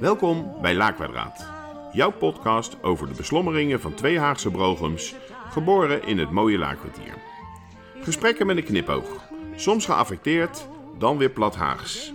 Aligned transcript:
Welkom 0.00 0.54
bij 0.60 0.74
La 0.74 0.90
Kwadraat, 0.90 1.46
jouw 1.92 2.10
podcast 2.10 2.82
over 2.82 3.08
de 3.08 3.14
beslommeringen 3.14 3.80
van 3.80 3.94
twee 3.94 4.18
Haagse 4.18 4.50
brogums, 4.50 5.14
geboren 5.50 6.06
in 6.06 6.18
het 6.18 6.30
mooie 6.30 6.58
Laakkwartier. 6.58 7.14
Gesprekken 8.02 8.46
met 8.46 8.56
een 8.56 8.64
knipoog, 8.64 9.28
soms 9.56 9.84
geaffecteerd, 9.84 10.68
dan 10.98 11.18
weer 11.18 11.30
plat 11.30 11.56
Haags. 11.56 12.12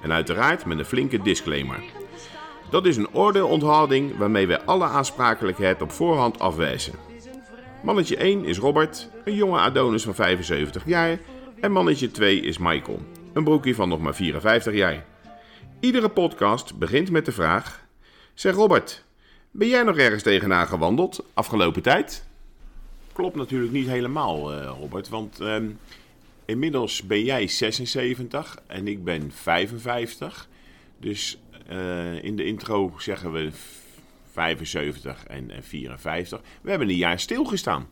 En 0.00 0.12
uiteraard 0.12 0.64
met 0.64 0.78
een 0.78 0.84
flinke 0.84 1.22
disclaimer. 1.22 1.82
Dat 2.70 2.86
is 2.86 2.96
een 2.96 3.14
oordeelonthouding 3.14 4.16
waarmee 4.16 4.46
wij 4.46 4.60
alle 4.60 4.84
aansprakelijkheid 4.84 5.82
op 5.82 5.92
voorhand 5.92 6.38
afwijzen. 6.38 6.94
Mannetje 7.82 8.16
1 8.16 8.44
is 8.44 8.58
Robert, 8.58 9.10
een 9.24 9.34
jonge 9.34 9.58
Adonis 9.58 10.02
van 10.02 10.14
75 10.14 10.86
jaar. 10.86 11.18
En 11.60 11.72
mannetje 11.72 12.10
2 12.10 12.40
is 12.40 12.58
Michael, 12.58 13.02
een 13.32 13.44
broekie 13.44 13.74
van 13.74 13.88
nog 13.88 14.00
maar 14.00 14.14
54 14.14 14.74
jaar. 14.74 15.04
Iedere 15.82 16.08
podcast 16.08 16.78
begint 16.78 17.10
met 17.10 17.24
de 17.24 17.32
vraag: 17.32 17.86
Zeg 18.34 18.54
Robert, 18.54 19.04
ben 19.50 19.68
jij 19.68 19.82
nog 19.82 19.96
ergens 19.96 20.22
tegenaan 20.22 20.66
gewandeld 20.66 21.24
afgelopen 21.34 21.82
tijd? 21.82 22.24
Klopt 23.12 23.36
natuurlijk 23.36 23.72
niet 23.72 23.86
helemaal, 23.86 24.52
eh, 24.52 24.76
Robert, 24.80 25.08
want 25.08 25.40
ehm, 25.40 25.70
inmiddels 26.44 27.02
ben 27.02 27.24
jij 27.24 27.46
76 27.46 28.58
en 28.66 28.88
ik 28.88 29.04
ben 29.04 29.32
55. 29.32 30.48
Dus 30.98 31.38
eh, 31.66 32.24
in 32.24 32.36
de 32.36 32.44
intro 32.44 32.94
zeggen 32.98 33.32
we 33.32 33.50
75 34.32 35.24
en, 35.26 35.50
en 35.50 35.62
54. 35.62 36.40
We 36.60 36.70
hebben 36.70 36.88
een 36.88 36.96
jaar 36.96 37.20
stilgestaan. 37.20 37.88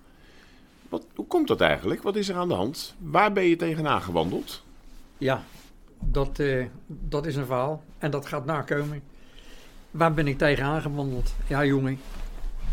Wat, 0.89 1.07
hoe 1.15 1.27
komt 1.27 1.49
dat 1.49 1.61
eigenlijk? 1.61 2.03
Wat 2.03 2.17
is 2.17 2.29
er 2.29 2.37
aan 2.37 2.49
de 2.49 2.55
hand? 2.55 2.95
Waar 2.99 3.33
ben 3.33 3.45
je 3.45 3.57
tegenaan 3.57 4.03
gewandeld? 4.03 4.63
Ja, 5.19 5.45
dat, 6.01 6.39
eh, 6.39 6.67
dat 6.87 7.27
is 7.27 7.37
een 7.37 7.47
verhaal. 7.47 7.83
En 7.99 8.11
dat 8.11 8.27
gaat 8.27 8.45
nakomen. 8.45 9.03
Waar 9.91 10.15
ben 10.15 10.27
ik 10.27 10.39
tegenaan 10.39 10.83
gewandeld? 10.83 11.35
Ja, 11.47 11.65
jongen. 11.65 11.99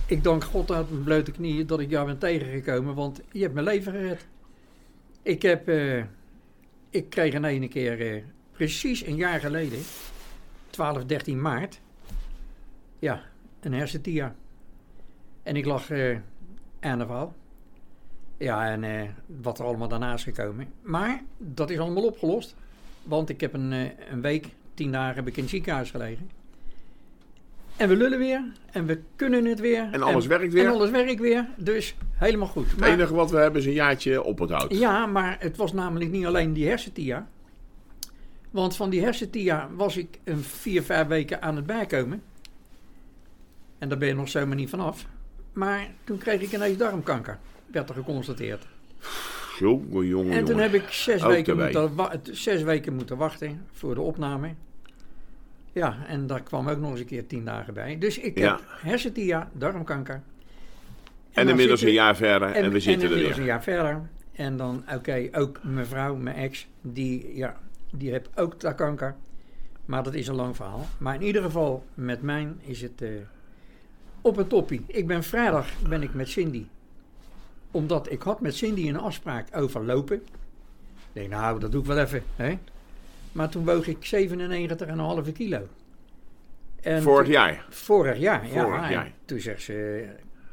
Ik 0.06 0.24
dank 0.24 0.44
God 0.44 0.72
uit 0.72 0.90
mijn 0.92 1.04
blote 1.04 1.32
knieën 1.32 1.68
dat 1.68 1.80
ik 1.80 1.90
jou 1.90 2.06
ben 2.06 2.18
tegengekomen. 2.18 2.96
Want 2.96 3.22
je 3.32 3.42
hebt 3.42 3.54
mijn 3.54 3.66
leven 3.66 3.92
gered. 3.92 4.28
Ik 5.22 5.42
heb... 5.42 5.68
eh, 5.68 6.04
ik 6.90 7.10
kreeg 7.10 7.34
een 7.34 7.46
ene 7.46 7.68
keer... 7.68 8.14
eh, 8.16 8.24
precies 8.52 9.06
een 9.06 9.16
jaar 9.16 9.40
geleden... 9.40 9.80
12, 10.70 11.06
13 11.06 11.42
maart... 11.42 11.80
Ja, 13.00 13.22
een 13.60 13.74
hersentia. 13.74 14.36
En 15.44 15.56
ik 15.56 15.66
lag 15.66 15.92
aan 16.80 17.00
de 17.00 17.06
val. 17.06 17.34
Ja, 18.38 18.72
en 18.72 19.16
wat 19.26 19.60
er 19.60 19.66
allemaal 19.66 19.88
daarna 19.88 20.14
is 20.14 20.24
gekomen. 20.24 20.74
Maar 20.82 21.24
dat 21.38 21.70
is 21.70 21.80
allemaal 21.80 22.06
opgelost. 22.06 22.56
Want 23.08 23.30
ik 23.30 23.42
heb 23.42 23.54
een, 23.54 23.74
eh, 23.74 23.90
een 24.12 24.22
week, 24.22 24.48
tien 24.74 24.92
dagen 24.92 25.16
heb 25.16 25.28
ik 25.28 25.36
in 25.36 25.42
het 25.42 25.52
ziekenhuis 25.52 25.92
gelegen. 25.92 26.30
En 27.76 27.90
we 27.90 27.96
lullen 27.96 28.20
weer. 28.20 28.44
En 28.72 28.86
we 28.86 29.00
kunnen 29.16 29.46
het 29.46 29.60
weer. 29.60 29.88
En 29.92 30.02
alles 30.02 30.26
werkt 30.26 30.54
weer. 30.54 30.66
En 30.66 30.72
alles 30.72 30.90
werkt 30.90 31.20
weer. 31.20 31.48
Dus 31.58 31.96
helemaal 32.12 32.48
goed. 32.48 32.72
Het 32.72 32.82
enige 32.82 33.14
wat 33.14 33.32
we 33.32 33.38
hebben 33.38 33.62
is 33.62 33.68
een 33.68 33.74
jaartje 33.74 34.24
oponthoud. 34.24 34.74
ja, 34.74 35.06
maar 35.06 35.38
het 35.40 35.58
was 35.58 35.74
namelijk 35.74 36.12
niet 36.12 36.26
alleen 36.26 36.54
die 36.54 36.68
hersentia. 36.68 37.28
Want 38.52 38.76
van 38.76 38.90
die 38.90 39.02
hersentia 39.02 39.70
was 39.76 39.98
ik 39.98 40.20
een 40.24 40.42
vier, 40.44 40.84
vijf 40.84 41.08
weken 41.08 41.42
aan 41.42 41.56
het 41.56 41.66
bijkomen. 41.66 42.24
En 43.78 43.90
daar 43.90 43.98
ben 43.98 44.08
je 44.08 44.14
nog 44.14 44.30
zomaar 44.30 44.56
niet 44.56 44.70
vanaf. 44.70 45.06
Maar 45.54 45.88
toen 46.04 46.18
kreeg 46.18 46.42
ik 46.42 46.54
ineens 46.54 46.78
darmkanker. 46.78 47.40
Werd 47.72 47.90
er 47.90 47.96
geconstateerd. 47.96 48.68
Jongen, 49.60 50.06
jongen, 50.06 50.34
En 50.34 50.46
toen 50.46 50.58
heb 50.58 50.74
ik 50.74 50.90
zes 50.90 51.22
weken, 51.24 51.58
moeten, 51.58 52.20
zes 52.36 52.62
weken 52.62 52.96
moeten 52.96 53.18
wachten 53.18 53.66
voor 53.72 53.96
de 53.96 54.02
opname. 54.02 54.54
Ja, 55.72 55.98
en 56.08 56.28
daar 56.28 56.44
kwam 56.44 56.70
ook 56.70 56.78
nog 56.80 56.92
eens 56.92 57.00
een 57.00 57.06
keer 57.06 57.28
tien 57.28 57.46
dagen 57.46 57.74
bij. 57.74 57.98
Dus 57.98 58.18
ik 58.20 58.38
Ja. 58.38 58.52
heb 58.52 58.62
hersentia, 58.82 59.50
darmkanker. 59.54 60.22
En 61.34 61.48
inmiddels 61.48 61.82
een 61.82 61.92
jaar 61.92 62.16
verder 62.16 62.52
en, 62.52 62.72
we 62.72 62.80
zitten 62.80 63.02
er 63.04 63.08
inmiddels 63.10 63.36
weer. 63.36 63.40
een 63.40 63.52
jaar 63.52 63.64
verder. 63.64 64.02
En 64.32 64.58
dan, 64.58 64.84
oké, 64.96 65.28
ook 65.32 65.60
mijn 65.64 65.86
vrouw, 65.86 66.16
mijn 66.16 66.36
ex, 66.36 66.68
die, 66.82 67.36
ja, 67.36 67.58
die 67.92 68.12
heeft 68.12 68.30
ook 68.36 68.60
dat 68.60 68.76
kanker. 68.76 69.16
Maar 69.86 70.04
dat 70.04 70.14
is 70.14 70.28
een 70.28 70.36
lang 70.36 70.56
verhaal. 70.56 70.86
Maar 70.98 71.16
in 71.16 71.22
ieder 71.22 71.42
geval, 71.42 71.86
met 71.94 72.22
mij 72.22 72.48
is 72.62 72.82
het 72.82 73.02
eh, 73.02 73.10
op 74.22 74.38
een 74.38 74.48
toppie. 74.48 74.84
Ik 74.88 75.08
ben 75.08 75.24
vrijdag 75.24 75.68
ben 75.90 76.02
ik 76.04 76.14
met 76.14 76.30
Cindy. 76.30 76.66
Omdat 77.72 78.12
ik 78.12 78.22
had 78.22 78.42
met 78.42 78.56
Cindy 78.56 78.88
een 78.88 78.98
afspraak 79.00 79.48
over 79.58 79.86
lopen. 79.86 80.16
Ik 80.16 80.24
denk, 81.14 81.30
nou, 81.30 81.60
dat 81.60 81.72
doe 81.72 81.82
ik 81.82 81.88
wel 81.88 81.98
even. 81.98 82.24
Hè? 82.36 82.58
Maar 83.32 83.50
toen 83.50 83.66
woog 83.66 83.88
ik 83.88 84.06
97,5 85.26 85.32
kilo. 85.34 85.68
En 86.82 87.02
Vorig 87.02 87.24
toen- 87.24 87.34
jaar. 87.34 87.66
Vorig 87.70 88.18
jaar, 88.18 88.48
ja. 88.54 88.64
Vorig 88.64 88.84
En 88.84 88.92
jaar. 88.92 89.12
Toen 89.26 89.40
zegt 89.40 89.62
ze, 89.62 90.06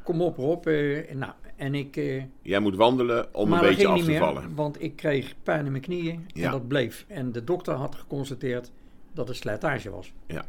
kom 0.02 0.20
op 0.22 0.36
Rob. 0.36 0.66
eh, 0.66 1.14
nou, 1.14 1.32
en 1.56 1.74
ik... 1.74 1.96
eh, 1.96 2.22
Jij 2.42 2.58
moet 2.60 2.76
wandelen 2.76 3.34
om 3.34 3.52
een 3.52 3.60
beetje 3.60 3.86
af 3.86 3.94
niet 3.94 4.04
te 4.04 4.10
meer, 4.10 4.18
vallen. 4.18 4.54
want 4.54 4.82
ik 4.82 4.96
kreeg 4.96 5.34
pijn 5.42 5.64
in 5.64 5.70
mijn 5.70 5.82
knieën 5.82 6.26
Ja. 6.32 6.44
en 6.44 6.50
dat 6.50 6.68
bleef. 6.68 7.04
En 7.08 7.32
de 7.32 7.44
dokter 7.44 7.74
had 7.74 7.94
geconstateerd 7.94 8.70
dat 9.12 9.28
het 9.28 9.36
slijtage 9.36 9.90
was. 9.90 10.12
Ja. 10.26 10.44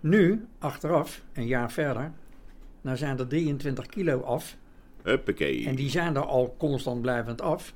Nu, 0.00 0.46
achteraf, 0.58 1.22
een 1.32 1.46
jaar 1.46 1.72
verder, 1.72 2.12
nou 2.80 2.96
zijn 2.96 3.18
er 3.18 3.26
23 3.28 3.86
kilo 3.86 4.20
af. 4.20 4.56
En 5.04 5.74
die 5.74 5.90
zijn 5.90 6.16
er 6.16 6.24
al 6.24 6.54
constant 6.58 7.00
blijvend 7.02 7.40
af. 7.40 7.74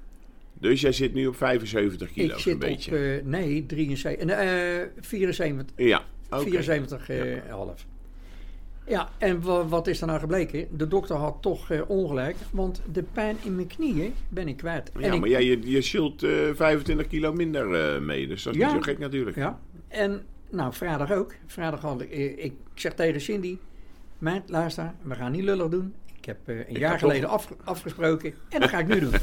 Dus 0.60 0.80
jij 0.80 0.92
zit 0.92 1.14
nu 1.14 1.26
op 1.26 1.36
75 1.36 2.12
kilo, 2.12 2.26
ik 2.28 2.32
een 2.34 2.40
zit 2.40 2.54
op, 2.54 2.60
beetje. 2.60 2.96
eh, 3.18 3.24
nee, 3.24 3.66
73, 3.66 4.26
eh, 4.28 4.86
74, 5.00 5.76
ja, 5.86 6.02
oké. 6.30 6.42
74 6.42 7.08
eh, 7.08 7.36
half. 7.50 7.86
Ja, 8.86 9.08
en 9.18 9.40
wa- 9.40 9.66
wat 9.66 9.86
is 9.86 10.00
er 10.00 10.06
nou 10.06 10.18
gebleken? 10.20 10.66
De 10.76 10.88
dokter 10.88 11.16
had 11.16 11.36
toch 11.40 11.70
eh, 11.70 11.80
ongelijk, 11.90 12.36
want 12.50 12.82
de 12.92 13.02
pijn 13.02 13.36
in 13.44 13.54
mijn 13.54 13.66
knieën 13.66 14.14
ben 14.28 14.48
ik 14.48 14.56
kwijt. 14.56 14.90
Ja, 14.98 15.12
ik, 15.12 15.20
maar 15.20 15.28
jij, 15.28 15.44
je, 15.44 15.70
je 15.70 15.80
zult 15.82 16.22
eh, 16.22 16.30
25 16.54 17.06
kilo 17.06 17.32
minder 17.32 17.66
mee, 18.02 18.26
dus 18.26 18.42
dat 18.42 18.54
is 18.54 18.60
Ja. 18.60 18.66
niet 18.66 18.74
zo 18.76 18.80
gek 18.90 18.98
natuurlijk. 18.98 19.36
Ja, 19.36 19.58
en 19.88 20.22
nou, 20.50 20.72
vrijdag 20.74 21.12
ook. 21.12 21.34
Vrijdag 21.46 21.80
had 21.80 22.00
ik, 22.00 22.10
ik 22.38 22.52
zeg 22.74 22.94
tegen 22.94 23.20
Cindy, 23.20 23.58
meid, 24.18 24.42
luister, 24.46 24.92
we 25.02 25.14
gaan 25.14 25.32
niet 25.32 25.44
lullig 25.44 25.68
doen. 25.68 25.94
Ik 26.28 26.34
heb 26.46 26.56
eh, 26.56 26.66
een 26.68 26.74
Ik 26.74 26.78
jaar 26.78 26.98
geleden 26.98 27.28
afge- 27.28 27.56
afgesproken 27.64 28.34
en 28.48 28.60
dat 28.60 28.68
ga 28.68 28.78
ik 28.78 28.86
nu 28.86 29.00
doen. 29.00 29.10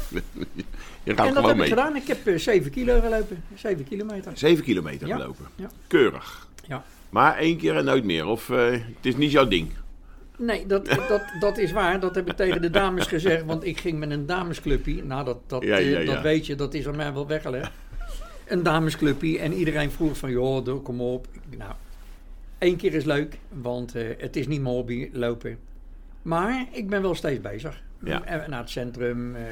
Je 1.02 1.14
gaat 1.14 1.26
en 1.26 1.34
dat 1.34 1.46
heb 1.46 1.56
ik 1.60 1.68
gedaan. 1.68 1.96
Ik 1.96 2.06
heb 2.06 2.26
eh 2.26 2.38
7 2.38 2.70
kilo 2.70 3.00
gelopen. 3.00 3.44
7 3.54 3.84
kilometer. 3.84 4.32
7 4.34 4.64
kilometer 4.64 5.08
Ja. 5.08 5.16
gelopen. 5.16 5.46
Ja. 5.54 5.68
Keurig. 5.86 6.48
Ja. 6.68 6.84
Maar 7.10 7.36
één 7.36 7.56
keer 7.56 7.76
en 7.76 7.84
nooit 7.84 8.04
meer. 8.04 8.26
Of 8.26 8.50
eh, 8.50 8.70
het 8.70 8.82
is 9.02 9.16
niet 9.16 9.30
jouw 9.30 9.48
ding. 9.48 9.70
Nee, 10.38 10.66
dat, 10.66 10.86
dat, 11.08 11.22
dat 11.40 11.58
is 11.58 11.72
waar. 11.72 12.00
Dat 12.00 12.14
heb 12.14 12.30
ik 12.30 12.36
tegen 12.36 12.62
de 12.62 12.70
dames 12.70 13.06
gezegd. 13.06 13.44
Want 13.44 13.64
ik 13.64 13.78
ging 13.80 13.98
met 13.98 14.10
een 14.10 14.26
damesclubje. 14.26 15.04
Nou, 15.04 15.24
dat, 15.24 15.38
dat, 15.46 15.62
Ja, 15.62 15.76
eh, 15.78 15.90
ja, 15.90 15.98
ja. 15.98 16.12
dat 16.14 16.22
weet 16.22 16.46
je. 16.46 16.54
Dat 16.54 16.74
is 16.74 16.86
aan 16.88 16.96
mij 16.96 17.12
wel 17.12 17.26
weggelegd. 17.26 17.70
Een 18.46 18.62
damesclubje. 18.62 19.38
En 19.38 19.52
iedereen 19.52 19.90
vroeg 19.90 20.16
van, 20.16 20.30
joh, 20.30 20.84
kom 20.84 21.00
op. 21.00 21.26
Nou, 21.56 21.72
één 22.58 22.76
keer 22.76 22.94
is 22.94 23.04
leuk. 23.04 23.38
Want 23.48 23.94
eh, 23.94 24.04
het 24.18 24.36
is 24.36 24.46
niet 24.46 24.60
mijn 24.60 24.74
hobby, 24.74 25.08
lopen. 25.12 25.58
Maar 26.26 26.66
ik 26.72 26.88
ben 26.88 27.02
wel 27.02 27.14
steeds 27.14 27.40
bezig. 27.40 27.82
Ja. 28.04 28.22
Eh, 28.24 28.48
Naar 28.48 28.58
het 28.60 28.70
centrum. 28.70 29.34
eh, 29.36 29.42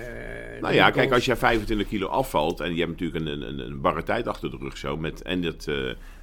Nou 0.60 0.74
ja, 0.74 0.90
kijk, 0.90 1.12
als 1.12 1.24
je 1.24 1.36
25 1.36 1.88
kilo 1.88 2.06
afvalt 2.06 2.60
en 2.60 2.74
je 2.74 2.78
hebt 2.84 2.90
natuurlijk 3.00 3.24
een, 3.26 3.42
een, 3.48 3.58
een 3.58 3.80
barre 3.80 4.02
tijd 4.02 4.28
achter 4.28 4.50
de 4.50 4.56
rug 4.60 4.76
zo, 4.76 4.96
met 4.96 5.22
en 5.22 5.42
het, 5.42 5.68
eh, 5.68 5.74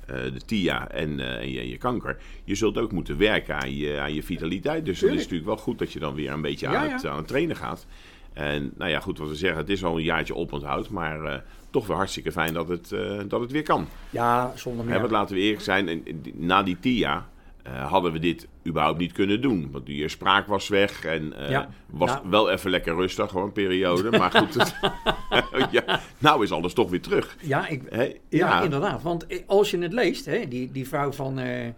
de 0.06 0.41
TIA 0.45 0.90
en, 0.90 1.19
en 1.40 1.51
je, 1.51 1.69
je 1.69 1.78
kanker, 1.78 2.17
je 2.44 2.56
zult 2.56 2.78
ook 2.78 2.91
moeten 2.91 3.17
werken 3.17 3.56
aan 3.56 3.75
je, 3.75 4.00
aan 4.00 4.13
je 4.13 4.23
vitaliteit. 4.23 4.85
Dus 4.85 4.85
het 4.85 4.94
is 4.94 5.00
Tuurlijk. 5.00 5.19
natuurlijk 5.22 5.45
wel 5.50 5.57
goed 5.57 5.79
dat 5.79 5.94
je 5.94 6.00
dan 6.00 6.13
weer 6.16 6.31
een 6.31 6.41
beetje 6.41 6.67
aan, 6.67 6.88
ja. 6.88 6.91
Het, 6.94 7.06
aan 7.06 7.17
het 7.17 7.28
trainen 7.28 7.56
gaat. 7.56 7.85
En 8.34 8.72
nou 8.78 8.90
ja, 8.91 9.00
goed, 9.00 9.17
wat 9.17 9.28
we 9.29 9.35
zeggen, 9.35 9.59
het 9.59 9.69
is 9.69 9.84
al 9.84 9.97
een 9.97 10.03
jaartje 10.03 10.35
oponthoud, 10.35 10.90
maar 10.90 11.44
toch 11.70 11.87
wel 11.87 11.97
hartstikke 11.97 12.31
fijn 12.31 12.53
dat 12.53 12.67
het, 12.67 12.90
dat 13.28 13.41
het 13.41 13.52
weer 13.52 13.64
kan. 13.64 13.87
Ja, 14.09 14.52
zonder 14.55 14.85
meer. 14.85 14.99
want 14.99 15.11
laten 15.11 15.35
we 15.35 15.41
eerlijk 15.41 15.61
zijn, 15.61 15.87
en- 15.90 16.05
en 16.05 16.22
na 16.35 16.64
die 16.64 16.79
TIA 16.79 17.29
eh, 17.63 17.91
hadden 17.91 18.11
we 18.11 18.19
dit 18.19 18.47
überhaupt 18.67 18.97
niet 18.99 19.11
kunnen 19.11 19.41
doen. 19.41 19.72
Want 19.72 19.87
je 19.87 20.08
spraak 20.08 20.47
was 20.47 20.67
weg 20.67 21.05
en 21.05 21.34
eh, 21.34 21.49
Ja, 21.49 21.69
was 21.90 22.17
wel 22.29 22.49
even 22.52 22.69
lekker 22.69 22.96
rustig, 22.96 23.29
gewoon 23.29 23.46
een 23.46 23.52
periode. 23.52 24.17
Maar 24.17 24.31
goed, 24.31 24.53
het- 24.53 24.75
ja, 25.85 25.99
nou 26.17 26.43
is 26.43 26.52
alles 26.52 26.73
toch 26.73 26.90
weer 26.90 27.02
terug. 27.02 27.37
Ja, 27.41 27.67
ik? 27.67 27.81
Ja, 28.29 28.61
inderdaad. 28.61 29.02
Want 29.02 29.28
eh, 29.28 29.40
als 29.46 29.72
je 29.72 29.78
het 29.78 29.93
leest, 29.93 30.25
hè, 30.25 30.47
die, 30.47 30.72
die 30.72 30.87
vrouw 30.87 31.11
van, 31.11 31.40
eh, 31.40 31.69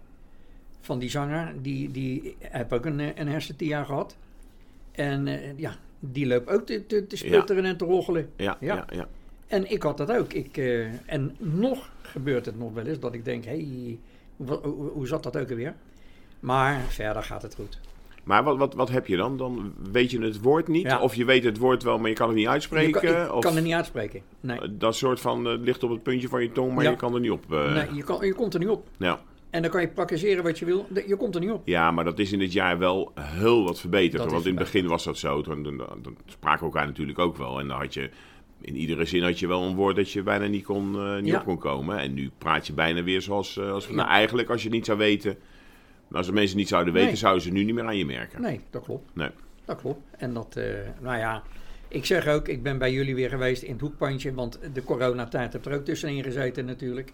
van 0.80 0.98
die 0.98 1.10
zanger, 1.10 1.52
die, 1.62 1.90
die 1.90 2.36
heeft 2.40 2.72
ook 2.72 2.84
een, 2.84 3.00
eh, 3.00 3.08
een 3.14 3.28
hersentia 3.28 3.84
gehad. 3.84 4.16
En 4.92 5.26
eh, 5.28 5.58
ja, 5.58 5.74
die 6.00 6.26
loopt 6.26 6.48
ook 6.50 6.66
te, 6.66 6.86
te, 6.86 7.06
te 7.06 7.16
sputteren 7.16 7.64
en 7.64 7.76
te 7.76 7.84
roggelen. 7.84 8.30
ja, 8.36 8.56
Ja. 8.60 8.86
ja. 8.92 9.08
En 9.46 9.70
ik 9.70 9.82
had 9.82 9.96
dat 9.96 10.12
ook. 10.12 10.32
Ik, 10.32 10.56
eh, 10.56 10.86
en 11.12 11.36
nog 11.38 11.90
gebeurt 12.02 12.46
het 12.46 12.58
nog 12.58 12.72
wel 12.72 12.84
eens 12.86 12.98
dat 13.00 13.14
ik 13.14 13.24
denk, 13.24 13.44
hé, 13.44 13.50
hey, 13.50 13.98
hoe, 14.36 15.06
zat 15.06 15.22
dat 15.22 15.36
ook 15.36 15.50
alweer? 15.50 15.74
Maar 16.40 16.80
verder 16.88 17.22
gaat 17.22 17.42
het 17.42 17.54
goed. 17.54 17.80
Maar 18.24 18.44
wat, 18.44 18.56
wat, 18.56 18.74
wat 18.74 18.88
heb 18.90 19.06
je 19.06 19.16
dan? 19.16 19.36
Dan 19.36 19.74
weet 19.92 20.10
je 20.10 20.20
het 20.20 20.40
woord 20.40 20.68
niet? 20.68 20.82
Ja. 20.82 21.00
Of 21.00 21.14
je 21.14 21.24
weet 21.24 21.44
het 21.44 21.58
woord 21.58 21.82
wel, 21.82 21.98
maar 21.98 22.08
je 22.08 22.14
kan 22.14 22.26
het 22.26 22.36
niet 22.36 22.44
Je 22.44 22.50
uitspreken? 22.50 23.00
kan, 23.00 23.24
ik 23.24 23.32
of 23.32 23.44
kan 23.44 23.54
het 23.54 23.64
niet 23.64 23.72
uitspreken. 23.74 24.20
Nee, 24.40 24.60
eh, 24.60 24.68
dat 24.70 24.94
soort 24.96 25.20
van, 25.20 25.46
eh, 25.48 25.58
ligt 25.60 25.82
op 25.82 25.90
het 25.90 26.02
puntje 26.02 26.28
van 26.28 26.42
je 26.42 26.52
tong, 26.52 26.74
maar 26.74 26.84
Ja. 26.84 26.90
je 26.90 26.96
kan 26.96 27.14
er 27.14 27.20
niet 27.20 27.30
op. 27.30 27.52
eh, 27.52 27.74
nee 27.74 27.94
je, 27.94 28.02
kan, 28.02 28.26
je 28.26 28.34
komt 28.34 28.54
er 28.54 28.60
niet 28.60 28.68
op. 28.68 28.86
ja. 28.96 29.20
En 29.50 29.62
dan 29.62 29.70
kan 29.70 29.80
je 29.80 29.88
praktiseren 29.88 30.44
wat 30.44 30.58
je 30.58 30.64
wil. 30.64 30.86
Je 31.06 31.16
komt 31.16 31.34
er 31.34 31.40
niet 31.40 31.50
op. 31.50 31.62
Ja, 31.64 31.90
maar 31.90 32.04
dat 32.04 32.18
is 32.18 32.32
in 32.32 32.38
dit 32.38 32.52
jaar 32.52 32.78
wel 32.78 33.12
heel 33.20 33.64
wat 33.64 33.80
verbeterd. 33.80 34.22
Dat 34.22 34.32
want 34.32 34.44
in 34.46 34.50
het 34.56 34.58
begin 34.64 34.86
was 34.86 35.04
dat 35.04 35.18
zo. 35.18 35.42
Toen, 35.42 35.62
toen, 35.62 35.82
toen 36.02 36.16
spraken 36.26 36.58
we 36.60 36.64
elkaar 36.64 36.86
natuurlijk 36.86 37.18
ook 37.18 37.36
wel. 37.36 37.60
En 37.60 37.68
dan 37.68 37.78
had 37.80 37.94
je... 37.94 38.10
In 38.64 38.76
iedere 38.76 39.04
zin 39.04 39.22
had 39.22 39.38
je 39.38 39.46
wel 39.46 39.62
een 39.62 39.74
woord 39.74 39.96
dat 39.96 40.10
je 40.10 40.22
bijna 40.22 40.46
niet, 40.46 40.64
kon, 40.64 40.94
eh, 40.94 41.16
niet 41.16 41.26
Ja. 41.26 41.38
op 41.38 41.44
kon 41.44 41.58
komen. 41.58 41.98
En 41.98 42.14
nu 42.14 42.30
praat 42.38 42.66
je 42.66 42.72
bijna 42.72 43.02
weer 43.02 43.22
zoals... 43.22 43.56
eh, 43.56 43.70
als, 43.70 43.86
Ja. 43.86 43.94
Nou, 43.94 44.08
eigenlijk 44.08 44.48
als 44.50 44.62
je 44.62 44.68
het 44.68 44.76
niet 44.76 44.86
zou 44.86 44.98
weten... 44.98 45.36
Als 46.12 46.26
de 46.26 46.32
mensen 46.32 46.50
het 46.50 46.58
niet 46.60 46.68
zouden 46.68 46.92
weten, 46.92 47.08
Nee. 47.08 47.16
zouden 47.18 47.42
ze 47.42 47.50
nu 47.50 47.64
niet 47.64 47.74
meer 47.74 47.84
aan 47.84 47.96
je 47.96 48.04
merken. 48.06 48.40
Nee, 48.42 48.60
dat 48.70 48.82
klopt. 48.84 49.10
Nee. 49.14 49.28
Dat 49.64 49.80
klopt. 49.80 50.00
En 50.16 50.34
dat, 50.34 50.56
eh, 50.56 50.64
nou 51.00 51.18
ja, 51.18 51.42
ik 51.88 52.04
zeg 52.04 52.26
ook, 52.28 52.48
ik 52.48 52.62
ben 52.62 52.78
bij 52.78 52.92
jullie 52.92 53.14
weer 53.14 53.28
geweest 53.28 53.62
in 53.62 53.72
het 53.72 53.80
hoekpandje, 53.80 54.34
want 54.34 54.58
de 54.72 54.84
coronatijd 54.84 55.52
heeft 55.52 55.66
er 55.66 55.74
ook 55.74 55.84
tussenin 55.84 56.22
gezeten 56.22 56.64
natuurlijk. 56.64 57.12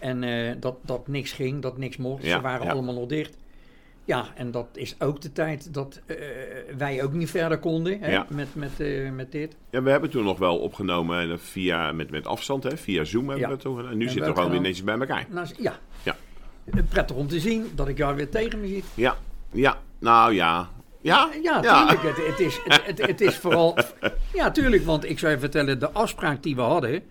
En 0.00 0.20
dat, 0.60 0.76
dat 0.82 1.08
niks 1.08 1.32
ging, 1.32 1.62
dat 1.62 1.78
niks 1.78 1.96
mocht. 1.96 2.24
Ja, 2.24 2.36
Ze 2.36 2.40
waren 2.42 2.68
allemaal 2.70 2.94
nog 2.94 3.06
dicht. 3.08 3.36
Ja, 4.04 4.26
en 4.34 4.50
dat 4.50 4.66
is 4.72 4.94
ook 4.98 5.20
de 5.20 5.32
tijd 5.32 5.74
dat 5.74 6.00
eh, 6.06 6.16
wij 6.76 7.02
ook 7.02 7.12
niet 7.12 7.30
verder 7.30 7.58
konden 7.58 8.00
hè, 8.00 8.10
Ja. 8.10 8.26
met, 8.28 8.54
met, 8.54 8.80
eh, 8.80 9.10
met 9.10 9.32
dit. 9.32 9.56
Ja, 9.70 9.82
we 9.82 9.90
hebben 9.90 10.10
toen 10.10 10.24
nog 10.24 10.38
wel 10.38 10.58
opgenomen 10.58 11.30
eh, 11.30 11.36
via, 11.38 11.92
met, 11.92 12.10
met 12.10 12.26
afstand, 12.26 12.62
hè, 12.62 12.76
via 12.76 13.04
Zoom 13.04 13.22
hebben 13.28 13.38
Ja. 13.40 13.46
we 13.46 13.52
het 13.52 13.62
toen. 13.62 13.88
En 13.88 13.96
nu 13.96 14.08
zitten 14.08 14.30
we 14.30 14.36
gewoon 14.36 14.50
weer 14.50 14.60
netjes 14.60 14.84
bij 14.84 14.98
elkaar. 14.98 15.26
Nou, 15.30 15.46
ja. 15.58 15.78
Ja. 16.02 16.16
Prettig 16.88 17.16
om 17.16 17.28
te 17.28 17.40
zien 17.40 17.70
dat 17.74 17.88
ik 17.88 17.96
jou 17.98 18.16
weer 18.16 18.28
tegen 18.28 18.60
me 18.60 18.66
ziet. 18.66 18.84
Ja, 18.94 19.16
ja, 19.52 19.78
nou 19.98 20.32
ja. 20.34 20.70
Ja? 21.00 21.30
Ja, 21.42 21.60
tuurlijk. 21.60 22.02
Het, 22.02 22.26
het, 22.26 22.40
is, 22.40 22.60
het, 22.64 22.86
het, 22.86 23.06
het 23.06 23.20
is 23.20 23.36
vooral... 23.36 23.78
Ja, 24.34 24.50
tuurlijk, 24.50 24.84
want 24.84 25.04
ik 25.04 25.18
zou 25.18 25.32
je 25.32 25.38
vertellen, 25.38 25.78
de 25.78 25.90
afspraak 25.90 26.42
die 26.42 26.54
we 26.56 26.60
hadden... 26.62 27.02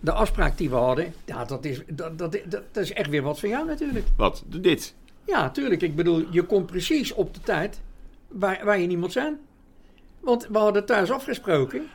De 0.00 0.12
afspraak 0.12 0.58
die 0.58 0.70
we 0.70 0.76
hadden, 0.76 1.14
ja, 1.24 1.44
dat 1.44 1.64
is, 1.64 1.82
dat, 1.88 2.18
dat, 2.18 2.32
dat, 2.32 2.62
dat 2.72 2.84
is 2.84 2.92
echt 2.92 3.08
weer 3.10 3.22
wat 3.22 3.40
van 3.40 3.48
jou 3.48 3.66
natuurlijk. 3.66 4.06
Wat? 4.16 4.44
Dit? 4.46 4.94
Ja, 5.26 5.50
tuurlijk. 5.50 5.82
Ik 5.82 5.96
bedoel, 5.96 6.24
je 6.30 6.42
komt 6.42 6.66
precies 6.66 7.12
op 7.14 7.34
de 7.34 7.40
tijd 7.40 7.80
waar, 8.28 8.60
waar 8.64 8.78
je 8.78 8.86
niet 8.86 8.98
moet 8.98 9.12
zijn. 9.12 9.38
Want 10.20 10.46
we 10.52 10.58
hadden 10.58 10.86
thuis 10.86 11.10
afgesproken. 11.10 11.86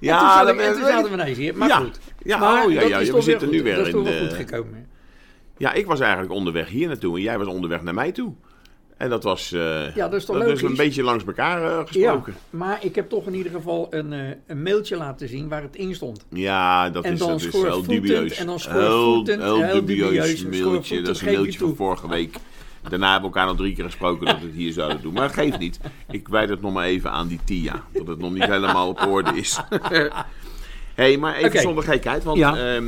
Ja, 0.00 0.14
en 0.14 0.18
toen 0.18 0.28
zaten, 0.28 0.46
dat 0.56 0.66
we- 0.66 0.72
toen 0.72 0.86
zaten 0.86 1.10
we 1.10 1.16
ineens 1.22 1.38
hier. 1.38 1.56
Maar 1.56 1.68
Ja. 1.68 1.76
goed. 1.76 1.98
Ja, 2.22 2.38
maar 2.38 2.64
oh, 2.64 2.72
ja, 2.72 2.80
dat 2.80 2.88
ja, 2.88 2.98
is 2.98 3.10
we 3.10 3.20
zitten 3.20 3.50
nu 3.50 3.62
weer 3.62 3.76
Dat 3.76 3.86
is 3.86 3.92
toch 3.92 4.06
in 4.06 4.10
wel 4.12 4.20
de- 4.20 4.26
goed 4.28 4.36
gekomen. 4.36 4.86
Ja, 5.56 5.72
ik 5.72 5.86
was 5.86 6.00
eigenlijk 6.00 6.32
onderweg 6.32 6.68
hier 6.68 6.88
naartoe 6.88 7.16
en 7.16 7.22
jij 7.22 7.38
was 7.38 7.46
onderweg 7.46 7.82
naar 7.82 7.94
mij 7.94 8.12
toe. 8.12 8.34
En 8.96 9.10
dat 9.10 9.22
was, 9.24 9.52
eh 9.52 9.94
Ja, 9.94 10.08
dat 10.08 10.12
is 10.20 10.24
toch 10.24 10.38
dat 10.38 10.46
is 10.46 10.52
logisch? 10.60 10.78
een 10.78 10.84
beetje 10.84 11.02
langs 11.02 11.24
elkaar 11.24 11.62
eh, 11.62 11.68
Ja, 11.76 11.84
gesproken. 11.86 12.34
maar 12.50 12.78
ik 12.84 12.94
heb 12.94 13.08
toch 13.08 13.26
in 13.26 13.34
ieder 13.34 13.52
geval 13.52 13.86
een, 13.90 14.12
eh, 14.12 14.20
een 14.46 14.62
mailtje 14.62 14.96
laten 14.96 15.28
zien 15.28 15.48
waar 15.48 15.62
het 15.62 15.76
in 15.76 15.94
stond. 15.94 16.24
Ja, 16.28 16.90
dat 16.90 17.04
En 17.04 17.12
is, 17.12 17.18
dan 17.18 17.28
dat 17.28 17.40
is 17.40 17.52
heel 17.52 17.82
dubieus. 17.82 18.36
en 18.36 18.46
dan 18.46 18.58
heel, 18.68 19.24
heel, 19.24 19.62
heel 19.62 19.74
dubieus 19.74 20.40
dubieus, 20.40 20.62
mailtje. 20.62 21.00
Dat 21.02 21.14
is 21.14 21.20
een 21.22 21.32
mailtje 21.32 21.58
van 21.58 21.76
vorige 21.76 22.08
week. 22.08 22.36
Daarna 22.88 23.12
hebben 23.12 23.30
we 23.30 23.36
elkaar 23.36 23.50
nog 23.52 23.60
drie 23.60 23.74
keer 23.74 23.84
gesproken 23.84 24.26
dat 24.26 24.38
we 24.40 24.46
het 24.46 24.54
hier 24.54 24.72
zouden 24.72 25.02
doen. 25.02 25.12
Maar 25.12 25.22
dat 25.22 25.32
geeft 25.32 25.58
niet. 25.58 25.80
Ik 26.10 26.28
wijd 26.28 26.48
het 26.48 26.60
nog 26.60 26.72
maar 26.72 26.84
even 26.86 27.10
aan 27.10 27.26
die 27.28 27.40
Tia. 27.44 27.82
Dat 27.92 28.06
het 28.06 28.18
nog 28.18 28.32
niet 28.32 28.44
helemaal 28.44 28.88
op 28.88 29.06
orde 29.06 29.30
is. 29.36 29.60
hey, 30.94 31.16
maar 31.16 31.34
even 31.34 31.60
zonder 31.60 31.84
gekheid. 31.84 32.24
Want 32.24 32.38
Ja. 32.38 32.56
ehm, 32.74 32.84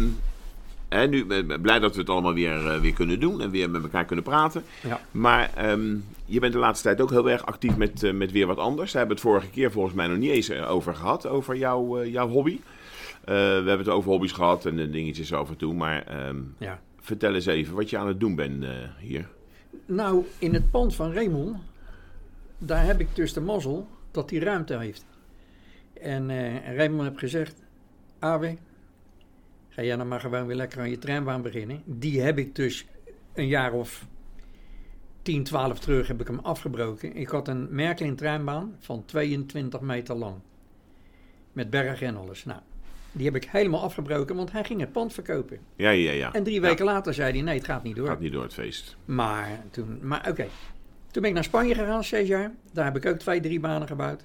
hè, 0.89 1.07
nu 1.07 1.25
ben 1.27 1.51
ik 1.51 1.63
blij 1.63 1.79
dat 1.79 1.95
we 1.95 2.01
het 2.01 2.11
allemaal 2.11 2.35
weer, 2.35 2.67
eh, 2.67 2.81
weer 2.81 2.93
kunnen 2.93 3.21
doen. 3.21 3.41
En 3.41 3.51
weer 3.51 3.71
met 3.71 3.83
elkaar 3.83 4.05
kunnen 4.05 4.25
praten. 4.25 4.63
Ja. 4.83 5.01
Maar 5.11 5.51
ehm, 5.55 5.97
je 6.25 6.41
bent 6.41 6.53
de 6.53 6.59
laatste 6.59 6.87
tijd 6.89 7.01
ook 7.01 7.11
heel 7.11 7.31
erg 7.31 7.47
actief 7.47 7.77
met, 7.77 8.03
eh, 8.03 8.13
met 8.13 8.33
weer 8.33 8.47
wat 8.47 8.59
anders. 8.59 8.93
Daar 8.93 9.01
hebben 9.07 9.17
we 9.17 9.23
het 9.23 9.33
vorige 9.33 9.53
keer 9.55 9.73
volgens 9.73 9.95
mij 9.95 10.07
nog 10.07 10.19
niet 10.19 10.31
eens 10.31 10.49
eh, 10.49 10.71
over 10.71 10.95
gehad. 10.95 11.27
Over 11.27 11.57
jouw, 11.57 12.05
jouw 12.05 12.29
hobby. 12.29 12.61
We 13.25 13.33
hebben 13.33 13.79
het 13.79 13.89
over 13.89 14.11
hobby's 14.11 14.33
gehad 14.33 14.67
en 14.67 14.91
dingetjes 14.91 15.31
en 15.31 15.57
toe. 15.57 15.75
Maar 15.75 16.03
ehm, 16.07 16.37
Ja. 16.59 16.81
vertel 17.01 17.35
eens 17.35 17.47
even 17.47 17.75
wat 17.75 17.91
je 17.91 17.99
aan 17.99 18.09
het 18.09 18.21
doen 18.21 18.35
bent 18.35 18.65
hier. 18.99 19.29
Nou, 19.87 20.25
in 20.39 20.55
het 20.55 20.71
pand 20.71 20.95
van 20.95 21.13
Raymond, 21.13 21.57
daar 22.59 22.85
heb 22.85 23.01
ik 23.01 23.09
dus 23.15 23.33
de 23.33 23.41
mazzel 23.41 23.89
dat 24.11 24.31
hij 24.31 24.39
ruimte 24.39 24.79
heeft. 24.79 25.05
En 26.01 26.31
Raymond 26.77 27.03
heeft 27.03 27.19
gezegd, 27.19 27.63
Awe, 28.19 28.57
ga 29.77 29.83
jij 29.83 29.97
nou 29.97 30.09
maar 30.09 30.21
gewoon 30.21 30.47
weer 30.47 30.57
lekker 30.57 30.81
aan 30.81 30.91
je 30.91 30.99
treinbaan 30.99 31.43
beginnen. 31.43 31.83
Die 31.85 32.21
heb 32.21 32.39
ik 32.39 32.55
dus 32.55 32.87
een 33.35 33.47
jaar 33.47 33.73
of 33.73 34.07
10, 35.23 35.45
12 35.45 35.79
terug 35.79 36.09
heb 36.09 36.21
ik 36.21 36.27
hem 36.27 36.39
afgebroken. 36.39 37.17
Ik 37.17 37.29
had 37.29 37.49
een 37.49 37.67
Merklin 37.71 38.17
treinbaan 38.17 38.77
van 38.79 39.05
22 39.05 39.81
meter 39.81 40.15
lang. 40.15 40.35
Met 41.53 41.71
bergen 41.71 42.07
en 42.07 42.17
alles. 42.17 42.45
Nou, 42.45 42.61
die 43.13 43.25
heb 43.25 43.35
ik 43.35 43.45
helemaal 43.45 43.83
afgebroken, 43.83 44.37
want 44.37 44.53
hij 44.53 44.65
ging 44.65 44.81
het 44.81 44.93
pand 44.93 45.13
verkopen. 45.13 45.59
Ja, 45.75 45.91
ja, 45.91 46.13
ja. 46.13 46.33
En 46.33 46.45
drie 46.45 46.61
weken 46.61 46.85
later 46.85 47.15
zei 47.15 47.33
hij, 47.33 47.43
nee, 47.43 47.57
het 47.57 47.67
gaat 47.67 47.83
niet 47.83 47.97
door. 47.97 48.07
Gaat 48.07 48.21
niet 48.21 48.33
door 48.33 48.43
het 48.43 48.55
feest. 48.55 48.97
Maar 49.05 49.65
toen, 49.71 49.99
maar 50.03 50.29
oké. 50.29 50.47
Toen 51.11 51.23
ben 51.23 51.31
ik 51.31 51.35
naar 51.35 51.45
Spanje 51.45 51.75
gegaan, 51.75 52.05
zes 52.05 52.29
jaar. 52.29 52.53
Daar 52.73 52.85
heb 52.85 52.97
ik 52.97 53.07
ook 53.07 53.19
twee, 53.19 53.41
drie 53.41 53.61
banen 53.61 53.89
gebouwd. 53.89 54.25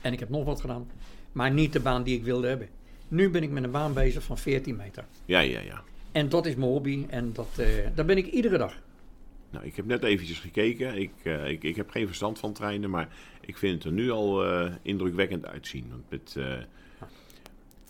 En 0.00 0.12
ik 0.12 0.20
heb 0.20 0.28
nog 0.28 0.44
wat 0.44 0.60
gedaan. 0.60 0.90
Maar 1.32 1.50
niet 1.50 1.72
de 1.72 1.80
baan 1.80 2.02
die 2.02 2.16
ik 2.16 2.24
wilde 2.24 2.46
hebben. 2.46 2.68
Nu 3.08 3.30
ben 3.30 3.42
ik 3.42 3.50
met 3.50 3.64
een 3.64 3.70
baan 3.70 3.92
bezig 3.92 4.22
van 4.22 4.38
14 4.38 4.76
meter. 4.76 5.04
Ja, 5.24 5.40
ja, 5.40 5.60
ja. 5.60 5.82
En 6.14 6.28
dat 6.28 6.46
is 6.46 6.54
mijn 6.54 6.70
hobby. 6.70 7.06
En 7.08 7.32
dat, 7.32 7.48
eh, 7.56 7.66
daar 7.94 8.04
ben 8.04 8.16
ik 8.16 8.26
iedere 8.26 8.58
dag. 8.58 8.74
Nou, 9.50 9.66
ik 9.66 9.76
heb 9.76 9.86
net 9.86 10.02
eventjes 10.02 10.38
gekeken. 10.38 11.00
Ik, 11.00 11.12
eh, 11.22 11.48
ik, 11.48 11.62
ik 11.62 11.76
heb 11.76 11.90
geen 11.90 12.06
verstand 12.06 12.38
van 12.38 12.52
treinen, 12.52 12.90
maar 12.90 13.08
ik 13.40 13.56
vind 13.56 13.74
het 13.74 13.84
er 13.84 13.92
nu 13.92 14.10
al 14.10 14.44
eh, 14.44 14.70
indrukwekkend 14.82 15.46
uitzien. 15.46 15.86
Want 15.90 16.02
met, 16.08 16.32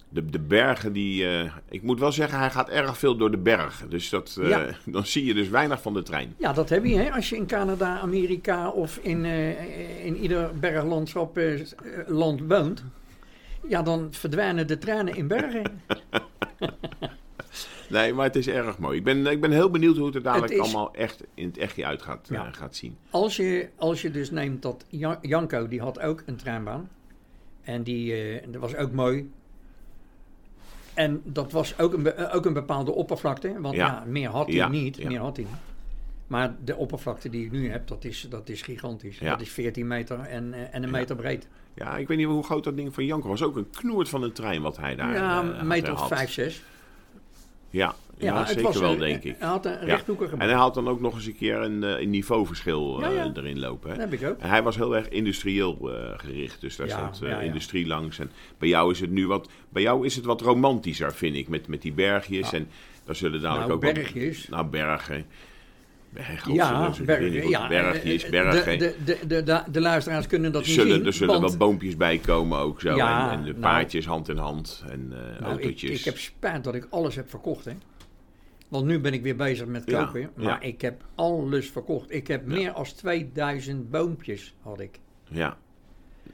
de, 0.09 0.31
de 0.31 0.39
bergen 0.39 0.93
die... 0.93 1.27
ik 1.69 1.83
moet 1.83 2.01
wel 2.01 2.13
zeggen, 2.13 2.39
hij 2.39 2.51
gaat 2.51 2.69
erg 2.69 2.99
veel 2.99 3.17
door 3.17 3.31
de 3.31 3.39
bergen. 3.39 3.91
Dus 3.91 4.09
dat, 4.09 4.39
Ja. 4.41 4.67
dan 4.87 5.07
zie 5.07 5.25
je 5.25 5.35
dus 5.35 5.49
weinig 5.49 5.83
van 5.83 5.95
de 5.95 6.03
trein. 6.03 6.35
Ja, 6.39 6.53
dat 6.53 6.69
heb 6.69 6.85
je 6.85 6.97
hè. 6.97 7.13
Als 7.13 7.29
je 7.29 7.37
in 7.37 7.47
Canada, 7.47 7.99
Amerika 7.99 8.69
of 8.69 8.99
in, 9.03 9.25
in 10.05 10.17
ieder 10.17 10.59
berglandschap 10.59 11.39
land 12.07 12.41
woont. 12.41 12.85
Ja, 13.69 13.83
dan 13.83 14.09
verdwijnen 14.11 14.67
de 14.67 14.79
treinen 14.79 15.17
in 15.17 15.27
bergen. 15.29 15.63
Nee, 17.89 18.13
maar 18.13 18.25
het 18.27 18.37
is 18.37 18.49
erg 18.49 18.79
mooi. 18.79 18.99
Ik 18.99 19.05
ben, 19.05 19.27
ik 19.27 19.41
ben 19.41 19.51
heel 19.51 19.71
benieuwd 19.71 19.97
hoe 19.97 20.07
het 20.07 20.15
er 20.15 20.23
dadelijk 20.23 20.53
Het 20.53 20.61
is- 20.67 20.67
allemaal 20.75 20.95
echt 20.95 21.25
in 21.35 21.47
het 21.47 21.59
echtje 21.59 21.85
uit 21.85 22.03
gaat, 22.03 22.29
Ja. 22.31 22.47
eh, 22.47 22.53
gaat 22.53 22.77
zien. 22.77 22.97
Als 23.11 23.37
je, 23.37 23.69
als 23.77 24.03
je 24.03 24.11
dus 24.11 24.31
neemt 24.31 24.63
dat 24.63 24.85
Jan- 24.89 25.19
Janko, 25.21 25.69
die 25.69 25.81
had 25.81 26.01
ook 26.01 26.23
een 26.27 26.37
treinbaan. 26.37 26.89
En 27.63 27.83
die 27.83 28.15
eh, 28.15 28.47
dat 28.49 28.61
was 28.61 28.77
ook 28.77 28.93
mooi. 28.93 29.31
En 30.95 31.21
dat 31.25 31.53
was 31.53 31.79
ook 31.79 31.93
een, 31.93 32.29
ook 32.31 32.47
een 32.47 32.53
bepaalde 32.53 32.93
oppervlakte. 32.93 33.61
Want 33.61 33.75
Ja. 33.75 33.87
ja, 33.87 34.05
meer 34.07 34.29
had 34.29 34.47
hij 34.47 34.55
Ja, 34.57 34.69
niet. 34.69 34.97
ja. 34.97 35.09
Meer 35.09 35.21
had 35.21 35.37
hij 35.37 35.45
niet. 35.45 35.55
Maar 36.27 36.55
de 36.65 36.77
oppervlakte 36.77 37.29
die 37.31 37.45
ik 37.45 37.51
nu 37.53 37.71
heb, 37.71 37.89
dat 37.89 38.05
is, 38.05 38.27
dat 38.31 38.49
is 38.49 38.63
gigantisch. 38.63 39.19
Ja. 39.19 39.31
Dat 39.31 39.41
is 39.41 39.51
14 39.51 39.87
meter 39.87 40.19
en, 40.21 40.53
eh, 40.55 40.61
en 40.61 40.69
een 40.83 40.83
Ja. 40.83 40.89
meter 40.91 41.17
breed. 41.17 41.49
Ja, 41.75 41.97
ik 41.97 42.09
weet 42.09 42.17
niet 42.19 42.27
hoe 42.27 42.43
groot 42.45 42.65
dat 42.65 42.77
ding 42.77 42.95
van 42.95 43.05
Janko 43.07 43.29
was. 43.29 43.43
Ook 43.43 43.57
een 43.57 43.71
knoert 43.71 44.09
van 44.09 44.23
een 44.23 44.33
trein 44.33 44.63
wat 44.63 44.77
hij 44.77 44.95
daar 44.97 45.13
ja, 45.15 45.43
eh, 45.43 45.59
een 45.59 45.67
meter 45.67 45.93
had. 45.93 46.01
of 46.01 46.09
5, 46.09 46.31
6. 46.31 46.63
Ja, 47.71 47.95
ja, 48.19 48.47
zeker 48.47 48.63
was 48.63 48.77
wel, 48.79 48.97
denk 48.97 49.23
ik. 49.23 49.37
Hij 49.39 49.49
had 49.49 49.67
een 49.67 49.87
Ja. 49.87 50.01
En 50.39 50.39
hij 50.49 50.53
had 50.53 50.75
dan 50.75 50.89
ook 50.89 51.01
nog 51.01 51.15
eens 51.15 51.27
een 51.27 51.37
keer 51.37 51.57
een, 51.57 51.83
eh, 51.85 52.01
een 52.01 52.11
niveauverschil 52.11 53.03
eh, 53.03 53.15
Ja, 53.15 53.25
ja. 53.25 53.31
erin 53.35 53.59
lopen. 53.59 53.91
Hè? 53.91 53.97
Dat 53.97 54.11
heb 54.11 54.21
ik 54.21 54.29
ook. 54.29 54.39
En 54.39 54.49
hij 54.49 54.63
was 54.63 54.77
heel 54.77 54.97
erg 54.97 55.09
industrieel 55.09 55.93
eh, 55.95 56.13
gericht, 56.19 56.61
dus 56.61 56.77
daar 56.77 56.87
Ja, 56.87 56.97
stond 56.99 57.23
eh, 57.23 57.29
ja, 57.29 57.41
ja. 57.41 57.47
industrie 57.47 57.87
langs. 57.87 58.19
En 58.19 58.31
bij 58.59 58.69
jou 58.69 58.91
is 58.91 59.01
het 59.01 59.11
nu 59.11 59.27
wat, 59.27 59.49
bij 59.69 59.83
jou 59.83 60.07
is 60.07 60.17
het 60.17 60.25
wat 60.25 60.41
romantischer, 60.41 61.15
vind 61.15 61.37
ik, 61.37 61.49
met, 61.49 61.67
met 61.69 61.83
die 61.83 61.93
bergjes. 61.93 62.51
Ja. 62.51 62.57
En 62.59 62.69
daar 63.05 63.15
zullen 63.17 63.41
dadelijk 63.41 63.67
Nou, 63.69 63.79
ook 63.79 63.85
wat- 63.85 63.95
bergjes. 63.95 64.49
nou, 64.49 64.67
bergen. 64.67 65.27
Ja, 66.53 66.89
niet 66.89 67.49
Ja. 67.49 67.69
De, 67.69 68.95
de, 69.05 69.43
de, 69.45 69.63
de, 69.71 69.81
luisteraars 69.81 70.27
kunnen 70.27 70.53
dat 70.53 70.67
niet 70.67 70.71
zien. 70.75 71.07
er 71.07 71.13
zullen 71.13 71.35
want- 71.41 71.49
wat 71.51 71.59
boompjes 71.59 71.97
bij 71.97 72.19
komen 72.19 72.59
ook 72.59 72.81
zo. 72.81 72.97
Ja, 72.97 73.31
en, 73.33 73.39
en 73.39 73.45
de 73.45 73.51
nou. 73.51 73.61
paardjes 73.61 74.07
hand 74.07 74.29
in 74.29 74.37
hand 74.37 74.85
en 74.89 75.09
Nou, 75.09 75.25
ik, 75.35 75.41
autootjes. 75.43 75.99
ik 75.99 76.05
heb 76.05 76.19
spijt 76.19 76.65
dat 76.65 76.75
ik 76.75 76.87
alles 76.91 77.17
heb 77.17 77.31
verkocht, 77.31 77.65
hè. 77.65 77.73
Want 78.69 78.87
nu 78.87 79.01
ben 79.01 79.13
ik 79.13 79.23
weer 79.23 79.37
bezig 79.37 79.67
met 79.67 79.83
Ja, 79.87 80.05
kopen. 80.05 80.31
maar 80.35 80.45
ja. 80.45 80.61
ik 80.61 80.81
heb 80.81 81.03
alles 81.15 81.71
verkocht. 81.71 82.13
Ik 82.15 82.27
heb 82.27 82.47
meer 82.47 82.73
dan 82.75 82.95
2000 82.95 83.91
boompjes, 83.91 84.55
had 84.63 84.81
ik. 84.81 84.99
Ja. 85.31 85.57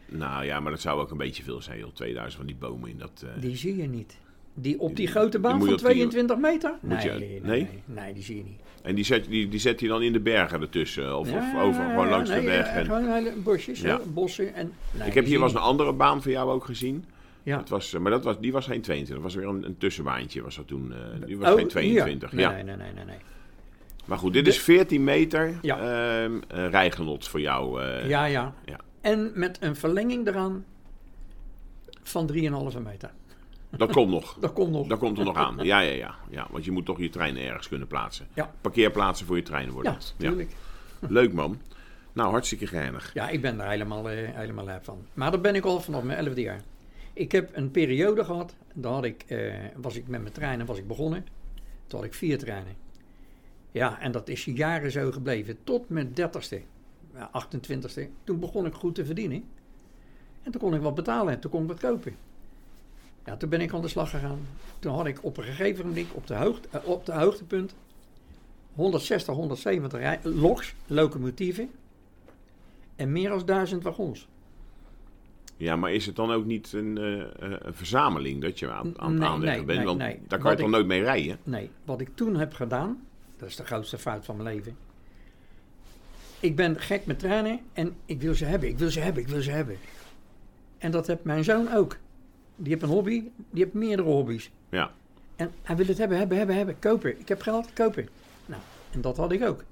Nou 0.07 0.45
ja, 0.45 0.61
maar 0.61 0.73
dat 0.73 0.81
zou 0.81 1.01
ook 1.01 1.11
een 1.11 1.17
beetje 1.17 1.43
veel 1.43 1.63
zijn, 1.63 1.79
joh. 1.79 1.93
2000 1.93 2.37
van 2.37 2.47
die 2.47 2.57
bomen 2.57 2.91
in 2.91 2.99
dat... 2.99 3.25
eh, 3.35 3.41
Die 3.43 3.57
zie 3.57 3.77
je 3.77 3.89
niet. 3.89 4.19
Die 4.55 4.81
op 4.81 4.97
die 4.97 5.07
grote 5.07 5.39
baan 5.39 5.53
je 5.59 5.59
van 5.65 5.69
op 5.73 5.79
die- 5.79 5.85
22 5.87 6.39
meter? 6.39 6.75
Moet 6.81 6.91
Nee, 7.05 7.13
je- 7.13 7.19
nee, 7.19 7.41
nee? 7.43 7.61
nee, 7.63 7.83
nee, 8.05 8.15
die 8.15 8.23
zie 8.23 8.37
je 8.37 8.45
niet. 8.45 8.61
En 8.83 8.95
die 8.95 9.05
zet, 9.05 9.25
die, 9.25 9.49
die 9.49 9.61
zet 9.61 9.81
hij 9.81 9.89
dan 9.89 10.03
in 10.03 10.13
de 10.13 10.21
bergen 10.21 10.61
ertussen? 10.61 11.19
Of, 11.19 11.31
Ja, 11.31 11.37
of 11.37 11.63
over, 11.63 11.85
gewoon 11.85 12.05
ja, 12.05 12.11
langs 12.11 12.31
nee, 12.31 12.41
de 12.41 12.47
weg? 12.47 12.67
ja, 12.67 12.73
En, 12.73 12.85
Gewoon 12.85 13.13
hele 13.13 13.33
bosjes, 13.37 13.81
Ja. 13.81 14.01
bossen. 14.09 14.55
En, 14.55 14.73
nee, 14.99 15.09
ik 15.09 15.15
heb 15.15 15.25
hier 15.25 15.39
was 15.39 15.51
je 15.53 15.57
een 15.57 15.63
andere 15.63 15.93
baan 15.93 16.23
voor 16.23 16.31
jou 16.33 16.51
ook 16.51 16.65
gezien. 16.65 17.05
Ja. 17.43 17.57
Dat 17.57 17.69
was, 17.69 17.95
eh, 17.95 18.01
maar 18.01 18.11
dat 18.11 18.25
was, 18.25 18.41
die 18.41 18.53
was 18.53 18.67
geen 18.67 18.81
22. 18.81 19.15
Dat 19.25 19.25
was 19.25 19.35
weer 19.35 19.55
een, 19.55 19.65
een 19.67 19.79
tussenbaantje. 19.79 20.43
Was 20.43 20.57
dat 20.57 20.67
toen, 20.67 20.93
eh, 20.93 21.27
die 21.27 21.39
was 21.39 21.51
Oh, 21.51 21.57
geen 21.57 21.69
22. 21.69 22.31
hier. 22.31 22.41
Ja. 22.41 22.51
Nee, 22.51 22.63
nee, 22.63 22.77
nee, 22.77 22.93
nee. 22.95 23.05
nee. 23.05 23.17
Maar 24.05 24.19
goed, 24.19 24.33
dit 24.33 24.45
De- 24.45 24.51
is 24.51 24.59
14 24.61 25.05
meter 25.05 25.55
Ja. 25.63 25.79
ehm, 26.23 26.33
eh, 26.49 26.69
rijgenot 26.71 27.29
voor 27.29 27.41
jou. 27.41 27.83
eh. 27.83 28.09
ja, 28.09 28.25
ja, 28.25 28.55
ja. 28.65 28.77
En 29.01 29.31
met 29.35 29.59
een 29.61 29.77
verlenging 29.77 30.27
eraan 30.27 30.65
van 32.03 32.27
3,5 32.27 32.79
meter. 32.83 33.11
Dat 33.71 33.93
komt 33.93 34.11
nog. 34.11 34.37
Dat 34.41 34.53
komt 34.53 34.71
nog. 34.71 34.87
Dat 34.87 34.99
komt 34.99 35.19
er 35.19 35.25
nog 35.25 35.37
aan. 35.37 35.57
Ja, 35.63 35.81
ja, 35.81 35.93
ja, 35.93 36.15
ja. 36.31 36.47
Want 36.51 36.65
je 36.65 36.71
moet 36.71 36.87
toch 36.87 36.99
je 36.99 37.09
treinen 37.09 37.43
ergens 37.43 37.69
kunnen 37.69 37.87
plaatsen. 37.87 38.27
Ja. 38.35 38.55
Parkeerplaatsen 38.61 39.27
voor 39.27 39.37
je 39.37 39.43
treinen 39.43 39.75
worden. 39.75 39.93
Ja, 39.93 39.99
natuurlijk. 40.17 40.53
Leuk 40.99 41.33
man. 41.33 41.59
Nou, 42.13 42.31
hartstikke 42.31 42.67
geinig. 42.67 43.11
Ja, 43.15 43.29
ik 43.29 43.41
ben 43.41 43.57
daar 43.57 43.71
helemaal, 43.71 44.11
eh, 44.11 44.35
helemaal 44.35 44.65
lijp 44.65 44.85
van. 44.85 45.07
Maar 45.15 45.31
dat 45.31 45.43
ben 45.43 45.55
ik 45.55 45.65
al 45.65 45.81
vanaf 45.81 46.03
mijn 46.03 46.19
elfde 46.27 46.41
jaar. 46.41 46.61
Ik 47.13 47.33
heb 47.33 47.57
een 47.57 47.71
periode 47.71 48.25
gehad, 48.25 48.55
dan 48.75 48.93
had 48.93 49.05
ik, 49.05 49.25
eh, 49.27 49.55
was 49.77 49.97
ik 49.97 50.09
met 50.09 50.21
mijn 50.21 50.35
treinen 50.35 50.67
was 50.67 50.79
ik 50.79 50.87
begonnen. 50.87 51.27
Toen 51.87 51.99
had 51.99 52.09
ik 52.09 52.15
vier 52.15 52.39
treinen. 52.39 52.75
Ja, 53.71 54.01
en 54.01 54.13
dat 54.13 54.29
is 54.29 54.45
jaren 54.45 54.91
zo 54.91 55.11
gebleven. 55.11 55.59
Tot 55.65 55.89
mijn 55.89 56.13
dertigste, 56.15 56.63
ja, 57.15 57.31
28ste. 57.33 58.09
Toen 58.25 58.41
begon 58.41 58.67
ik 58.67 58.75
goed 58.75 58.95
te 58.95 59.05
verdienen. 59.05 59.45
En 60.43 60.53
toen 60.53 60.61
kon 60.61 60.75
ik 60.75 60.81
wat 60.81 60.95
betalen. 60.95 61.41
Toen 61.41 61.51
kon 61.51 61.63
ik 61.63 61.69
wat 61.69 61.81
kopen. 61.81 62.17
Ja, 63.31 63.37
toen 63.37 63.49
ben 63.49 63.61
ik 63.61 63.73
aan 63.75 63.83
de 63.83 63.89
slag 63.89 64.11
gegaan. 64.11 64.39
Toen 64.79 64.93
had 64.95 65.07
ik 65.07 65.19
op 65.25 65.37
een 65.37 65.45
gegeven 65.45 65.87
moment 65.87 66.07
op 66.13 66.27
de, 66.27 66.35
hoogte, 66.35 66.69
eh, 66.71 66.87
op 66.89 67.07
de 67.07 67.13
hoogtepunt 67.13 67.75
160, 68.75 69.35
170 69.35 69.99
rij- 70.01 70.19
loks, 70.23 70.75
locomotieven. 70.87 71.71
En 72.97 73.13
meer 73.13 73.29
dan 73.29 73.43
duizend 73.47 73.83
wagons. 73.83 74.29
Ja, 75.57 75.77
maar 75.77 75.93
is 75.93 76.07
het 76.07 76.17
dan 76.17 76.31
ook 76.33 76.45
niet 76.45 76.73
een, 76.73 76.99
eh, 76.99 77.21
eh, 77.21 77.29
een 77.59 77.75
verzameling 77.75 78.41
dat 78.43 78.59
je 78.59 78.71
aan, 78.71 78.93
aan 79.01 79.11
het 79.11 79.21
Nee, 79.21 79.29
aanleggen 79.29 79.57
nee, 79.57 79.65
bent? 79.67 79.79
nee, 79.79 79.87
Want 79.87 79.99
nee. 79.99 80.21
daar 80.29 80.39
kan 80.39 80.49
Wat 80.49 80.51
je 80.51 80.57
toch 80.59 80.67
ik- 80.67 80.73
nooit 80.75 80.87
mee 80.87 81.03
rijden? 81.03 81.39
Nee, 81.43 81.71
wat 81.85 82.01
ik 82.01 82.09
toen 82.15 82.37
heb 82.37 82.53
gedaan, 82.55 83.07
dat 83.39 83.49
is 83.49 83.57
de 83.57 83.65
grootste 83.65 83.99
fout 83.99 84.25
van 84.25 84.37
mijn 84.37 84.55
leven. 84.57 84.77
Ik 86.41 86.57
ben 86.57 86.81
gek 86.81 87.07
met 87.07 87.19
treinen 87.19 87.61
en 87.73 87.97
ik 88.05 88.21
wil 88.21 88.35
ze 88.35 88.45
hebben, 88.45 88.69
ik 88.69 88.79
wil 88.79 88.91
ze 88.91 89.01
hebben, 89.01 89.23
ik 89.23 89.29
wil 89.29 89.43
ze 89.43 89.51
hebben. 89.51 89.77
En 90.79 90.91
dat 90.91 91.07
heeft 91.07 91.25
mijn 91.25 91.45
zoon 91.45 91.73
ook. 91.75 91.97
Die 92.63 92.73
heeft 92.73 92.83
een 92.83 92.89
hobby, 92.89 93.23
die 93.51 93.63
heeft 93.63 93.75
meerdere 93.75 94.09
hobby's. 94.09 94.51
Ja. 94.69 94.91
En 95.37 95.53
hij 95.63 95.77
wil 95.77 95.87
het 95.87 95.99
hebben, 95.99 96.19
hebben, 96.19 96.37
hebben, 96.37 96.57
hebben. 96.57 96.79
Kopen. 96.79 97.21
Ik 97.21 97.29
heb 97.29 97.41
geld, 97.43 97.73
kopen. 97.73 98.09
Nou, 98.47 98.61
en 98.91 99.01
dat 99.01 99.17
had 99.17 99.33
ik 99.33 99.45
ook. 99.45 99.65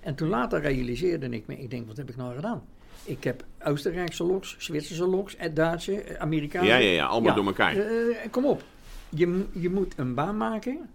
En 0.00 0.14
toen 0.14 0.28
later 0.28 0.60
realiseerde 0.60 1.28
ik 1.28 1.46
me, 1.46 1.58
ik 1.58 1.70
denk, 1.70 1.86
wat 1.86 1.96
heb 1.96 2.08
ik 2.08 2.16
nou 2.16 2.34
gedaan? 2.34 2.62
Ik 3.04 3.24
heb 3.24 3.44
Oostenrijkse 3.64 4.24
loks, 4.24 4.56
Zwitserse 4.58 5.06
loks, 5.06 5.36
eh, 5.36 5.54
Duitse, 5.54 6.00
eh, 6.00 6.20
Amerikaanse. 6.20 6.68
Ja, 6.68 6.76
ja, 6.76 6.90
ja, 6.90 7.06
allemaal 7.06 7.34
door 7.34 7.46
elkaar. 7.46 7.76
Eh, 7.76 8.16
kom 8.30 8.44
op. 8.44 8.62
Je, 9.08 9.44
je 9.52 9.70
moet 9.70 9.94
een 9.96 10.14
baan 10.14 10.36
maken. 10.36 10.88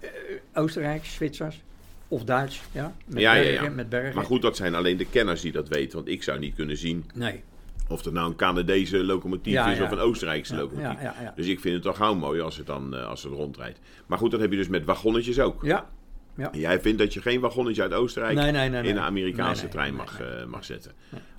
Eh, 0.00 0.08
Oostenrijk, 0.54 1.04
Zwitsers 1.04 1.62
of 2.08 2.24
Duits. 2.24 2.62
Ja, 2.72 2.94
met 3.06 3.20
Ja, 3.20 3.34
ja, 3.34 3.42
bergen, 3.42 3.64
ja. 3.64 3.70
met 3.70 3.88
bergen. 3.88 4.14
Maar 4.14 4.24
goed, 4.24 4.42
dat 4.42 4.56
zijn 4.56 4.74
alleen 4.74 4.96
de 4.96 5.06
kenners 5.06 5.40
die 5.40 5.52
dat 5.52 5.68
weten. 5.68 5.96
Want 5.96 6.08
ik 6.08 6.22
zou 6.22 6.38
niet 6.38 6.54
kunnen 6.54 6.76
zien 6.76 7.04
Nee. 7.14 7.42
Of 7.88 8.04
het 8.04 8.14
nou 8.14 8.28
een 8.30 8.36
Canadese 8.36 9.04
locomotief 9.04 9.52
Ja, 9.52 9.70
is 9.70 9.78
ja. 9.78 9.84
of 9.84 9.90
een 9.90 9.98
Oostenrijkse 9.98 10.54
locomotief. 10.56 10.98
Dus 11.34 11.46
ik 11.46 11.60
vind 11.60 11.74
het 11.74 11.82
toch 11.82 11.96
gauw 11.96 12.14
mooi 12.14 12.40
als 12.40 12.56
het 12.56 12.66
dan 12.66 12.94
eh, 12.96 13.06
als 13.06 13.22
het 13.22 13.32
rondrijdt. 13.32 13.78
Maar 14.06 14.18
goed, 14.18 14.30
dat 14.30 14.40
heb 14.40 14.50
je 14.50 14.56
dus 14.56 14.68
met 14.68 14.84
wagonnetjes 14.84 15.40
ook. 15.40 15.64
Ja. 15.64 15.90
ja. 16.36 16.52
En 16.52 16.58
Jij 16.58 16.80
vindt 16.80 16.98
dat 16.98 17.14
je 17.14 17.20
geen 17.20 17.40
wagonnetje 17.40 17.82
uit 17.82 17.92
Oostenrijk 17.92 18.34
Nee, 18.36 18.50
nee, 18.52 18.68
nee, 18.68 18.82
in 18.82 18.96
een 18.96 19.02
Amerikaanse 19.02 19.68
trein 19.68 19.94
mag, 19.94 20.20
eh, 20.20 20.44
mag 20.44 20.64
zetten. 20.64 20.92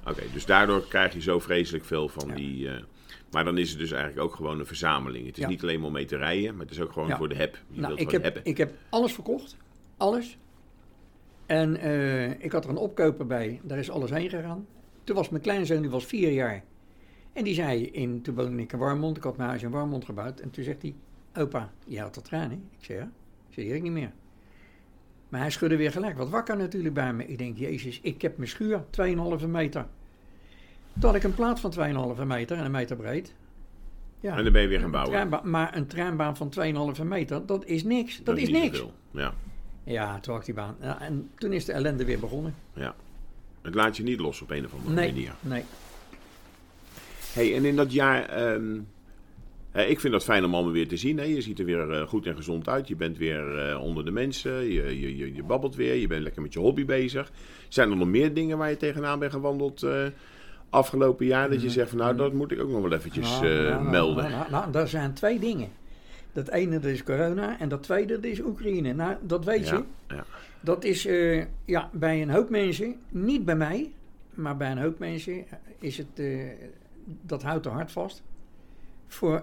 Oké, 0.07 0.23
dus 0.33 0.45
daardoor 0.45 0.87
krijg 0.87 1.13
je 1.13 1.21
zo 1.21 1.39
vreselijk 1.39 1.85
veel 1.85 2.07
van 2.09 2.31
die... 2.33 2.69
eh, 2.69 2.81
maar 3.31 3.43
dan 3.45 3.57
is 3.57 3.69
het 3.69 3.79
dus 3.79 3.91
eigenlijk 3.91 4.21
ook 4.23 4.35
gewoon 4.35 4.59
een 4.59 4.65
verzameling. 4.65 5.25
Het 5.25 5.37
is 5.37 5.43
Ja. 5.43 5.49
niet 5.49 5.61
alleen 5.61 5.77
maar 5.79 5.87
om 5.87 5.93
mee 5.93 6.05
te 6.05 6.17
rijden, 6.17 6.51
maar 6.55 6.65
het 6.65 6.71
is 6.75 6.81
ook 6.81 6.91
gewoon 6.91 7.07
Ja. 7.07 7.17
voor 7.17 7.29
de 7.29 7.35
heb. 7.35 7.57
Je 7.71 7.81
Nou, 7.81 7.93
ik 7.95 8.11
heb, 8.11 8.23
hebben. 8.23 8.41
ik 8.45 8.57
heb 8.57 8.73
alles 8.89 9.13
verkocht. 9.13 9.57
Alles. 9.97 10.37
En 11.45 11.81
ik 12.41 12.51
had 12.51 12.63
er 12.63 12.69
een 12.69 12.77
opkoper 12.77 13.25
bij. 13.27 13.59
Daar 13.63 13.77
is 13.77 13.89
alles 13.89 14.09
heen 14.09 14.29
gegaan. 14.29 14.65
Toen 15.05 15.15
was 15.15 15.29
mijn 15.29 15.41
kleinzoon, 15.43 15.81
die 15.81 15.89
was 15.89 16.05
vier 16.05 16.31
jaar. 16.31 16.63
En 17.33 17.43
die 17.43 17.53
zei, 17.53 17.85
in, 17.85 18.21
toen 18.21 18.35
woonde 18.35 18.61
ik 18.61 18.73
in 18.73 18.79
Warmond. 18.79 19.17
Ik 19.17 19.23
had 19.23 19.37
mijn 19.37 19.49
huis 19.49 19.63
in 19.63 19.69
Warmond 19.69 20.05
gebouwd. 20.05 20.39
En 20.39 20.49
toen 20.49 20.63
zegt 20.63 20.81
hij, 20.81 20.95
opa, 21.35 21.71
je 21.85 21.99
had 21.99 22.13
dat 22.13 22.29
hè? 22.29 22.51
Ik 22.51 22.59
zei, 22.79 22.99
ja. 22.99 23.09
Zei, 23.49 23.73
ik 23.73 23.81
niet 23.81 23.91
meer. 23.91 24.11
Maar 25.29 25.39
hij 25.39 25.49
schudde 25.49 25.75
weer 25.77 25.91
gelijk 25.91 26.17
wat 26.17 26.29
wakker 26.29 26.57
natuurlijk 26.57 26.93
bij 26.93 27.13
me. 27.13 27.25
Ik 27.27 27.37
denk, 27.37 27.57
jezus, 27.57 27.99
ik 28.01 28.21
heb 28.21 28.37
mijn 28.37 28.49
schuur 28.49 28.83
2,5 29.41 29.47
meter. 29.47 29.85
Toen 30.93 31.03
had 31.03 31.15
ik 31.15 31.23
een 31.23 31.33
plaat 31.33 31.59
van 31.59 31.73
2,5 32.17 32.23
meter 32.25 32.57
en 32.57 32.65
een 32.65 32.71
meter 32.71 32.95
breed. 32.95 33.33
Ja. 34.19 34.37
En 34.37 34.43
dan 34.43 34.53
ben 34.53 34.61
je 34.61 34.67
weer 34.67 34.79
gaan 34.79 34.91
bouwen. 34.91 35.11
treinbaan- 35.13 35.49
maar 35.49 35.75
een 35.75 35.87
treinbaan 35.87 36.37
van 36.37 36.49
2,5 36.97 37.03
meter, 37.03 37.45
dat 37.45 37.65
is 37.65 37.83
niks. 37.83 38.23
Dat, 38.23 38.37
is 38.37 38.49
niks. 38.49 38.85
Ja, 39.11 39.33
Ja, 39.83 40.19
toen 40.19 40.31
had 40.33 40.41
ik 40.41 40.45
die 40.45 40.55
baan. 40.55 40.75
Ja, 40.81 41.01
en 41.01 41.29
toen 41.35 41.53
is 41.53 41.65
de 41.65 41.71
ellende 41.71 42.05
weer 42.05 42.19
begonnen. 42.19 42.55
ja. 42.73 42.95
Het 43.65 43.75
laat 43.75 43.97
je 43.97 44.03
niet 44.03 44.19
los 44.19 44.41
op 44.41 44.49
een 44.51 44.65
of 44.65 44.73
andere 44.73 44.93
Nee, 44.95 45.11
manier. 45.11 45.33
nee. 45.41 45.63
Hey, 47.33 47.55
en 47.55 47.65
in 47.65 47.75
dat 47.75 47.91
jaar... 47.91 48.23
ehm, 48.29 48.77
eh, 49.71 49.89
ik 49.89 49.99
vind 49.99 50.13
dat 50.13 50.23
fijn 50.23 50.45
om 50.45 50.53
allemaal 50.53 50.71
weer 50.71 50.87
te 50.87 50.97
zien. 50.97 51.17
Hè? 51.17 51.23
Je 51.23 51.41
ziet 51.41 51.59
er 51.59 51.65
weer 51.65 51.91
eh, 51.91 52.07
goed 52.07 52.25
en 52.25 52.35
gezond 52.35 52.69
uit. 52.69 52.87
Je 52.87 52.95
bent 52.95 53.17
weer 53.17 53.57
eh, 53.69 53.81
onder 53.81 54.05
de 54.05 54.11
mensen. 54.11 54.51
Je, 54.51 54.99
je, 54.99 55.17
je, 55.17 55.33
je 55.35 55.43
babbelt 55.43 55.75
weer. 55.75 55.95
Je 55.95 56.07
bent 56.07 56.23
lekker 56.23 56.41
met 56.41 56.53
je 56.53 56.59
hobby 56.59 56.85
bezig. 56.85 57.31
Zijn 57.67 57.89
er 57.91 57.97
nog 57.97 58.07
meer 58.07 58.33
dingen 58.33 58.57
waar 58.57 58.69
je 58.69 58.77
tegenaan 58.77 59.19
bent 59.19 59.31
gewandeld 59.31 59.83
eh, 59.83 60.03
afgelopen 60.69 61.25
jaar? 61.25 61.49
Dat 61.49 61.61
je 61.61 61.69
zegt 61.69 61.89
van 61.89 61.97
nou, 61.97 62.15
dat 62.15 62.33
moet 62.33 62.51
ik 62.51 62.61
ook 62.61 62.69
nog 62.69 62.81
wel 62.81 62.93
eventjes 62.93 63.29
Nou, 63.29 63.45
eh, 63.47 63.51
nou, 63.55 63.69
nou, 63.71 63.89
melden. 63.89 64.23
Nou, 64.23 64.33
nou, 64.35 64.51
nou, 64.51 64.71
daar 64.71 64.87
zijn 64.87 65.13
twee 65.13 65.39
dingen. 65.39 65.69
Dat 66.35 66.49
ene 66.49 66.79
dat 66.79 66.91
is 66.91 67.03
corona 67.03 67.59
en 67.59 67.69
dat 67.69 67.83
tweede 67.83 68.13
dat 68.13 68.23
is 68.23 68.39
Oekraïne. 68.41 68.93
Nou, 68.93 69.15
dat 69.21 69.45
weet 69.45 69.67
je. 69.67 69.83
ja. 70.07 70.25
Dat 70.59 70.83
is 70.83 71.05
eh, 71.05 71.45
ja, 71.65 71.89
bij 71.93 72.21
een 72.21 72.29
hoop 72.29 72.49
mensen, 72.49 72.95
niet 73.09 73.45
bij 73.45 73.55
mij, 73.55 73.91
maar 74.33 74.57
bij 74.57 74.71
een 74.71 74.77
hoop 74.77 74.99
mensen 74.99 75.45
is 75.79 75.97
het, 75.97 76.07
eh, 76.19 76.39
dat 77.21 77.43
houdt 77.43 77.65
er 77.65 77.71
hard 77.71 77.91
vast 77.91 78.23
voor 79.07 79.41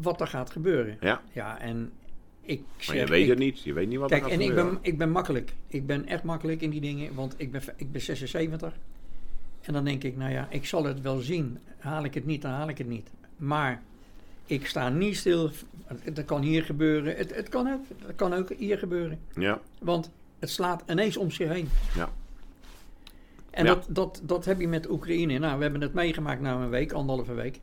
wat 0.00 0.20
er 0.20 0.26
gaat 0.26 0.50
gebeuren. 0.50 0.96
ja. 1.00 1.22
Ja, 1.32 1.60
en 1.60 1.92
ik 2.40 2.62
Maar 2.86 2.96
je 2.96 3.06
weet 3.06 3.22
ik- 3.22 3.28
het 3.28 3.38
niet. 3.38 3.62
Je 3.62 3.72
weet 3.72 3.88
niet 3.88 3.98
wat 3.98 4.08
Kijk, 4.10 4.22
er 4.22 4.30
gaat 4.30 4.38
en 4.40 4.44
ik 4.46 4.54
ben, 4.54 4.78
ik 4.80 4.98
ben 4.98 5.10
makkelijk. 5.10 5.52
Ik 5.66 5.86
ben 5.86 6.06
echt 6.06 6.22
makkelijk 6.22 6.60
in 6.60 6.70
die 6.70 6.80
dingen, 6.80 7.14
want 7.14 7.34
ik 7.36 7.50
ben, 7.52 7.62
ik 7.76 7.92
ben 7.92 8.00
76. 8.00 8.74
En 9.60 9.72
dan 9.72 9.84
denk 9.84 10.02
ik, 10.04 10.16
nou 10.16 10.30
ja, 10.32 10.46
ik 10.50 10.66
zal 10.66 10.84
het 10.84 11.00
wel 11.00 11.18
zien. 11.18 11.58
Haal 11.78 12.04
ik 12.04 12.14
het 12.14 12.24
niet, 12.26 12.42
dan 12.42 12.50
haal 12.50 12.68
ik 12.68 12.78
het 12.78 12.88
niet. 12.88 13.10
Maar 13.36 13.82
ik 14.46 14.66
sta 14.66 14.88
niet 14.88 15.16
stil. 15.16 15.50
Dat 16.12 16.24
kan 16.24 16.42
hier 16.42 16.62
gebeuren. 16.62 17.16
Het, 17.16 17.34
het, 17.34 17.48
kan, 17.48 17.72
ook, 17.72 17.80
kan 18.16 18.32
ook 18.32 18.50
hier 18.52 18.78
gebeuren. 18.78 19.20
Ja, 19.34 19.60
Want 19.80 20.10
het 20.38 20.50
slaat 20.50 20.82
ineens 20.90 21.16
om 21.16 21.30
zich 21.30 21.48
heen. 21.48 21.68
ja. 21.96 22.12
En 23.50 23.64
Ja. 23.64 23.74
dat, 23.74 23.86
dat, 23.90 24.20
dat 24.24 24.44
heb 24.44 24.60
je 24.60 24.68
met 24.68 24.90
Oekraïne. 24.90 25.38
Nou, 25.38 25.56
we 25.56 25.62
hebben 25.62 25.80
het 25.80 25.94
meegemaakt 25.94 26.40
na 26.40 26.54
een 26.54 26.68
week, 26.70 26.92
anderhalve 26.92 27.34
week. 27.34 27.60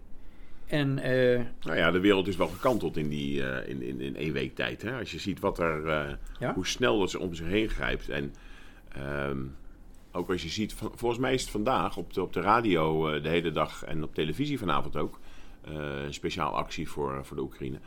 En 0.67 0.99
eh, 0.99 1.41
Nou 1.61 1.77
ja, 1.77 1.91
de 1.91 1.99
wereld 1.99 2.27
is 2.27 2.35
wel 2.35 2.47
gekanteld 2.47 2.97
in, 2.97 3.09
die, 3.09 3.43
eh, 3.47 3.69
in, 3.69 3.81
in, 3.81 4.01
in 4.01 4.15
één 4.15 4.33
week 4.33 4.55
tijd. 4.55 4.81
Hè? 4.81 4.99
Als 4.99 5.11
je 5.11 5.19
ziet 5.19 5.39
wat 5.39 5.59
er, 5.59 5.87
eh, 5.87 6.13
Ja. 6.39 6.53
hoe 6.53 6.67
snel 6.67 6.99
dat 6.99 7.09
ze 7.09 7.19
om 7.19 7.33
zich 7.33 7.45
heen 7.47 7.69
grijpt. 7.69 8.09
En 8.09 8.33
ehm, 8.93 9.37
ook 10.11 10.29
als 10.29 10.43
je 10.43 10.49
ziet, 10.49 10.73
van- 10.73 10.91
volgens 10.95 11.19
mij 11.21 11.33
is 11.33 11.41
het 11.41 11.51
vandaag 11.51 11.97
op 11.97 12.13
de, 12.13 12.21
op 12.21 12.33
de 12.33 12.41
radio 12.41 13.19
de 13.21 13.29
hele 13.29 13.51
dag 13.51 13.83
en 13.83 14.03
op 14.03 14.13
televisie 14.15 14.59
vanavond 14.59 14.95
ook. 14.97 15.19
Eh, 15.61 16.03
een 16.03 16.13
speciaal 16.13 16.55
actie 16.55 16.89
voor, 16.89 17.25
voor 17.25 17.37
de 17.37 17.43
Oekraïne. 17.43 17.79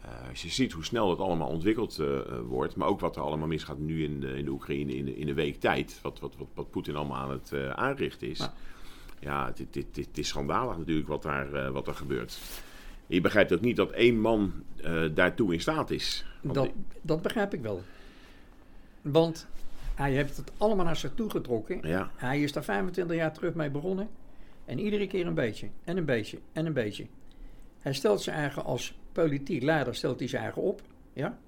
Eh, 0.00 0.28
als 0.28 0.42
je 0.42 0.48
ziet 0.48 0.72
hoe 0.72 0.84
snel 0.84 1.10
het 1.10 1.18
allemaal 1.18 1.48
ontwikkeld 1.48 1.98
eh, 1.98 2.18
eh, 2.18 2.24
wordt, 2.46 2.76
maar 2.76 2.88
ook 2.88 3.00
wat 3.00 3.16
er 3.16 3.22
allemaal 3.22 3.46
misgaat 3.46 3.78
nu 3.78 4.04
in 4.04 4.20
de, 4.20 4.36
in 4.36 4.44
de 4.44 4.50
Oekraïne 4.50 4.94
in 4.94 5.04
de, 5.04 5.16
in 5.16 5.26
de 5.26 5.34
week 5.34 5.60
tijd, 5.60 5.98
wat, 6.02 6.20
wat, 6.20 6.36
wat, 6.36 6.48
wat 6.54 6.70
Poetin 6.70 6.96
allemaal 6.96 7.16
aan 7.16 7.30
het 7.30 7.52
eh, 7.52 7.70
aanrichten 7.70 8.28
is. 8.28 8.38
Ja. 8.38 8.52
Ja, 9.20 9.50
dit, 9.54 9.72
dit, 9.72 9.94
dit, 9.94 10.18
is 10.18 10.28
schandalig 10.28 10.78
natuurlijk 10.78 11.08
wat 11.08 11.22
daar, 11.22 11.52
eh, 11.52 11.70
wat 11.70 11.86
er 11.86 11.94
gebeurt. 11.94 12.38
Je 13.06 13.20
begrijpt 13.20 13.52
ook 13.52 13.60
niet 13.60 13.76
dat 13.76 13.90
één 13.90 14.20
man 14.20 14.52
eh, 14.76 15.02
daartoe 15.14 15.52
in 15.52 15.60
staat 15.60 15.90
is. 15.90 16.24
Dat, 16.40 16.70
dat 17.00 17.22
begrijp 17.22 17.54
ik 17.54 17.60
wel. 17.60 17.82
Want 19.02 19.46
hij 19.94 20.12
heeft 20.12 20.36
het 20.36 20.52
allemaal 20.56 20.84
naar 20.84 20.96
zich 20.96 21.14
toe 21.14 21.30
getrokken. 21.30 21.88
Ja, 21.88 22.10
Hij 22.16 22.42
is 22.42 22.52
daar 22.52 22.64
25 22.64 23.16
jaar 23.16 23.32
terug 23.32 23.54
mee 23.54 23.70
begonnen. 23.70 24.08
En 24.70 24.78
iedere 24.78 25.06
keer 25.06 25.26
een 25.26 25.34
beetje, 25.34 25.68
en 25.84 25.96
een 25.96 26.04
beetje, 26.04 26.38
en 26.52 26.66
een 26.66 26.72
beetje. 26.72 27.06
Hij 27.80 27.92
stelt 27.92 28.20
zijn 28.20 28.36
eigen 28.36 28.64
als 28.64 28.94
politiek 29.12 29.62
leider, 29.62 29.94
stelt 29.94 30.18
hij 30.18 30.28
zijn 30.28 30.42
eigen 30.42 30.62
op. 30.62 30.82
Ja? 31.12 31.38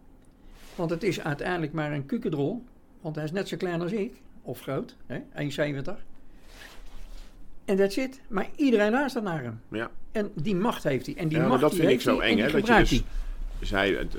Want 0.75 0.91
het 0.91 1.03
is 1.03 1.21
uiteindelijk 1.21 1.73
maar 1.73 1.93
een 1.93 2.07
kukendrol. 2.07 2.65
Want 3.01 3.15
hij 3.15 3.25
is 3.25 3.33
net 3.33 3.49
zo 3.49 3.57
klein 3.57 3.81
als 3.81 3.93
ik. 3.93 4.13
Of 4.43 4.61
groot, 4.61 4.97
hè? 5.07 5.19
1,70. 5.19 5.83
En 7.65 7.77
dat 7.77 7.93
zit. 7.93 8.21
Maar 8.29 8.49
iedereen 8.57 8.91
luistert 8.91 9.25
naar 9.25 9.43
hem. 9.43 9.61
ja. 9.71 9.91
En 10.13 10.31
die 10.35 10.57
macht 10.57 10.83
heeft 10.83 11.07
hij. 11.07 11.17
En 11.17 11.29
die 11.29 11.37
ja 11.37 11.43
maar 11.43 11.51
macht 11.51 11.61
dat 11.61 11.71
die 11.71 11.81
vind 11.81 11.93
ik 11.93 12.01
zo 12.01 12.19
eng. 12.19 12.39
en 12.39 12.45
Hè, 12.45 12.51
dat 12.51 12.67
je 12.67 12.75
dus, 12.75 12.91
hij. 12.91 13.03
dus 13.59 13.71
hij, 13.71 13.91
het, 13.91 14.15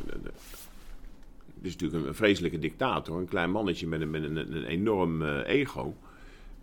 is 1.62 1.72
natuurlijk 1.72 2.08
een 2.08 2.16
vreselijke 2.16 2.60
dictator. 2.60 3.18
Een 3.18 3.28
klein 3.28 3.52
mannetje 3.52 3.88
met 3.88 4.02
een, 4.02 4.10
met 4.10 4.24
een, 4.24 4.38
een 4.38 4.66
enorm 4.66 5.22
eh, 5.22 5.48
ego. 5.48 5.96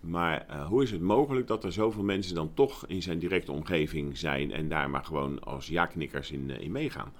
Maar 0.00 0.46
eh, 0.48 0.66
hoe 0.66 0.82
is 0.82 0.90
het 0.90 1.00
mogelijk 1.00 1.46
dat 1.46 1.64
er 1.64 1.72
zoveel 1.72 2.02
mensen 2.02 2.34
dan 2.34 2.54
toch 2.54 2.86
in 2.86 3.02
zijn 3.02 3.18
directe 3.18 3.52
omgeving 3.52 4.18
zijn... 4.18 4.52
en 4.52 4.68
daar 4.68 4.90
maar 4.90 5.04
gewoon 5.04 5.44
als 5.44 5.66
ja-knikkers 5.66 6.30
in, 6.30 6.50
eh, 6.50 6.60
in 6.60 6.72
meegaan? 6.72 7.12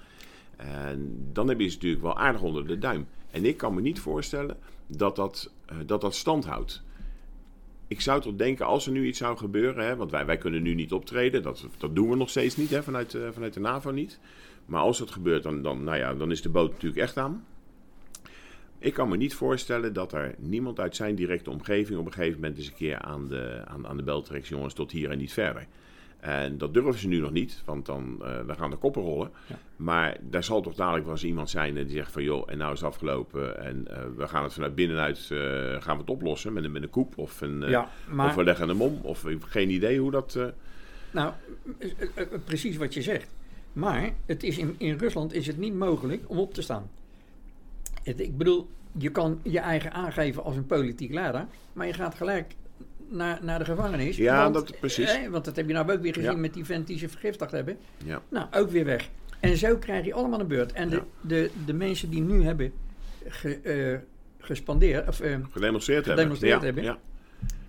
En 0.57 1.29
dan 1.33 1.49
heb 1.49 1.61
je 1.61 1.69
ze 1.69 1.75
natuurlijk 1.75 2.03
wel 2.03 2.19
aardig 2.19 2.43
onder 2.43 2.67
de 2.67 2.79
duim. 2.79 3.07
En 3.31 3.45
ik 3.45 3.57
kan 3.57 3.75
me 3.75 3.81
niet 3.81 4.01
voorstellen 4.01 4.57
dat 4.87 5.17
dat, 5.17 5.53
eh, 5.67 5.77
dat, 5.87 6.01
dat 6.01 6.15
stand 6.15 6.45
houdt. 6.45 6.83
ik 7.89 8.01
zou 8.01 8.21
toch 8.21 8.35
denken, 8.35 8.67
als 8.67 8.87
er 8.87 8.93
nu 8.93 9.07
iets 9.07 9.19
zou 9.19 9.37
gebeuren, 9.37 9.87
hè, 9.87 9.97
want 9.97 10.11
wij, 10.11 10.27
wij 10.27 10.39
kunnen 10.39 10.63
nu 10.63 10.75
niet 10.75 10.93
optreden, 10.93 11.43
dat, 11.43 11.67
dat 11.79 11.95
doen 11.95 12.09
we 12.09 12.17
nog 12.17 12.31
steeds 12.31 12.57
niet, 12.57 12.71
hè, 12.71 12.83
vanuit, 12.83 13.19
vanuit 13.33 13.55
de 13.55 13.61
NAVO 13.61 13.91
niet. 13.91 14.19
Maar 14.67 14.81
als 14.81 14.99
dat 14.99 15.11
gebeurt, 15.11 15.43
dan, 15.43 15.63
dan, 15.63 15.85
nou 15.85 15.99
ja, 15.99 16.15
dan 16.15 16.31
is 16.31 16.43
de 16.43 16.49
boot 16.49 16.71
natuurlijk 16.71 17.01
echt 17.01 17.17
aan. 17.17 17.45
Ik 18.83 18.95
kan 18.95 19.09
me 19.09 19.17
niet 19.17 19.35
voorstellen 19.35 19.93
dat 19.93 20.13
er 20.13 20.35
niemand 20.39 20.81
uit 20.81 20.97
zijn 20.97 21.15
directe 21.15 21.51
omgeving 21.51 21.99
op 21.99 22.07
een 22.07 22.13
gegeven 22.13 22.41
moment 22.41 22.59
eens 22.59 22.67
een 22.67 22.75
keer 22.75 22.99
aan 22.99 23.29
de, 23.29 23.63
aan, 23.65 23.87
aan 23.87 23.97
de 23.97 24.03
bel 24.03 24.23
trekt, 24.23 24.47
jongens, 24.47 24.75
tot 24.75 24.91
hier 24.91 25.11
en 25.11 25.19
niet 25.19 25.33
verder. 25.33 25.67
En 26.21 26.59
dat 26.59 26.75
durven 26.75 26.99
ze 26.99 27.09
nu 27.09 27.19
nog 27.21 27.31
niet, 27.31 27.63
want 27.65 27.87
dan, 27.87 28.19
uh, 28.23 28.47
dan 28.47 28.57
gaan 28.57 28.71
de 28.71 28.77
koppen 28.77 29.03
rollen. 29.03 29.31
Ja. 29.47 29.59
Maar 29.77 30.17
daar 30.21 30.45
zal 30.45 30.61
toch 30.61 30.75
dadelijk 30.75 31.05
wel 31.05 31.15
eens 31.15 31.25
iemand 31.25 31.51
zijn 31.51 31.75
die 31.75 31.89
zegt 31.89 32.13
van... 32.13 32.23
joh, 32.23 32.51
en 32.51 32.59
nou 32.59 32.73
is 32.73 32.81
het 32.81 32.89
afgelopen 32.89 33.65
en 33.65 33.87
uh, 33.91 33.97
we 34.17 34.29
gaan 34.29 34.43
het 34.43 34.53
vanuit 34.53 34.75
binnenuit 34.75 35.29
uh, 35.33 35.39
gaan 35.83 35.95
we 35.95 36.01
het 36.01 36.11
oplossen... 36.11 36.53
met 36.53 36.65
een, 36.65 36.73
met 36.73 36.83
een 36.83 36.91
koep 36.91 37.19
of, 37.19 37.41
een, 37.41 37.61
ja, 37.61 37.89
maar... 38.11 38.29
of 38.29 38.35
we 38.35 38.45
leggen 38.45 38.69
een 38.69 38.77
mom. 38.77 38.99
Of 39.03 39.25
geen 39.41 39.71
idee 39.71 39.99
hoe 39.99 40.11
dat... 40.11 40.39
Nou, 41.11 41.33
precies 42.45 42.77
wat 42.77 42.95
je 42.95 43.03
zegt. 43.03 43.29
Maar 43.73 44.11
het 44.27 44.43
is 44.43 44.59
in, 44.59 44.75
in 44.79 44.99
Rusland 44.99 45.33
is 45.33 45.47
het 45.47 45.59
niet 45.59 45.75
mogelijk 45.75 46.23
om 46.27 46.39
op 46.39 46.55
te 46.55 46.63
staan. 46.63 46.91
Het, 48.03 48.21
ik 48.21 48.39
bedoel, 48.39 48.69
je 48.99 49.11
kan 49.11 49.41
je 49.43 49.59
eigen 49.59 49.93
aangeven 49.93 50.45
als 50.45 50.57
een 50.57 50.67
politiek 50.67 51.13
leider... 51.13 51.47
maar 51.73 51.87
je 51.87 51.93
gaat 51.93 52.15
gelijk 52.15 52.55
naar, 53.09 53.39
naar 53.43 53.59
de 53.59 53.65
gevangenis. 53.65 54.17
Ja, 54.17 54.43
want, 54.43 54.55
dat 54.55 54.81
precies. 54.81 55.15
Eh, 55.15 55.29
want 55.29 55.45
dat 55.45 55.57
heb 55.57 55.67
je 55.67 55.73
nou 55.73 55.93
ook 55.93 56.03
weer 56.03 56.15
gezien 56.15 56.41
met 56.41 56.55
die 56.55 56.65
vent 56.65 56.87
die 56.87 56.99
ze 56.99 57.09
vergiftigd 57.09 57.51
hebben. 57.51 57.79
Ja. 58.05 58.23
Nou, 58.29 58.47
ook 58.51 58.71
weer 58.71 58.85
weg. 58.85 59.09
En 59.41 59.57
zo 59.57 59.77
krijg 59.77 60.05
je 60.05 60.15
allemaal 60.15 60.41
een 60.41 60.47
beurt. 60.47 60.73
En 60.73 60.89
de, 60.89 61.03
de, 61.21 61.51
de 61.67 61.73
mensen 61.73 62.11
die 62.11 62.21
nu 62.21 62.43
hebben 62.43 62.73
ge, 63.29 63.61
uh, 63.63 63.99
gespandeerd, 64.39 65.09
of 65.09 65.23
uh, 65.23 65.37
gedemonstreerd, 65.51 66.07
gedemonstreerd 66.07 66.63
hebben, 66.63 66.83
ja. 66.83 66.99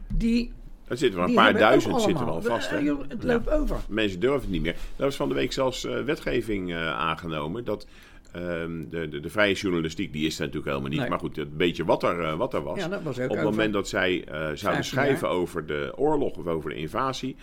die 0.07 0.51
er 0.87 0.97
zitten 0.97 1.19
wel 1.19 1.29
een 1.29 1.35
paar 1.35 1.53
duizend 1.53 2.01
zitten 2.01 2.25
al 2.25 2.41
vast. 2.41 2.69
Hè? 2.69 2.95
Het 3.07 3.23
loopt 3.23 3.49
over. 3.49 3.77
Mensen 3.87 4.19
durven 4.19 4.41
het 4.41 4.49
niet 4.49 4.61
meer. 4.61 4.75
Er 4.95 5.03
was 5.03 5.15
van 5.15 5.29
de 5.29 5.35
week 5.35 5.51
zelfs 5.51 5.85
uh, 5.85 6.03
wetgeving 6.03 6.69
uh, 6.69 6.87
aangenomen 6.87 7.63
dat 7.63 7.87
Um, 8.35 8.89
de, 8.89 9.09
de, 9.09 9.19
de, 9.19 9.29
vrije 9.29 9.53
journalistiek, 9.53 10.13
die 10.13 10.25
is 10.25 10.35
er 10.35 10.39
natuurlijk 10.39 10.65
helemaal 10.65 10.89
niet. 10.89 10.99
Nee. 10.99 11.09
Maar 11.09 11.19
goed, 11.19 11.35
het 11.35 11.57
beetje 11.57 11.85
wat 11.85 12.03
er, 12.03 12.19
uh, 12.19 12.35
wat 12.35 12.53
er 12.53 12.63
was. 12.63 12.79
Ja, 12.79 12.87
dat 12.87 13.03
was 13.03 13.19
op 13.19 13.29
het 13.29 13.43
moment 13.43 13.73
dat 13.73 13.87
zij 13.87 14.27
uh, 14.31 14.49
zouden 14.53 14.83
schrijven 14.83 15.27
jaar. 15.27 15.37
over 15.37 15.65
de 15.65 15.93
oorlog 15.95 16.37
of 16.37 16.47
over 16.47 16.69
de 16.69 16.75
invasie, 16.75 17.35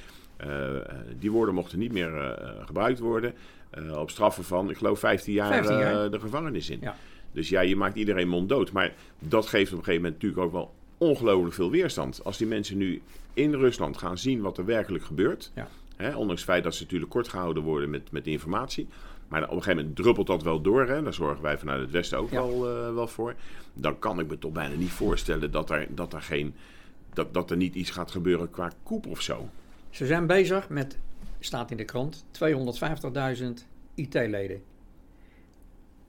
uh, 0.46 0.48
die 1.18 1.30
woorden 1.30 1.54
mochten 1.54 1.78
niet 1.78 1.92
meer 1.92 2.38
gebruikt 2.64 2.98
worden. 2.98 3.34
op 3.98 4.10
straffen 4.10 4.44
van, 4.44 4.70
ik 4.70 4.76
geloof, 4.76 4.98
15 4.98 5.32
jaar, 5.32 5.52
15 5.52 5.78
jaar. 5.78 6.10
de 6.10 6.20
gevangenis 6.20 6.70
in. 6.70 6.78
Ja. 6.80 6.96
Dus 7.32 7.48
ja, 7.48 7.60
je 7.60 7.76
maakt 7.76 7.96
iedereen 7.96 8.28
monddood. 8.28 8.72
Maar 8.72 8.94
dat 9.18 9.46
geeft 9.46 9.72
op 9.72 9.78
een 9.78 9.84
gegeven 9.84 10.02
moment 10.02 10.22
natuurlijk 10.22 10.42
ook 10.42 10.52
wel 10.52 10.74
ongelooflijk 10.98 11.54
veel 11.54 11.70
weerstand. 11.70 12.24
Als 12.24 12.38
die 12.38 12.46
mensen 12.46 12.76
nu 12.76 13.02
in 13.34 13.54
Rusland 13.54 13.96
gaan 13.96 14.18
zien 14.18 14.40
wat 14.40 14.58
er 14.58 14.64
werkelijk 14.64 15.04
gebeurt. 15.04 15.52
Ja. 15.54 15.68
Hè, 15.96 16.16
ondanks 16.16 16.40
het 16.40 16.50
feit 16.50 16.64
dat 16.64 16.74
ze 16.74 16.82
natuurlijk 16.82 17.10
kort 17.10 17.28
gehouden 17.28 17.62
worden 17.62 17.90
met, 17.90 18.10
met 18.10 18.26
informatie. 18.26 18.88
Maar 19.28 19.42
op 19.42 19.50
een 19.50 19.56
gegeven 19.62 19.76
moment 19.76 19.96
druppelt 19.96 20.26
dat 20.26 20.42
wel 20.42 20.60
door. 20.60 20.86
Hè? 20.88 21.02
Daar 21.02 21.14
zorgen 21.14 21.42
wij 21.42 21.58
vanuit 21.58 21.80
het 21.80 21.90
Westen 21.90 22.18
ook 22.18 22.30
Ja. 22.30 22.36
wel, 22.46 22.68
eh, 22.86 22.94
wel 22.94 23.08
voor. 23.08 23.34
Dan 23.74 23.98
kan 23.98 24.20
ik 24.20 24.28
me 24.28 24.38
toch 24.38 24.52
bijna 24.52 24.74
niet 24.74 24.90
voorstellen 24.90 25.50
dat 25.50 25.70
er, 25.70 25.86
dat 25.94 26.12
er, 26.12 26.22
geen, 26.22 26.54
dat, 27.12 27.34
dat 27.34 27.50
er 27.50 27.56
niet 27.56 27.74
iets 27.74 27.90
gaat 27.90 28.10
gebeuren 28.10 28.50
qua 28.50 28.70
koep 28.82 29.06
of 29.06 29.20
zo. 29.22 29.48
Ze 29.90 30.06
zijn 30.06 30.26
bezig 30.26 30.68
met, 30.68 30.98
staat 31.38 31.70
in 31.70 31.76
de 31.76 31.84
krant, 31.84 32.24
250.000 32.30 33.66
IT-leden. 33.94 34.62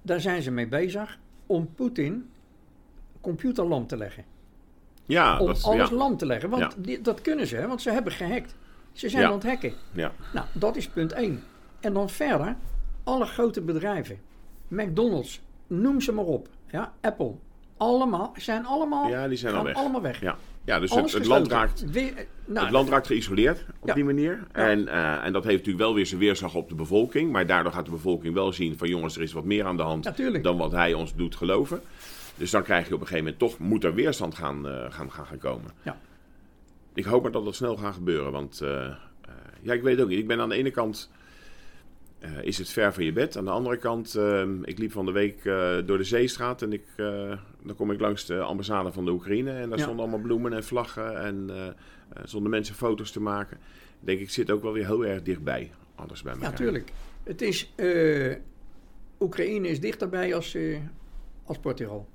Daar 0.02 0.22
zijn 0.22 0.42
ze 0.42 0.52
mee 0.52 0.68
bezig 0.68 1.18
om 1.46 1.70
Poetin 1.76 2.30
computerlam 3.22 3.88
te 3.88 3.98
leggen. 3.98 4.24
Ja, 5.06 5.40
om 5.40 5.48
dat, 5.48 5.64
alles 5.64 5.90
ja. 5.90 5.96
lam 5.96 6.18
te 6.18 6.26
leggen. 6.26 6.50
Want 6.50 6.62
Ja. 6.64 6.72
die- 6.78 7.02
dat 7.02 7.22
kunnen 7.22 7.48
ze, 7.48 7.68
want 7.68 7.82
ze 7.82 7.92
hebben 7.92 8.14
gehackt. 8.14 8.56
Ze 8.92 9.10
zijn 9.10 9.22
Ja. 9.22 9.28
aan 9.28 9.34
het 9.34 9.44
hacken. 9.44 9.74
Ja. 9.92 10.12
Nou, 10.34 10.46
dat 10.54 10.76
is 10.76 10.88
punt 10.88 11.12
1. 11.14 11.44
En 11.80 11.94
dan 11.94 12.10
verder, 12.10 12.56
alle 13.10 13.26
grote 13.26 13.62
bedrijven, 13.62 14.20
McDonald's, 14.68 15.42
noem 15.68 16.02
ze 16.02 16.12
maar 16.12 16.26
op, 16.26 16.48
ja, 16.72 16.94
Apple, 17.02 17.34
allemaal, 17.78 18.34
zijn 18.36 18.66
allemaal, 18.66 19.08
ja, 19.08 19.28
die 19.28 19.38
zijn 19.38 19.56
al 19.56 19.64
weg. 19.64 19.76
allemaal 19.76 20.02
weg. 20.02 20.22
Ja, 20.22 20.38
ja 20.64 20.80
dus 20.80 20.92
het, 21.14 21.26
land 21.26 21.48
raakt, 21.48 21.92
Weer- 21.92 22.18
eh, 22.18 22.24
nou, 22.46 22.66
het 22.66 22.74
land 22.74 22.90
raakt 22.90 23.08
geïsoleerd 23.08 23.66
op 23.80 23.88
Ja. 23.88 23.94
die 23.94 24.04
manier. 24.04 24.48
En, 24.52 24.88
eh, 24.88 25.26
en 25.26 25.34
dat 25.34 25.44
heeft 25.44 25.58
natuurlijk 25.58 25.84
wel 25.84 25.94
weer 25.94 26.06
zijn 26.06 26.20
weerslag 26.20 26.56
op 26.56 26.70
de 26.70 26.76
bevolking. 26.76 27.32
Maar 27.32 27.46
daardoor 27.46 27.72
gaat 27.72 27.86
de 27.86 27.92
bevolking 27.92 28.34
wel 28.34 28.54
zien 28.54 28.78
van 28.78 28.88
jongens, 28.88 29.16
er 29.16 29.22
is 29.22 29.34
wat 29.34 29.44
meer 29.46 29.66
aan 29.66 29.78
de 29.78 29.84
hand 29.84 30.44
dan 30.44 30.58
wat 30.58 30.72
hij 30.72 30.94
ons 30.94 31.16
doet 31.16 31.36
geloven. 31.36 31.82
Dus 32.36 32.52
dan 32.52 32.64
krijg 32.64 32.88
je 32.88 32.94
op 32.94 33.02
een 33.02 33.08
gegeven 33.08 33.24
moment 33.32 33.40
toch, 33.42 33.60
moet 33.60 33.84
er 33.84 33.94
weerstand 33.94 34.36
gaan, 34.36 34.68
eh, 34.68 34.86
gaan, 34.90 35.12
gaan, 35.12 35.26
gaan 35.26 35.38
komen. 35.38 35.72
Ja. 35.82 35.98
Ik 36.94 37.06
hoop 37.06 37.22
maar 37.22 37.32
dat 37.32 37.46
dat 37.46 37.56
snel 37.56 37.78
gaat 37.78 37.94
gebeuren. 37.94 38.32
Want 38.32 38.62
ja, 39.62 39.74
ik 39.74 39.82
weet 39.82 39.96
het 39.96 40.04
ook 40.04 40.10
niet. 40.10 40.20
Ik 40.20 40.28
ben 40.28 40.40
aan 40.40 40.50
de 40.50 40.56
ene 40.56 40.72
kant, 40.72 41.12
eh, 42.20 42.44
is 42.44 42.58
het 42.58 42.70
ver 42.70 42.94
van 42.94 43.04
je 43.04 43.14
bed. 43.14 43.38
Aan 43.38 43.46
de 43.46 43.52
andere 43.52 43.78
kant, 43.78 44.16
eh, 44.16 44.48
ik 44.64 44.78
liep 44.78 44.92
van 44.92 45.06
de 45.06 45.12
week 45.12 45.46
eh, 45.46 45.78
door 45.86 45.98
de 45.98 46.04
Zeestraat. 46.04 46.62
En 46.62 46.74
ik, 46.74 46.84
eh, 46.96 47.38
dan 47.64 47.76
kom 47.76 47.92
ik 47.92 48.00
langs 48.00 48.26
de 48.26 48.40
ambassade 48.42 48.92
van 48.92 49.06
de 49.06 49.12
Oekraïne. 49.12 49.52
En 49.52 49.70
daar 49.70 49.78
Ja. 49.78 49.84
stonden 49.84 50.04
allemaal 50.06 50.26
bloemen 50.26 50.54
en 50.54 50.64
vlaggen. 50.64 51.22
En 51.24 51.50
stonden 52.24 52.52
mensen 52.52 52.76
foto's 52.76 53.12
te 53.12 53.22
maken. 53.22 53.58
Ik 54.00 54.06
denk, 54.08 54.20
ik 54.20 54.30
zit 54.30 54.52
ook 54.52 54.62
wel 54.62 54.74
weer 54.74 54.86
heel 54.86 55.06
erg 55.06 55.22
dichtbij. 55.24 55.72
Alles 55.96 56.22
bij 56.22 56.34
Ja, 56.34 56.40
elkaar. 56.42 56.58
tuurlijk. 56.58 56.92
Het 57.24 57.42
is, 57.42 57.74
Oekraïne 59.20 59.68
is 59.68 59.80
dichterbij 59.80 60.36
als, 60.36 60.58
als 61.44 61.58
Portugal. 61.60 62.08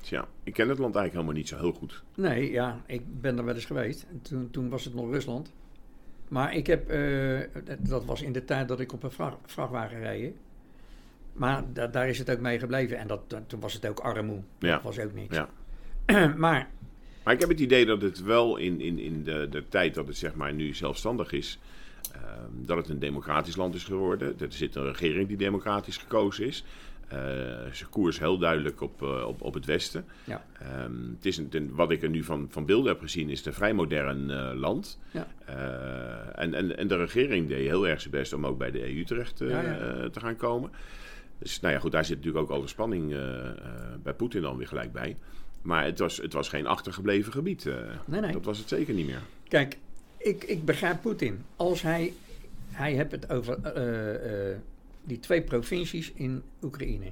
Tja, 0.00 0.28
ik 0.44 0.52
ken 0.52 0.68
het 0.68 0.78
land 0.78 0.94
eigenlijk 0.94 1.12
helemaal 1.12 1.34
niet 1.34 1.48
zo 1.48 1.56
heel 1.58 1.72
goed. 1.72 2.02
Nee, 2.14 2.50
ja, 2.50 2.82
ik 2.86 3.20
ben 3.20 3.38
er 3.38 3.44
wel 3.44 3.54
eens 3.54 3.64
geweest. 3.64 4.06
En 4.10 4.22
Toen, 4.22 4.50
toen 4.50 4.68
was 4.68 4.84
het 4.84 4.94
nog 4.94 5.10
Rusland. 5.10 5.52
Maar 6.32 6.54
ik 6.54 6.66
heb, 6.66 6.88
eh, 6.90 7.40
dat- 7.78 8.04
was 8.04 8.22
in 8.22 8.32
de 8.32 8.44
tijd 8.44 8.68
dat 8.68 8.80
ik 8.80 8.92
op 8.92 9.02
een 9.02 9.10
vracht, 9.10 9.36
vrachtwagen 9.46 10.00
reed. 10.00 10.34
Maar 11.32 11.62
da- 11.72 11.86
daar 11.86 12.08
is 12.08 12.18
het 12.18 12.30
ook 12.30 12.40
mee 12.40 12.58
gebleven. 12.58 12.98
En 12.98 13.06
dat, 13.06 13.30
dat- 13.30 13.48
toen 13.48 13.60
was 13.60 13.72
het 13.72 13.86
ook 13.86 13.98
armoe. 14.00 14.40
Ja. 14.58 14.72
Dat 14.74 14.82
was 14.82 14.98
ook 14.98 15.14
niks. 15.14 15.36
Ja. 15.36 15.48
maar 16.36 16.68
Maar 17.24 17.34
ik 17.34 17.40
heb 17.40 17.48
het 17.48 17.60
idee 17.60 17.86
dat 17.86 18.02
het 18.02 18.22
wel 18.22 18.56
in, 18.56 18.80
in, 18.80 18.98
in 18.98 19.24
de, 19.24 19.46
de 19.50 19.68
tijd 19.68 19.94
dat 19.94 20.06
het 20.06 20.16
zeg 20.16 20.34
maar 20.34 20.52
nu 20.52 20.74
zelfstandig 20.74 21.32
is, 21.32 21.58
ehm, 22.12 22.50
dat 22.52 22.76
het 22.76 22.88
een 22.88 22.98
democratisch 22.98 23.56
land 23.56 23.74
is 23.74 23.84
geworden. 23.84 24.34
Er 24.40 24.52
zit 24.52 24.74
een 24.74 24.86
regering 24.86 25.28
die 25.28 25.36
democratisch 25.36 25.96
gekozen 25.96 26.46
is. 26.46 26.64
Eh 27.12 27.52
ze 27.72 27.86
koers 27.86 28.18
heel 28.18 28.38
duidelijk 28.38 28.80
op, 28.80 29.02
eh, 29.02 29.26
op, 29.26 29.42
op 29.42 29.54
het 29.54 29.64
Westen. 29.64 30.04
Ja. 30.24 30.44
Ehm, 30.58 31.10
het 31.14 31.26
is 31.26 31.36
een, 31.36 31.70
wat 31.74 31.90
ik 31.90 32.02
er 32.02 32.08
nu 32.08 32.22
van, 32.24 32.46
van 32.50 32.66
beelden 32.66 32.92
heb 32.92 33.00
gezien, 33.00 33.30
is 33.30 33.38
het 33.38 33.46
een 33.46 33.52
vrij 33.52 33.74
modern 33.74 34.30
eh, 34.30 34.50
land. 34.54 34.98
Ja. 35.10 35.26
En, 36.34 36.54
en, 36.54 36.76
en 36.76 36.88
de 36.88 36.96
regering 36.96 37.48
deed 37.48 37.66
heel 37.66 37.88
erg 37.88 38.00
zijn 38.00 38.12
best 38.12 38.32
om 38.32 38.46
ook 38.46 38.58
bij 38.58 38.70
de 38.70 38.94
EU 38.94 39.04
terecht 39.04 39.38
Ja, 39.38 40.08
te 40.10 40.20
gaan 40.20 40.36
komen. 40.36 40.70
Dus 41.38 41.60
nou 41.60 41.74
ja, 41.74 41.80
goed, 41.80 41.92
daar 41.92 42.04
zit 42.04 42.16
natuurlijk 42.16 42.44
ook 42.44 42.50
al 42.50 42.60
de 42.60 42.68
spanning 42.68 43.16
bij 44.02 44.12
Poetin 44.12 44.42
dan 44.42 44.56
weer 44.56 44.66
gelijk 44.66 44.92
bij. 44.92 45.16
Maar 45.62 45.84
het 45.84 45.98
was, 45.98 46.16
het 46.16 46.32
was 46.32 46.48
geen 46.48 46.66
achtergebleven 46.66 47.32
gebied. 47.32 47.64
Nee, 48.04 48.20
nee. 48.20 48.32
Dat 48.32 48.44
was 48.44 48.58
het 48.58 48.68
zeker 48.68 48.94
niet 48.94 49.06
meer. 49.06 49.20
Kijk, 49.48 49.78
ik, 50.16 50.44
ik 50.44 50.64
begrijp 50.64 51.00
Poetin. 51.00 51.44
Als 51.56 51.82
hij, 51.82 52.12
hij 52.70 52.92
heeft 52.92 53.10
het 53.10 53.30
over 53.30 53.58
die 55.04 55.18
twee 55.20 55.42
provincies 55.42 56.12
in 56.14 56.42
Oekraïne. 56.62 57.10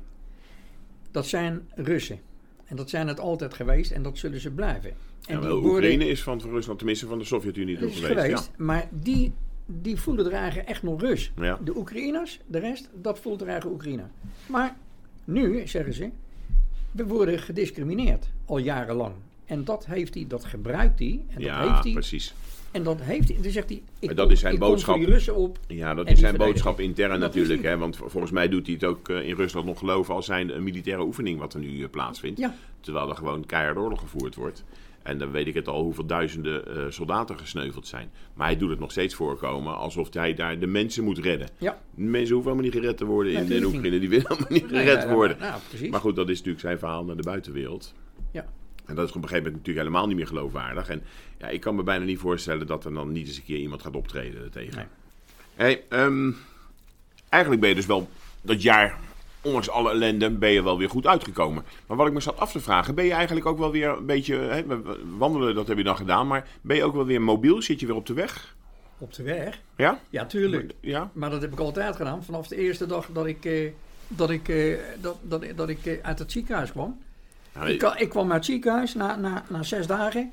Dat 1.10 1.26
zijn 1.26 1.68
Russen. 1.74 2.18
En 2.64 2.76
dat 2.76 2.90
zijn 2.90 3.08
het 3.08 3.20
altijd 3.20 3.54
geweest 3.54 3.90
en 3.90 4.02
dat 4.02 4.18
zullen 4.18 4.40
ze 4.40 4.50
blijven. 4.50 4.90
En 4.90 5.40
die 5.40 5.48
worden- 5.48 5.70
Oekraïne 5.70 6.08
is 6.08 6.22
van, 6.22 6.40
Rusland, 6.40 6.78
tenminste 6.78 7.06
van 7.06 7.18
de 7.18 7.24
Sovjet-Unie 7.24 7.76
geweest. 7.76 8.04
geweest, 8.04 8.50
maar 8.56 8.88
die, 8.90 9.32
die 9.66 9.96
voelen 9.96 10.26
er 10.26 10.32
eigen 10.32 10.66
echt 10.66 10.82
nog 10.82 11.00
Rus. 11.00 11.32
Ja. 11.36 11.44
Ja. 11.44 11.58
De 11.64 11.76
Oekraïners, 11.76 12.40
de 12.46 12.58
rest, 12.58 12.88
dat 12.94 13.18
voelt 13.20 13.40
er 13.40 13.48
eigen 13.48 13.70
Oekraïne. 13.70 14.04
Maar 14.48 14.76
nu, 15.24 15.66
zeggen 15.66 15.94
ze, 15.94 16.10
we 16.90 17.06
worden 17.06 17.38
gediscrimineerd 17.38 18.28
al 18.44 18.58
jarenlang. 18.58 19.14
En 19.44 19.64
dat 19.64 19.86
heeft 19.86 20.14
hij, 20.14 20.24
dat 20.28 20.44
gebruikt 20.44 20.98
hij. 20.98 21.24
En 21.28 21.34
dat 21.34 21.42
Ja, 21.44 21.70
heeft 21.72 21.84
hij. 21.84 21.92
precies. 21.92 22.34
En 22.70 22.82
dat 22.82 23.00
heeft 23.00 23.28
hij. 23.28 23.38
Dan 23.42 23.50
zegt 23.52 23.68
hij, 23.68 23.82
ik, 23.98 24.08
dat 24.08 24.18
kom- 24.18 24.30
is 24.30 24.40
zijn 24.40 24.54
ik 24.54 24.60
kom 24.60 24.68
boodschap. 24.68 24.96
die 24.96 25.06
Russen 25.06 25.34
op. 25.34 25.58
Ja, 25.66 25.94
dat 25.94 26.08
is 26.10 26.18
zijn 26.18 26.36
boodschap 26.36 26.80
intern 26.80 27.20
natuurlijk. 27.20 27.62
Hè, 27.62 27.76
want 27.78 27.96
volgens 27.96 28.32
mij 28.32 28.48
doet 28.48 28.66
hij 28.66 28.74
het 28.74 28.84
ook 28.84 29.08
eh, 29.08 29.28
in 29.28 29.34
Rusland 29.34 29.66
nog 29.66 29.78
geloven 29.78 30.14
als 30.14 30.26
zijn 30.26 30.56
een 30.56 30.62
militaire 30.62 31.02
oefening 31.02 31.38
wat 31.38 31.54
er 31.54 31.60
nu 31.60 31.82
eh, 31.82 31.90
plaatsvindt. 31.90 32.38
Ja. 32.38 32.54
Terwijl 32.80 33.08
er 33.08 33.16
gewoon 33.16 33.46
keihard 33.46 33.76
oorlog 33.76 34.00
gevoerd 34.00 34.34
wordt. 34.34 34.64
En 35.02 35.18
dan 35.18 35.30
weet 35.30 35.46
ik 35.46 35.54
het 35.54 35.68
al 35.68 35.82
hoeveel 35.82 36.06
duizenden 36.06 36.66
eh, 36.76 36.82
soldaten 36.88 37.38
gesneuveld 37.38 37.86
zijn. 37.86 38.10
Maar 38.34 38.46
hij 38.46 38.56
doet 38.56 38.70
het 38.70 38.78
nog 38.78 38.90
steeds 38.90 39.14
voorkomen 39.14 39.76
alsof 39.76 40.14
hij 40.14 40.34
daar 40.34 40.58
de 40.58 40.66
mensen 40.66 41.04
moet 41.04 41.18
redden. 41.18 41.48
Ja. 41.58 41.78
De 41.94 42.02
mensen 42.02 42.34
hoeven 42.34 42.52
helemaal 42.52 42.72
niet 42.72 42.82
gered 42.82 42.96
te 42.96 43.04
worden 43.04 43.32
in, 43.32 43.38
in 43.38 43.44
Natuurlijk 43.44 43.74
Oekraïne. 43.74 43.98
Die 43.98 44.08
willen 44.08 44.26
helemaal 44.28 44.52
niet 44.52 44.70
Nee, 44.70 44.82
gered 44.84 45.08
worden. 45.10 45.36
Nou. 45.40 45.90
Maar 45.90 46.00
goed, 46.00 46.16
dat 46.16 46.28
is 46.28 46.36
natuurlijk 46.36 46.64
zijn 46.64 46.78
verhaal 46.78 47.04
naar 47.04 47.16
de 47.16 47.22
buitenwereld. 47.22 47.94
Ja. 48.32 48.46
En 48.86 48.94
dat 48.94 49.08
is 49.08 49.14
op 49.14 49.22
een 49.22 49.28
gegeven 49.28 49.44
moment 49.44 49.66
natuurlijk 49.66 49.86
helemaal 49.86 50.06
niet 50.06 50.16
meer 50.16 50.26
geloofwaardig. 50.26 50.88
En 50.88 51.02
ja, 51.40 51.48
ik 51.48 51.60
kan 51.60 51.74
me 51.74 51.82
bijna 51.82 52.04
niet 52.04 52.18
voorstellen 52.18 52.66
dat 52.66 52.84
er 52.84 52.92
dan 52.92 53.12
niet 53.12 53.26
eens 53.26 53.36
een 53.36 53.44
keer 53.44 53.58
iemand 53.58 53.82
gaat 53.82 53.96
optreden 53.96 54.50
tegen. 54.50 54.76
Nee. 54.76 54.86
Hey, 55.54 55.84
ehm, 55.88 56.32
eigenlijk 57.28 57.60
ben 57.60 57.70
je 57.70 57.76
dus 57.76 57.86
wel 57.86 58.08
dat 58.42 58.62
jaar 58.62 58.98
ondanks 59.42 59.70
alle 59.70 59.90
ellende 59.90 60.30
ben 60.30 60.50
je 60.50 60.62
wel 60.62 60.78
weer 60.78 60.90
goed 60.90 61.06
uitgekomen. 61.06 61.64
Maar 61.86 61.96
wat 61.96 62.06
ik 62.06 62.12
me 62.12 62.20
zat 62.20 62.38
af 62.38 62.52
te 62.52 62.60
vragen, 62.60 62.94
ben 62.94 63.04
je 63.04 63.12
eigenlijk 63.12 63.46
ook 63.46 63.58
wel 63.58 63.70
weer 63.70 63.88
een 63.88 64.06
beetje... 64.06 64.64
Wandelen, 65.18 65.54
dat 65.54 65.68
heb 65.68 65.76
je 65.76 65.84
dan 65.84 65.96
gedaan, 65.96 66.26
maar 66.26 66.48
ben 66.60 66.76
je 66.76 66.84
ook 66.84 66.94
wel 66.94 67.06
weer 67.06 67.22
mobiel? 67.22 67.62
Zit 67.62 67.80
je 67.80 67.86
weer 67.86 67.96
op 67.96 68.06
de 68.06 68.14
weg? 68.14 68.54
Op 68.98 69.14
de 69.14 69.22
weg. 69.22 69.60
Ja? 69.76 70.00
Ja, 70.10 70.26
tuurlijk. 70.26 70.72
Ja? 70.80 71.10
Maar 71.12 71.30
dat 71.30 71.40
heb 71.40 71.52
ik 71.52 71.58
altijd 71.58 71.96
gedaan. 71.96 72.24
Vanaf 72.24 72.48
de 72.48 72.56
eerste 72.56 72.86
dag 72.86 73.08
dat 73.12 73.26
ik, 73.26 73.44
eh, 73.44 73.70
dat 74.08 74.30
ik, 74.30 74.48
eh, 74.48 74.78
dat, 75.00 75.16
dat, 75.22 75.44
dat 75.56 75.68
ik 75.68 75.86
eh, 75.86 75.98
uit 76.02 76.18
het 76.18 76.32
ziekenhuis 76.32 76.70
kwam. 76.70 76.98
Ik, 77.64 77.82
ik 77.82 78.08
kwam 78.08 78.24
uit 78.24 78.36
het 78.36 78.44
ziekenhuis 78.44 78.94
na, 78.94 79.16
na, 79.16 79.44
na 79.48 79.62
zes 79.62 79.86
dagen. 79.86 80.32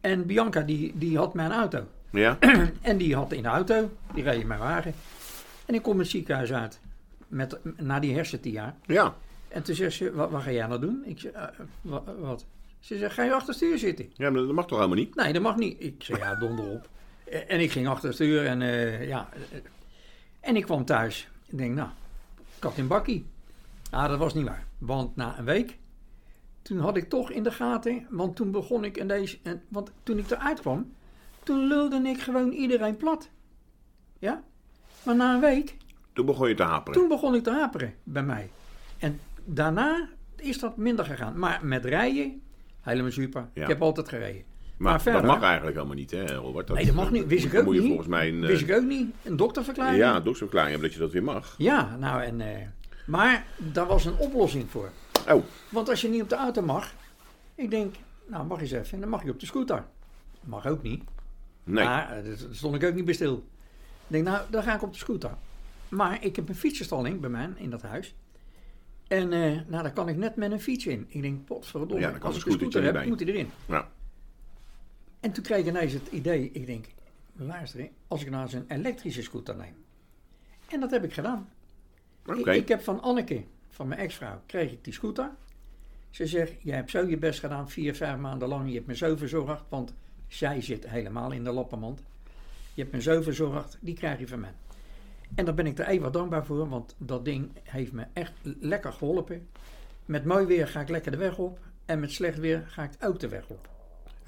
En 0.00 0.26
Bianca 0.26 0.60
die, 0.60 0.92
die 0.98 1.16
had 1.16 1.34
mijn 1.34 1.52
auto. 1.52 1.86
ja? 2.10 2.38
En 2.80 2.96
die 2.96 3.14
had 3.14 3.32
in 3.32 3.42
de 3.42 3.48
auto, 3.48 3.90
die 4.14 4.22
reed 4.22 4.40
in 4.40 4.46
mijn 4.46 4.60
wagen. 4.60 4.94
En 5.66 5.74
ik 5.74 5.82
kom 5.82 5.98
het 5.98 6.08
ziekenhuis 6.08 6.52
uit. 6.52 6.80
Met, 7.28 7.58
na 7.76 7.98
die 8.00 8.14
hersentia. 8.14 8.76
Ja. 8.86 9.14
En 9.48 9.62
toen 9.62 9.74
zegt 9.74 9.92
ze, 9.96 10.12
wat, 10.12 10.30
wat 10.30 10.42
ga 10.42 10.50
jij 10.50 10.66
nou 10.66 10.80
doen? 10.80 11.02
Ik 11.04 11.20
zeg, 11.20 11.32
"Eh, 11.32 11.44
wa- 11.80 12.02
wat? 12.20 12.46
Ze 12.80 12.96
zegt, 12.98 13.14
ga 13.14 13.22
je 13.22 13.30
achter 13.32 13.48
het 13.48 13.56
stuur 13.56 13.78
zitten? 13.78 14.10
Ja, 14.14 14.30
maar 14.30 14.40
dat 14.40 14.52
mag 14.52 14.66
toch 14.66 14.78
helemaal 14.78 14.98
niet? 14.98 15.14
Nee, 15.14 15.32
dat 15.32 15.42
mag 15.42 15.56
niet. 15.56 15.76
Ik 15.82 15.94
zei, 16.02 16.18
ja, 16.18 16.34
donder 16.34 16.64
op. 16.68 16.88
En 17.48 17.60
ik 17.60 17.70
ging 17.70 17.88
achter 17.88 18.04
het 18.06 18.14
stuur 18.14 18.46
en 18.46 18.62
eh, 18.62 19.08
ja. 19.08 19.28
En 20.40 20.56
ik 20.56 20.62
kwam 20.64 20.84
thuis. 20.84 21.28
Ik 21.46 21.58
denk, 21.58 21.74
nou, 21.74 21.88
kat 22.58 22.76
in 22.76 22.86
bakkie. 22.86 23.26
Ah, 23.90 24.08
dat 24.08 24.18
was 24.18 24.34
niet 24.34 24.46
waar. 24.46 24.64
Want 24.78 25.16
na 25.16 25.38
een 25.38 25.44
week, 25.44 25.76
toen 26.70 26.78
had 26.78 26.96
ik 26.96 27.08
toch 27.08 27.30
in 27.30 27.42
de 27.42 27.50
gaten, 27.52 28.06
want 28.10 28.36
toen 28.36 28.50
begon 28.50 28.84
ik 28.84 28.96
in 28.96 29.08
deze, 29.08 29.38
en, 29.42 29.62
want 29.68 29.92
toen 30.02 30.18
ik 30.18 30.30
eruit 30.30 30.60
kwam, 30.60 30.92
toen 31.42 31.66
lulde 31.66 31.96
ik 32.08 32.20
gewoon 32.20 32.50
iedereen 32.52 32.96
plat. 32.96 33.30
Ja? 34.18 34.42
Maar 35.02 35.16
na 35.16 35.34
een 35.34 35.40
week, 35.40 35.76
Toen 36.12 36.26
begon 36.26 36.48
je 36.48 36.54
te 36.54 36.62
haperen. 36.62 37.00
toen 37.00 37.08
begon 37.08 37.34
ik 37.34 37.42
te 37.42 37.50
haperen 37.50 37.94
bij 38.04 38.22
mij. 38.22 38.50
En 38.98 39.20
daarna 39.44 40.08
is 40.36 40.58
dat 40.58 40.76
minder 40.76 41.04
gegaan. 41.04 41.38
Maar 41.38 41.60
met 41.62 41.84
rijden, 41.84 42.42
helemaal 42.80 43.10
super. 43.10 43.48
Ja. 43.54 43.62
Ik 43.62 43.68
heb 43.68 43.82
altijd 43.82 44.08
gereden. 44.08 44.42
maar 44.76 44.90
maar 44.90 45.00
verder- 45.02 45.22
dat 45.22 45.30
mag 45.30 45.42
eigenlijk 45.42 45.76
helemaal 45.76 45.96
niet, 45.96 46.10
hè, 46.10 46.34
Robert? 46.34 46.68
Nee, 46.68 46.86
dat 46.86 46.94
mag 46.94 47.10
niet. 47.10 47.26
Wist 47.26 47.44
ik 47.44 47.54
ook 47.54 47.64
moet 47.64 47.74
je 47.74 47.80
niet. 47.80 47.88
volgens 47.88 48.08
mij 48.08 48.28
een, 48.28 48.40
Wist 48.40 48.62
eh, 48.62 48.68
ik 48.68 48.74
ook 48.76 48.84
niet. 48.88 49.14
Een 49.22 49.36
dokterverklaring. 49.36 49.96
ja, 49.98 50.14
doktersverklaring 50.14 50.70
hebben 50.70 50.88
dat 50.88 50.98
je 50.98 51.04
dat 51.04 51.12
weer 51.12 51.24
mag. 51.24 51.54
Ja, 51.58 51.96
nou 51.96 52.22
en... 52.22 52.40
eh, 52.40 52.66
maar 53.06 53.46
daar 53.56 53.86
was 53.86 54.04
een 54.04 54.16
oplossing 54.18 54.70
voor. 54.70 54.90
Oh, 55.28 55.44
Want 55.68 55.88
als 55.88 56.00
je 56.00 56.08
niet 56.08 56.22
op 56.22 56.28
de 56.28 56.36
auto 56.36 56.62
mag... 56.62 56.94
Ik 57.54 57.70
denk, 57.70 57.94
nou 58.26 58.46
mag 58.46 58.60
eens 58.60 58.70
even. 58.70 59.00
Dan 59.00 59.08
mag 59.08 59.24
je 59.24 59.30
op 59.30 59.40
de 59.40 59.46
scooter. 59.46 59.84
Mag 60.40 60.66
ook 60.66 60.82
niet. 60.82 61.02
nee. 61.64 61.84
Maar 61.84 62.16
eh, 62.16 62.24
daar 62.24 62.36
stond 62.50 62.74
ik 62.74 62.84
ook 62.84 62.94
niet 62.94 63.04
bij 63.04 63.14
stil. 63.14 63.34
Ik 64.06 64.06
denk, 64.06 64.24
nou, 64.24 64.50
dan 64.50 64.62
ga 64.62 64.74
ik 64.74 64.82
op 64.82 64.92
de 64.92 64.98
scooter. 64.98 65.30
Maar 65.88 66.24
ik 66.24 66.36
heb 66.36 66.48
een 66.48 66.54
fietsenstalling 66.54 67.20
bij 67.20 67.30
mij 67.30 67.50
in 67.56 67.70
dat 67.70 67.82
huis. 67.82 68.14
En 69.08 69.32
eh, 69.32 69.40
nou, 69.66 69.82
daar 69.82 69.92
kan 69.92 70.08
ik 70.08 70.16
net 70.16 70.36
met 70.36 70.52
een 70.52 70.60
fiets 70.60 70.86
in. 70.86 71.06
Ik 71.08 71.22
denk, 71.22 71.44
potverdomme, 71.44 72.00
Ja, 72.02 72.10
dan 72.10 72.18
kan 72.18 72.28
als 72.28 72.38
ik 72.38 72.46
een 72.46 72.52
scooter 72.52 72.82
heb, 72.82 73.06
moet 73.06 73.20
hij 73.20 73.28
erin. 73.28 73.50
Ja. 73.66 73.88
En 75.20 75.32
toen 75.32 75.42
kreeg 75.44 75.58
ik 75.58 75.66
ineens 75.66 75.92
het 75.92 76.08
idee, 76.10 76.50
ik 76.52 76.66
denk, 76.66 76.86
luister, 77.36 77.88
als 78.08 78.22
ik 78.22 78.30
nou 78.30 78.42
eens 78.42 78.52
een 78.52 78.64
elektrische 78.68 79.22
scooter 79.22 79.56
neem. 79.56 79.74
En 80.68 80.80
dat 80.80 80.90
heb 80.90 81.04
ik 81.04 81.12
gedaan. 81.12 81.48
Oké. 82.26 82.50
Ik, 82.50 82.62
ik 82.62 82.68
heb 82.68 82.82
van 82.82 83.02
Anneke, 83.02 83.44
van 83.70 83.88
mijn 83.88 84.00
ex-vrouw, 84.00 84.40
kreeg 84.46 84.72
ik 84.72 84.84
die 84.84 84.92
scooter. 84.92 85.30
Ze 86.10 86.26
zegt, 86.26 86.62
je 86.62 86.72
hebt 86.72 86.90
zo 86.90 87.06
je 87.06 87.16
best 87.16 87.40
gedaan, 87.40 87.70
vier, 87.70 87.94
vijf 87.94 88.16
maanden 88.18 88.48
lang. 88.48 88.68
Je 88.68 88.74
hebt 88.74 88.86
me 88.86 88.96
zo 88.96 89.16
verzorgd, 89.16 89.64
want 89.68 89.94
zij 90.28 90.60
zit 90.60 90.88
helemaal 90.88 91.32
in 91.32 91.44
de 91.44 91.50
lappenmand. 91.50 92.02
Je 92.74 92.82
hebt 92.82 92.94
me 92.94 93.02
zo 93.02 93.22
verzorgd, 93.22 93.78
die 93.80 93.94
krijg 93.94 94.18
je 94.18 94.28
van 94.28 94.40
mij. 94.40 94.52
En 95.34 95.44
daar 95.44 95.54
ben 95.54 95.66
ik 95.66 95.78
er 95.78 95.86
even 95.86 96.12
dankbaar 96.12 96.44
voor, 96.44 96.68
want 96.68 96.94
dat 96.98 97.24
ding 97.24 97.50
heeft 97.62 97.92
me 97.92 98.06
echt 98.12 98.32
lekker 98.60 98.92
geholpen. 98.92 99.48
Met 100.04 100.24
mooi 100.24 100.46
weer 100.46 100.68
ga 100.68 100.80
ik 100.80 100.88
lekker 100.88 101.10
de 101.10 101.16
weg 101.18 101.38
op. 101.38 101.58
En 101.84 102.00
met 102.00 102.12
slecht 102.12 102.38
weer 102.38 102.64
ga 102.66 102.82
ik 102.82 102.90
ook 103.00 103.20
de 103.20 103.28
weg 103.28 103.48
op. 103.48 103.68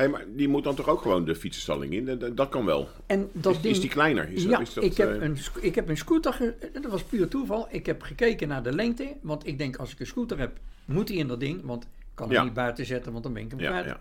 Hé, 0.03 0.09
maar 0.09 0.25
die 0.29 0.49
moet 0.49 0.65
dan 0.65 0.75
toch 0.75 0.89
ook 0.89 1.01
gewoon 1.03 1.25
de 1.25 1.35
fietsenstalling 1.35 1.93
in? 1.93 2.05
Dat, 2.19 2.37
dat 2.37 2.49
kan 2.49 2.65
wel. 2.65 2.89
En 3.07 3.29
dat 3.33 3.55
Is, 3.55 3.61
ding, 3.61 3.75
is 3.75 3.81
die 3.81 3.91
kleiner? 3.91 4.29
Is 4.29 4.43
ja, 4.43 4.49
dat, 4.51 4.61
is 4.61 4.75
dat, 4.75 4.85
ik, 4.85 4.97
heb 4.97 5.21
eh, 5.21 5.23
een, 5.23 5.37
ik 5.61 5.75
heb 5.75 5.89
een 5.89 5.97
scooter, 5.97 6.33
ge- 6.33 6.71
dat 6.73 6.85
was 6.91 7.03
puur 7.03 7.29
toeval. 7.29 7.67
Ik 7.71 7.87
heb 7.87 8.03
gekeken 8.03 8.49
naar 8.49 8.63
de 8.63 8.73
lengte, 8.75 9.17
want 9.21 9.47
ik 9.47 9.59
denk 9.59 9.77
als 9.77 9.93
ik 9.93 10.01
een 10.01 10.07
scooter 10.07 10.39
heb, 10.39 10.59
moet 10.85 11.09
hij 11.09 11.17
in 11.19 11.27
dat 11.29 11.41
ding. 11.41 11.61
Want 11.65 11.83
ik 11.85 11.89
kan 12.15 12.27
hem 12.27 12.37
Ja. 12.37 12.43
niet 12.45 12.53
buiten 12.55 12.87
zetten, 12.87 13.13
want 13.13 13.25
dan 13.25 13.33
ben 13.33 13.43
ik 13.43 13.51
hem 13.51 13.61
ja, 13.61 13.69
kwijt. 13.71 13.87
ja. 13.87 14.01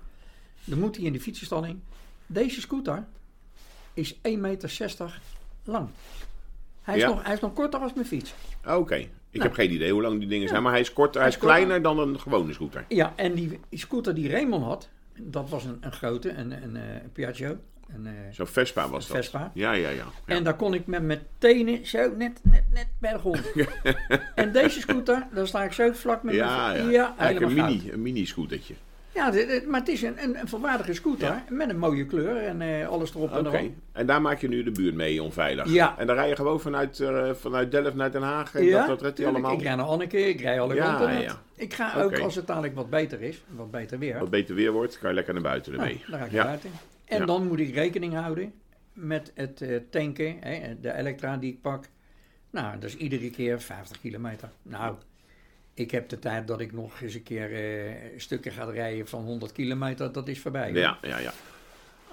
Dan 0.64 0.80
moet 0.80 0.96
hij 0.96 1.06
in 1.06 1.14
de 1.14 1.20
fietsenstalling. 1.20 1.80
Deze 2.26 2.62
scooter 2.62 3.06
is 3.94 4.14
1,60 4.16 4.20
meter 4.40 5.20
lang. 5.64 5.88
Hij 6.82 6.98
is, 6.98 7.04
nog, 7.04 7.24
hij 7.24 7.34
is 7.34 7.40
nog 7.40 7.54
korter 7.54 7.80
als 7.80 7.94
mijn 7.94 8.06
fiets. 8.08 8.34
Ah, 8.64 8.80
Oké. 8.80 8.96
Ik 8.96 9.10
Nou. 9.40 9.44
heb 9.50 9.54
geen 9.54 9.74
idee 9.74 9.92
hoe 9.92 10.02
lang 10.02 10.20
die 10.20 10.28
dingen 10.28 10.44
Ja. 10.44 10.50
zijn, 10.50 10.64
maar 10.64 10.72
hij 10.72 10.82
is 10.82 10.94
korter, 10.94 11.22
hij 11.22 11.30
Hij 11.30 11.40
is 11.40 11.44
kleiner 11.46 11.82
dan 11.82 12.00
een 12.00 12.20
gewone 12.20 12.54
scooter. 12.54 12.86
Ja, 12.88 13.14
en 13.16 13.34
die 13.34 13.60
scooter 13.72 14.16
die 14.16 14.30
Raymond 14.30 14.64
had, 14.64 14.90
dat 15.19 15.50
was 15.50 15.65
een, 15.65 15.78
een 15.82 15.91
grote, 15.91 16.30
een, 16.30 16.63
een, 16.63 16.76
eh, 16.76 16.93
een 16.93 17.12
Piaggio. 17.12 17.58
Eh, 18.06 18.12
Zo'n 18.32 18.47
Vespa 18.47 18.89
was 18.89 19.08
dat. 19.08 19.17
Vespa. 19.17 19.52
Ja, 19.54 19.71
ja, 19.71 19.89
ja. 19.89 19.95
ja. 20.26 20.36
En 20.36 20.43
daar 20.43 20.56
kon 20.56 20.74
ik 20.74 20.86
met 20.86 21.04
mijn 21.04 21.21
tenen 21.38 21.86
zo 21.86 22.15
net, 22.15 22.39
net, 22.43 22.63
net 22.69 22.88
bij 23.00 23.13
de 23.13 23.19
grond. 23.19 23.52
en 24.36 24.52
deze 24.52 24.80
scooter, 24.80 25.28
daar 25.34 25.47
sta 25.47 25.63
ik 25.63 25.71
zo 25.71 25.91
vlak 25.91 26.24
met 26.24 26.34
ja, 26.36 26.67
mijn 26.67 26.84
ja. 26.84 26.89
ja 26.91 27.15
helemaal 27.17 27.50
een 27.50 27.58
goud. 27.58 27.69
mini, 27.69 27.91
een 27.91 28.02
mini 28.02 28.26
scootertje. 28.26 28.74
Ja, 29.13 29.32
maar 29.67 29.80
het 29.80 29.89
is 29.89 30.02
een, 30.02 30.24
een, 30.24 30.47
volwaardige 30.47 30.93
scooter 30.93 31.28
Ja. 31.28 31.43
met 31.50 31.69
een 31.69 31.78
mooie 31.78 32.06
kleur 32.06 32.38
en 32.38 32.62
eh, 32.62 32.88
alles 32.88 33.13
erop 33.15 33.32
en 33.32 33.45
erop. 33.45 33.69
En 33.91 34.06
daar 34.06 34.21
maak 34.21 34.39
je 34.39 34.47
nu 34.47 34.63
de 34.63 34.71
buurt 34.71 34.95
mee 34.95 35.24
onveilig. 35.24 35.69
Ja. 35.74 35.97
En 35.97 36.08
dan 36.08 36.15
rij 36.15 36.28
je 36.30 36.36
gewoon 36.36 36.60
vanuit, 36.60 37.00
eh, 37.00 37.34
vanuit 37.34 37.71
Delft 37.71 37.95
naar 37.95 38.12
Den 38.12 38.21
Haag. 38.21 38.56
En 38.56 38.63
Ja, 38.63 38.78
dat, 38.80 38.88
dat 38.88 39.02
redt 39.02 39.17
hij 39.17 39.28
allemaal. 39.28 39.54
Ik 39.54 39.62
rij 39.62 39.76
naar 39.76 39.86
Anneke, 39.86 40.17
ik 40.30 40.41
rij 40.41 40.60
alle 40.62 40.76
Ja, 40.76 40.86
kanten 40.95 41.21
ja. 41.21 41.41
Ik 41.56 41.74
ga 41.74 42.02
ook, 42.02 42.19
als 42.19 42.36
het 42.36 42.47
dadelijk 42.47 42.76
wat 42.76 42.89
beter 42.89 43.21
is, 43.21 43.43
wat 43.47 43.71
beter 43.71 44.00
weer, 44.00 44.19
Wat 44.19 44.30
beter 44.30 44.56
weer 44.56 44.71
wordt, 44.71 45.00
kan 45.00 45.10
je 45.10 45.15
lekker 45.15 45.34
naar 45.34 45.43
buiten 45.43 45.71
nou, 45.74 45.84
ermee. 45.88 46.04
dan 46.10 46.19
ga 46.19 46.26
ik 46.26 46.32
ja. 46.32 46.38
naar 46.38 46.45
buiten. 46.45 46.69
En 47.06 47.19
Ja. 47.19 47.26
dan 47.26 47.47
moet 47.47 47.60
ik 47.60 47.74
rekening 47.76 48.13
houden 48.13 48.54
met 48.93 49.32
het 49.36 49.62
eh, 49.62 49.78
tanken, 49.89 50.36
hè, 50.39 50.80
de 50.80 50.93
elektra 50.93 51.38
die 51.38 51.52
ik 51.52 51.62
pak. 51.62 51.86
Nou, 52.50 52.74
dat 52.80 52.84
is 52.89 52.95
iedere 52.97 53.30
keer 53.30 53.62
50 53.62 54.00
kilometer. 54.02 54.50
Nou, 54.62 54.95
ik 55.82 55.91
heb 55.91 56.10
de 56.10 56.20
tijd 56.20 56.48
dat 56.48 56.60
ik 56.60 56.74
nog 56.74 57.02
eens 57.02 57.13
een 57.13 57.24
keer 57.24 57.54
eh, 57.54 57.94
stukken 58.17 58.52
ga 58.52 58.63
rijden 58.63 59.08
van 59.08 59.24
100 59.24 59.52
kilometer, 59.52 60.12
dat 60.12 60.28
is 60.28 60.39
voorbij. 60.39 60.72
Ja, 60.74 60.98
ja, 61.02 61.17
ja. 61.17 61.34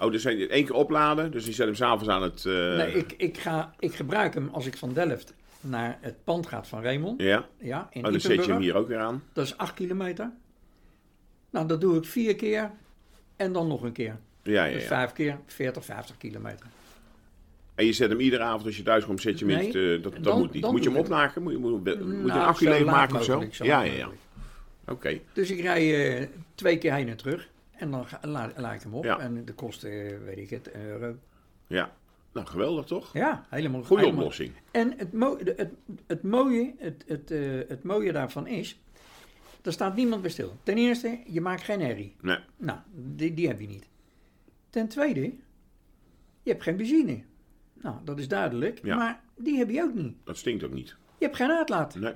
Oh, 0.00 0.10
dus 0.12 0.24
één 0.24 0.48
keer 0.48 0.72
opladen, 0.74 1.30
dus 1.30 1.46
je 1.46 1.52
zet 1.52 1.66
hem 1.66 1.74
s'avonds 1.74 2.08
aan 2.08 2.22
het... 2.22 2.44
eh, 2.44 2.52
Nee, 2.52 2.92
ik, 2.92 3.14
ik, 3.16 3.38
ga, 3.38 3.74
ik 3.78 3.94
gebruik 3.94 4.34
hem 4.34 4.48
als 4.52 4.66
ik 4.66 4.76
van 4.76 4.92
Delft 4.92 5.34
naar 5.60 5.98
het 6.00 6.24
pand 6.24 6.46
gaat 6.46 6.68
van 6.68 6.82
Raymond. 6.82 7.22
Ja, 7.22 7.46
Ja, 7.58 7.88
in 7.92 8.04
oh, 8.04 8.10
dan 8.10 8.20
zet 8.20 8.44
je 8.44 8.52
hem 8.52 8.60
hier 8.60 8.74
ook 8.76 8.88
weer 8.88 8.98
aan. 8.98 9.22
Dat 9.32 9.44
is 9.44 9.56
8 9.56 9.74
kilometer. 9.74 10.30
Nou, 11.50 11.66
dat 11.66 11.80
doe 11.80 11.96
ik 11.96 12.04
vier 12.04 12.36
keer 12.36 12.70
en 13.36 13.52
dan 13.52 13.66
nog 13.68 13.82
een 13.82 13.92
keer. 13.92 14.16
Ja, 14.42 14.64
ja, 14.64 14.72
Dus 14.72 14.82
ja. 14.82 14.88
vijf 14.88 15.12
keer 15.12 15.38
40, 15.46 15.84
50 15.84 16.16
kilometer. 16.16 16.66
En 17.78 17.84
je 17.86 17.92
zet 17.92 18.10
hem 18.10 18.20
iedere 18.20 18.42
avond 18.42 18.64
als 18.66 18.76
je 18.76 18.82
thuis 18.82 19.04
komt, 19.04 19.20
zet 19.20 19.38
je 19.38 19.44
hem 19.46 19.54
Nee, 19.56 19.68
in 19.68 19.96
eh, 19.96 20.02
dat, 20.02 20.12
dat 20.12 20.24
dan- 20.24 20.38
moet 20.38 20.52
niet. 20.52 20.70
Moet 20.70 20.82
je 20.82 20.88
hem 20.90 20.98
opmaken? 20.98 21.42
Moet 21.42 21.52
je, 21.52 21.58
moet, 21.58 21.70
moet 21.70 21.84
je 21.86 21.90
een 22.00 22.26
Nou, 22.26 22.40
accu 22.40 23.16
of 23.16 23.24
zo? 23.24 23.64
Ja, 23.64 23.80
ja, 23.82 23.92
ja. 23.92 24.08
Oké. 24.86 25.20
Dus 25.32 25.50
ik 25.50 25.60
rij 25.60 26.16
eh, 26.20 26.26
twee 26.54 26.78
keer 26.78 26.94
heen 26.94 27.08
en 27.08 27.16
terug. 27.16 27.48
En 27.72 27.90
dan 27.90 28.06
ga, 28.06 28.18
la, 28.22 28.52
laat 28.56 28.74
ik 28.74 28.82
hem 28.82 28.94
op. 28.94 29.04
Ja. 29.04 29.18
En 29.18 29.44
de 29.44 29.52
kosten, 29.52 29.90
eh, 29.90 30.18
weet 30.24 30.38
ik 30.38 30.50
het, 30.50 30.70
euro. 30.72 31.16
Ja. 31.66 31.92
Nou, 32.32 32.46
geweldig 32.46 32.84
toch? 32.84 33.12
Ja, 33.12 33.46
helemaal 33.48 33.82
Goede 33.82 34.02
helemaal- 34.02 34.22
oplossing. 34.22 34.52
En 34.70 34.94
het, 34.96 35.12
mo 35.12 35.38
het, 35.38 35.68
het, 36.06 36.22
mooie, 36.22 36.74
het, 36.78 37.04
het, 37.06 37.28
het 37.68 37.82
mooie 37.82 38.12
daarvan 38.12 38.46
is, 38.46 38.80
er 39.62 39.72
staat 39.72 39.96
niemand 39.96 40.22
bij 40.22 40.30
stil. 40.30 40.56
Ten 40.62 40.78
eerste, 40.78 41.18
je 41.26 41.40
maakt 41.40 41.62
geen 41.62 41.80
herrie. 41.80 42.14
Nee. 42.20 42.38
Nou, 42.56 42.78
die, 42.94 43.34
die 43.34 43.46
heb 43.48 43.60
je 43.60 43.66
niet. 43.68 43.88
Ten 44.70 44.88
tweede, 44.88 45.20
je 46.42 46.50
hebt 46.50 46.62
geen 46.62 46.76
benzine. 46.76 47.20
Nou, 47.82 47.96
dat 48.04 48.18
is 48.18 48.28
duidelijk. 48.28 48.80
Ja. 48.82 48.96
Maar 48.96 49.20
die 49.36 49.58
heb 49.58 49.70
je 49.70 49.82
ook 49.82 49.94
niet. 49.94 50.16
Dat 50.24 50.36
stinkt 50.36 50.64
ook 50.64 50.72
niet. 50.72 50.96
Je 51.18 51.24
hebt 51.24 51.36
geen 51.36 51.50
uitlaat. 51.50 51.94
Nee. 51.94 52.14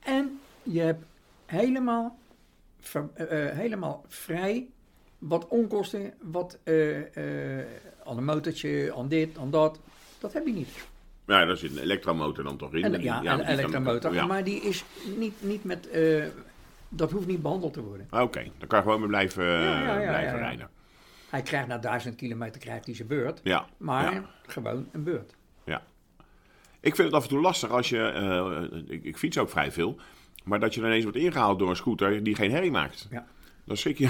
En 0.00 0.40
je 0.62 0.80
hebt 0.80 1.04
helemaal, 1.46 2.18
ver- 2.80 3.08
eh, 3.14 3.48
eh, 3.48 3.56
helemaal 3.56 4.04
vrij 4.08 4.66
wat 5.18 5.48
onkosten, 5.48 6.14
wat 6.20 6.58
eh, 6.62 7.58
eh, 7.60 7.66
aan 8.04 8.16
een 8.16 8.24
motortje, 8.24 8.94
aan 8.96 9.08
dit, 9.08 9.38
aan 9.38 9.50
dat. 9.50 9.80
Dat 10.18 10.32
heb 10.32 10.46
je 10.46 10.52
niet. 10.52 10.68
Ja, 11.26 11.44
daar 11.44 11.56
zit 11.56 11.70
een 11.70 11.78
elektromotor 11.82 12.44
dan 12.44 12.56
toch 12.56 12.74
in. 12.74 12.84
En, 12.94 13.02
ja, 13.02 13.24
een 13.38 13.40
elektromotor. 13.46 14.14
Ja. 14.14 14.26
Maar 14.26 14.44
die 14.44 14.60
is 14.60 14.84
niet, 15.16 15.34
niet 15.42 15.64
met. 15.64 15.88
dat 16.88 17.10
hoeft 17.10 17.26
niet 17.26 17.42
behandeld 17.42 17.72
te 17.72 17.82
worden. 17.82 18.06
Ah, 18.10 18.22
Oké, 18.22 18.42
dan 18.58 18.68
kan 18.68 18.78
je 18.78 18.84
gewoon 18.84 19.00
mee 19.00 19.08
blijven, 19.08 19.44
Ja, 19.44 19.96
blijven 19.96 20.38
rijden. 20.38 20.68
Hij 21.30 21.42
krijgt 21.42 21.68
na 21.68 21.78
duizend 21.78 22.16
kilometer 22.16 22.60
krijgt 22.60 22.86
hij 22.86 22.94
zijn 22.94 23.08
beurt. 23.08 23.40
Ja, 23.42 23.66
Maar 23.76 24.12
ja, 24.14 24.24
gewoon 24.46 24.88
een 24.92 25.02
beurt. 25.04 25.34
ja. 25.64 25.82
Ik 26.80 26.94
vind 26.94 27.06
het 27.08 27.16
af 27.16 27.22
en 27.22 27.28
toe 27.28 27.40
lastig 27.40 27.70
als 27.70 27.88
je... 27.88 27.98
eh, 28.08 28.80
ik, 28.94 29.04
ik 29.04 29.16
fiets 29.16 29.38
ook 29.38 29.50
vrij 29.50 29.72
veel. 29.72 29.96
Maar 30.44 30.60
dat 30.60 30.74
je 30.74 30.80
dan 30.80 30.88
ineens 30.88 31.04
wordt 31.04 31.18
ingehaald 31.18 31.58
door 31.58 31.68
een 31.70 31.76
scooter 31.76 32.22
die 32.22 32.34
geen 32.34 32.50
herrie 32.50 32.70
maakt. 32.70 33.06
Ja. 33.10 33.26
Dan 33.64 33.76
schrik 33.76 33.98
je, 33.98 34.04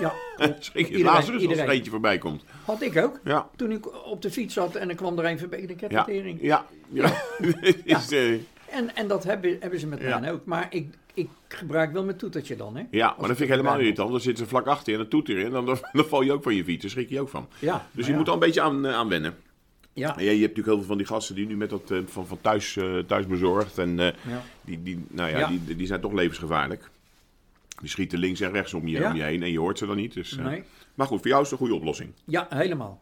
Ja, 0.00 0.12
schrik 0.58 0.86
je 0.86 0.92
Iedereen- 0.92 1.04
Lazarus 1.14 1.46
als 1.46 1.58
er 1.58 1.68
eentje 1.68 1.90
voorbij 1.90 2.18
komt. 2.18 2.44
had 2.64 2.82
ik 2.82 2.96
ook. 2.96 3.20
Ja, 3.24 3.48
Toen 3.56 3.70
ik 3.72 4.04
op 4.06 4.22
de 4.22 4.30
fiets 4.30 4.54
zat 4.54 4.74
en 4.74 4.88
er 4.88 4.94
kwam 4.94 5.18
er 5.18 5.24
een 5.24 5.38
voorbij. 5.38 5.60
Ik 5.60 5.90
ja, 5.90 6.06
ja. 6.40 6.64
ja. 6.88 7.12
Is, 7.84 8.10
eh, 8.12 8.32
En, 8.66 8.94
en 8.94 9.08
dat 9.08 9.24
hebben, 9.24 9.56
hebben 9.60 9.80
ze 9.80 9.86
met 9.86 10.00
Ja. 10.00 10.18
mij 10.18 10.32
ook. 10.32 10.44
Maar 10.44 10.66
ik, 10.70 10.94
ik 11.14 11.28
gebruik 11.48 11.92
wel 11.92 12.04
mijn 12.04 12.16
toetertje 12.16 12.56
dan, 12.56 12.76
hè? 12.76 12.84
Ja, 12.90 13.06
maar 13.06 13.28
dat 13.28 13.36
vind 13.36 13.40
ik 13.40 13.48
helemaal 13.48 13.72
erbij 13.72 13.84
irritant. 13.86 14.10
Dan 14.10 14.20
zitten 14.20 14.44
ze 14.44 14.50
vlak 14.50 14.66
achter 14.66 14.92
je 14.92 14.98
en 14.98 14.98
dan 14.98 15.10
toet 15.10 15.28
erin. 15.28 15.44
En 15.44 15.64
dan, 15.64 15.64
dan 15.92 16.04
val 16.04 16.22
je 16.22 16.32
ook 16.32 16.42
van 16.42 16.54
je 16.54 16.64
fiets. 16.64 16.82
Daar 16.82 16.90
schrik 16.90 17.08
je 17.08 17.20
ook 17.20 17.28
van. 17.28 17.48
Ja. 17.58 17.72
Dus 17.74 17.94
maar 17.94 18.04
je 18.04 18.10
ja. 18.10 18.16
moet 18.16 18.28
al 18.28 18.34
een 18.34 18.40
beetje 18.40 18.60
aan, 18.60 18.86
eh, 18.86 18.94
aan 18.94 19.08
wennen. 19.08 19.36
Ja. 19.92 20.16
En 20.16 20.24
ja, 20.24 20.30
je 20.30 20.40
hebt 20.40 20.56
natuurlijk 20.56 20.66
heel 20.66 20.76
veel 20.76 20.86
van 20.86 20.96
die 20.96 21.06
gasten 21.06 21.34
die 21.34 21.46
nu 21.46 21.56
met 21.56 21.70
dat 21.70 21.90
eh, 21.90 21.98
van, 22.06 22.26
van 22.26 22.40
thuis, 22.40 22.76
eh, 22.76 22.98
thuis 22.98 23.26
bezorgd. 23.26 23.78
En 23.78 23.96
ja. 23.96 24.12
die, 24.60 24.82
die, 24.82 25.04
nou 25.08 25.30
ja. 25.30 25.48
Die, 25.48 25.76
die 25.76 25.86
zijn 25.86 26.00
toch 26.00 26.12
levensgevaarlijk. 26.12 26.90
Die 27.80 27.88
schieten 27.88 28.18
links 28.18 28.40
en 28.40 28.52
rechts 28.52 28.74
om 28.74 28.88
je, 28.88 29.06
om 29.06 29.16
je 29.16 29.22
heen 29.22 29.42
en 29.42 29.50
je 29.50 29.58
hoort 29.58 29.78
ze 29.78 29.86
dan 29.86 29.96
niet. 29.96 30.14
Dus, 30.14 30.36
Nee. 30.36 30.62
Maar 30.94 31.06
goed, 31.06 31.20
voor 31.20 31.28
jou 31.28 31.42
is 31.42 31.50
het 31.50 31.60
een 31.60 31.66
goede 31.66 31.80
oplossing. 31.80 32.12
Ja, 32.24 32.46
helemaal. 32.50 33.00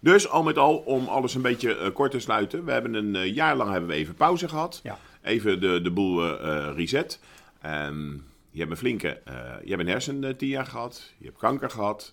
Dus 0.00 0.28
al 0.28 0.42
met 0.42 0.58
al, 0.58 0.76
om 0.76 1.06
alles 1.06 1.34
een 1.34 1.42
beetje 1.42 1.92
kort 1.92 2.10
te 2.10 2.18
sluiten. 2.18 2.64
We 2.64 2.72
hebben 2.72 2.94
een 2.94 3.32
jaar 3.32 3.56
lang 3.56 3.70
hebben 3.70 3.88
we 3.88 3.96
even 3.96 4.14
pauze 4.14 4.48
gehad. 4.48 4.82
Even 5.22 5.60
de, 5.60 5.80
de 5.82 5.90
boel 5.90 6.26
reset. 6.72 7.20
Ehm, 7.72 8.12
je 8.50 8.58
hebt 8.58 8.70
een 8.70 8.76
flinke, 8.76 9.08
eh, 9.24 9.34
je 9.64 9.68
hebt 9.70 9.80
een 9.80 9.88
hersentia 9.88 10.64
gehad. 10.64 11.12
Je 11.18 11.24
hebt 11.26 11.38
kanker 11.38 11.70
gehad. 11.70 12.12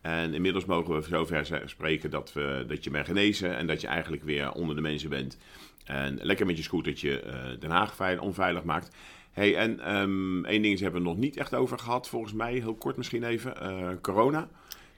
En 0.00 0.34
inmiddels 0.34 0.64
mogen 0.64 0.94
we 0.94 1.02
zover 1.02 1.62
spreken 1.64 2.10
dat, 2.10 2.32
we, 2.32 2.64
dat 2.68 2.84
je 2.84 2.90
bent 2.90 3.06
genezen. 3.06 3.56
En 3.56 3.66
dat 3.66 3.80
je 3.80 3.86
eigenlijk 3.86 4.22
weer 4.22 4.52
onder 4.52 4.74
de 4.76 4.82
mensen 4.82 5.10
bent. 5.10 5.38
En 5.84 6.18
lekker 6.22 6.46
met 6.46 6.56
je 6.56 6.62
scootertje 6.62 7.20
eh 7.20 7.34
Den 7.60 7.70
Haag 7.70 7.94
veil- 7.94 8.20
onveilig 8.20 8.64
maakt. 8.64 8.96
Hey, 9.32 9.56
en 9.56 9.80
ehm 9.80 10.44
één 10.44 10.62
ding 10.62 10.78
hebben 10.78 11.02
we 11.02 11.08
nog 11.08 11.16
niet 11.16 11.36
echt 11.36 11.54
over 11.54 11.78
gehad, 11.78 12.08
volgens 12.08 12.32
mij. 12.32 12.52
Heel 12.52 12.74
kort 12.74 12.96
misschien 12.96 13.24
even. 13.24 13.60
eh, 13.60 13.88
corona. 14.00 14.48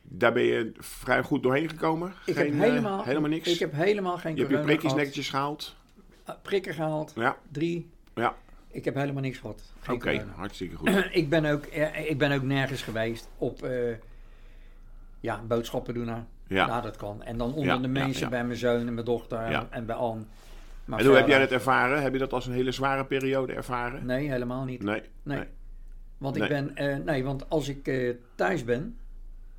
Daar 0.02 0.32
ben 0.32 0.42
je 0.42 0.72
vrij 0.78 1.22
goed 1.22 1.42
doorheen 1.42 1.68
gekomen. 1.68 2.12
Ik 2.26 2.34
Geen, 2.34 2.44
heb 2.44 2.54
eh, 2.54 2.60
helemaal, 2.60 3.04
helemaal 3.04 3.30
niks. 3.30 3.48
Ik 3.52 3.58
heb 3.58 3.72
helemaal 3.72 4.18
geen 4.18 4.34
je 4.34 4.38
hebt 4.40 4.50
je 4.50 4.56
corona 4.56 4.64
prikjes 4.72 4.92
gehad. 4.92 5.06
netjes 5.06 5.28
gehaald. 5.28 5.76
Prikken 6.42 6.74
gehaald. 6.74 7.12
Ja, 7.16 7.36
Drie. 7.52 7.90
ja. 8.14 8.36
Ik 8.76 8.84
heb 8.84 8.94
helemaal 8.94 9.22
niks 9.22 9.38
gehad. 9.38 9.62
Oké, 9.90 10.24
hartstikke 10.36 10.76
goed. 10.76 11.08
ik, 11.10 11.28
ben 11.28 11.44
ook, 11.44 11.64
eh, 11.64 12.10
ik 12.10 12.18
ben 12.18 12.32
ook 12.32 12.42
nergens 12.42 12.82
geweest 12.82 13.28
op 13.38 13.62
eh, 13.62 13.94
ja, 15.20 15.42
boodschappen 15.48 15.94
doen. 15.94 16.04
Nou. 16.04 16.22
Ja. 16.46 16.66
Nou, 16.66 16.82
dat 16.82 16.96
kan. 16.96 17.22
En 17.22 17.36
dan 17.36 17.54
onder 17.54 17.74
Ja, 17.74 17.78
de 17.78 17.88
mensen 17.88 18.22
ja. 18.22 18.28
bij 18.28 18.44
mijn 18.44 18.58
zoon 18.58 18.86
en 18.86 18.94
mijn 18.94 19.06
dochter 19.06 19.66
en 19.70 19.86
bij 19.86 19.96
Anne. 19.96 20.22
Maar 20.84 20.98
en 20.98 21.06
hoe 21.06 21.16
heb 21.16 21.28
jij 21.28 21.38
dat 21.38 21.50
ervaren? 21.50 22.02
Heb 22.02 22.12
je 22.12 22.18
dat 22.18 22.32
als 22.32 22.46
een 22.46 22.52
hele 22.52 22.70
zware 22.70 23.04
periode 23.04 23.52
ervaren? 23.52 24.06
Nee, 24.06 24.30
helemaal 24.30 24.64
niet. 24.64 24.82
Nee. 24.82 25.02
Nee. 25.22 25.38
nee. 25.38 25.46
Want, 26.18 26.34
Nee. 26.36 26.44
ik 26.44 26.54
ben, 26.54 26.76
eh, 26.76 27.04
nee, 27.04 27.24
want 27.24 27.50
als 27.50 27.68
ik 27.68 27.90
thuis 28.34 28.64
ben, 28.64 28.98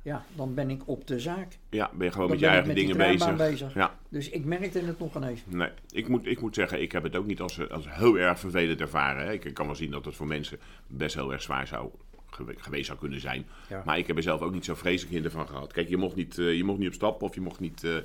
ja, 0.02 0.24
dan 0.34 0.54
ben 0.54 0.70
ik 0.70 0.82
op 0.88 1.06
de 1.06 1.20
zaak. 1.20 1.58
Ja, 1.70 1.90
ben 1.94 2.06
je 2.06 2.12
gewoon 2.12 2.28
Dan 2.28 2.36
met 2.36 2.44
je 2.44 2.46
eigen 2.50 2.66
met 2.66 2.76
dingen 2.76 3.36
bezig. 3.36 3.74
Ja, 3.74 3.94
Dus 4.08 4.28
ik 4.30 4.44
merkte 4.44 4.78
het 4.78 4.98
nog 4.98 5.16
ineens. 5.16 5.40
nee. 5.46 5.68
Ik 5.90 6.08
moet, 6.08 6.26
ik 6.26 6.40
moet 6.40 6.54
zeggen, 6.54 6.80
ik 6.82 6.92
heb 6.92 7.02
het 7.02 7.16
ook 7.16 7.26
niet 7.26 7.40
als, 7.40 7.70
als 7.70 7.84
heel 7.88 8.18
erg 8.18 8.38
vervelend 8.38 8.80
ervaren. 8.80 9.26
Hè. 9.26 9.32
Ik 9.32 9.54
kan 9.54 9.66
wel 9.66 9.74
zien 9.74 9.90
dat 9.90 10.04
het 10.04 10.14
voor 10.14 10.26
mensen 10.26 10.58
best 10.86 11.14
heel 11.14 11.32
erg 11.32 11.42
zwaar 11.42 11.66
zou, 11.66 11.90
gewe- 12.30 12.54
geweest 12.56 12.86
zou 12.86 12.98
kunnen 12.98 13.20
zijn. 13.20 13.46
Ja. 13.68 13.82
Maar 13.84 13.98
ik 13.98 14.06
heb 14.06 14.16
er 14.16 14.22
zelf 14.22 14.40
ook 14.40 14.52
niet 14.52 14.64
zo 14.64 14.74
vreselijk 14.74 15.12
hinder 15.14 15.30
van 15.30 15.48
gehad. 15.48 15.72
Kijk, 15.72 15.88
je 15.88 15.96
mocht 15.96 16.16
niet, 16.16 16.38
eh, 16.38 16.56
je 16.56 16.64
mocht 16.64 16.78
niet 16.78 16.88
op 16.88 16.94
stap 16.94 17.22
of 17.22 17.34
je 17.34 17.40
mocht 17.40 17.60
niet 17.60 17.84
eh 17.84 17.96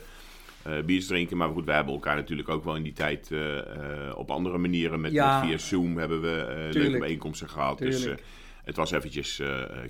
eh, 0.63 0.71
biertjes 0.71 1.07
drinken. 1.07 1.37
Maar 1.37 1.49
goed, 1.49 1.65
wij 1.65 1.75
hebben 1.75 1.93
elkaar 1.93 2.15
natuurlijk 2.15 2.49
ook 2.49 2.63
wel 2.63 2.75
in 2.75 2.83
die 2.83 2.93
tijd 2.93 3.31
op 4.15 4.31
andere 4.31 4.57
manieren. 4.57 5.01
Met, 5.01 5.11
Ja. 5.11 5.39
met 5.39 5.49
via 5.49 5.57
Zoom 5.57 5.97
hebben 5.97 6.21
we 6.21 6.69
leuke 6.71 6.97
bijeenkomsten 6.97 7.49
gehad. 7.49 7.77
Dus 7.77 7.97
Tuurlijk. 8.01 8.23
het 8.63 8.75
was 8.75 8.91
eventjes 8.91 9.41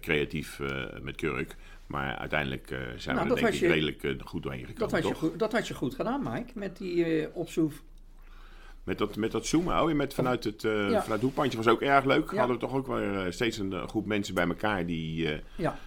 creatief 0.02 0.60
met 1.02 1.16
kurk. 1.16 1.56
Maar 1.88 2.16
uiteindelijk 2.18 2.72
eh, 2.72 2.78
zijn 2.98 3.16
Nou, 3.16 3.28
we 3.28 3.34
er 3.36 3.42
denk 3.42 3.54
ik 3.54 3.60
je- 3.60 3.68
redelijk 3.68 4.04
eh, 4.04 4.12
goed 4.24 4.44
doorheen 4.44 4.66
gekomen, 4.66 4.80
Dat 4.80 4.92
had, 4.92 5.08
je 5.08 5.16
goed, 5.16 5.40
dat 5.40 5.52
had 5.52 5.68
je 5.68 5.74
goed 5.74 5.96
gedaan, 5.96 6.22
Mike, 6.24 6.52
met 6.54 6.78
die 6.78 7.06
eh 7.06 7.28
opzoef. 7.34 7.82
Met 8.84 8.98
dat, 8.98 9.16
met 9.16 9.32
dat 9.32 9.46
zoomen, 9.46 9.82
oh, 9.82 9.90
je 9.90 9.96
met 9.96 10.14
vanuit 10.14 10.44
het, 10.44 10.62
Ja. 10.62 10.70
vanuit 10.88 11.08
het 11.08 11.22
hoekpandje 11.22 11.58
was 11.58 11.68
ook 11.68 11.82
erg 11.82 12.06
leuk. 12.06 12.32
Ja. 12.32 12.38
Hadden 12.38 12.56
we 12.56 12.62
toch 12.62 12.74
ook 12.74 12.88
weer 12.88 13.34
steeds 13.34 13.58
een 13.58 13.88
groep 13.88 14.06
mensen 14.06 14.34
bij 14.34 14.48
elkaar 14.48 14.86
die... 14.86 15.30
Ja, 15.56 15.78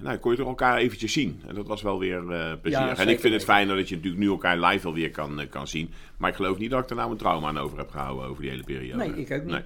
nou, 0.00 0.16
kon 0.18 0.30
je 0.30 0.36
toch 0.38 0.46
elkaar 0.48 0.76
eventjes 0.76 1.12
zien. 1.12 1.42
En 1.46 1.54
dat 1.54 1.66
was 1.66 1.82
wel 1.82 1.98
weer 1.98 2.22
plezierig. 2.62 2.98
en 2.98 3.08
ik 3.08 3.20
vind 3.20 3.34
het 3.34 3.44
fijner 3.44 3.76
dat 3.76 3.88
je 3.88 3.94
natuurlijk 3.94 4.22
nu 4.22 4.28
elkaar 4.30 4.58
live 4.58 4.86
alweer 4.86 5.10
kan, 5.10 5.46
kan 5.50 5.68
zien. 5.68 5.90
Maar 6.16 6.30
ik 6.30 6.36
geloof 6.36 6.58
niet 6.58 6.70
dat 6.70 6.82
ik 6.82 6.90
er 6.90 6.96
nou 6.96 7.10
een 7.10 7.16
trauma 7.16 7.48
aan 7.48 7.58
over 7.58 7.78
heb 7.78 7.90
gehouden 7.90 8.26
over 8.28 8.42
die 8.42 8.50
hele 8.50 8.62
periode. 8.64 8.96
Nee, 9.08 9.24
ik 9.24 9.30
ook 9.32 9.44
niet. 9.44 9.64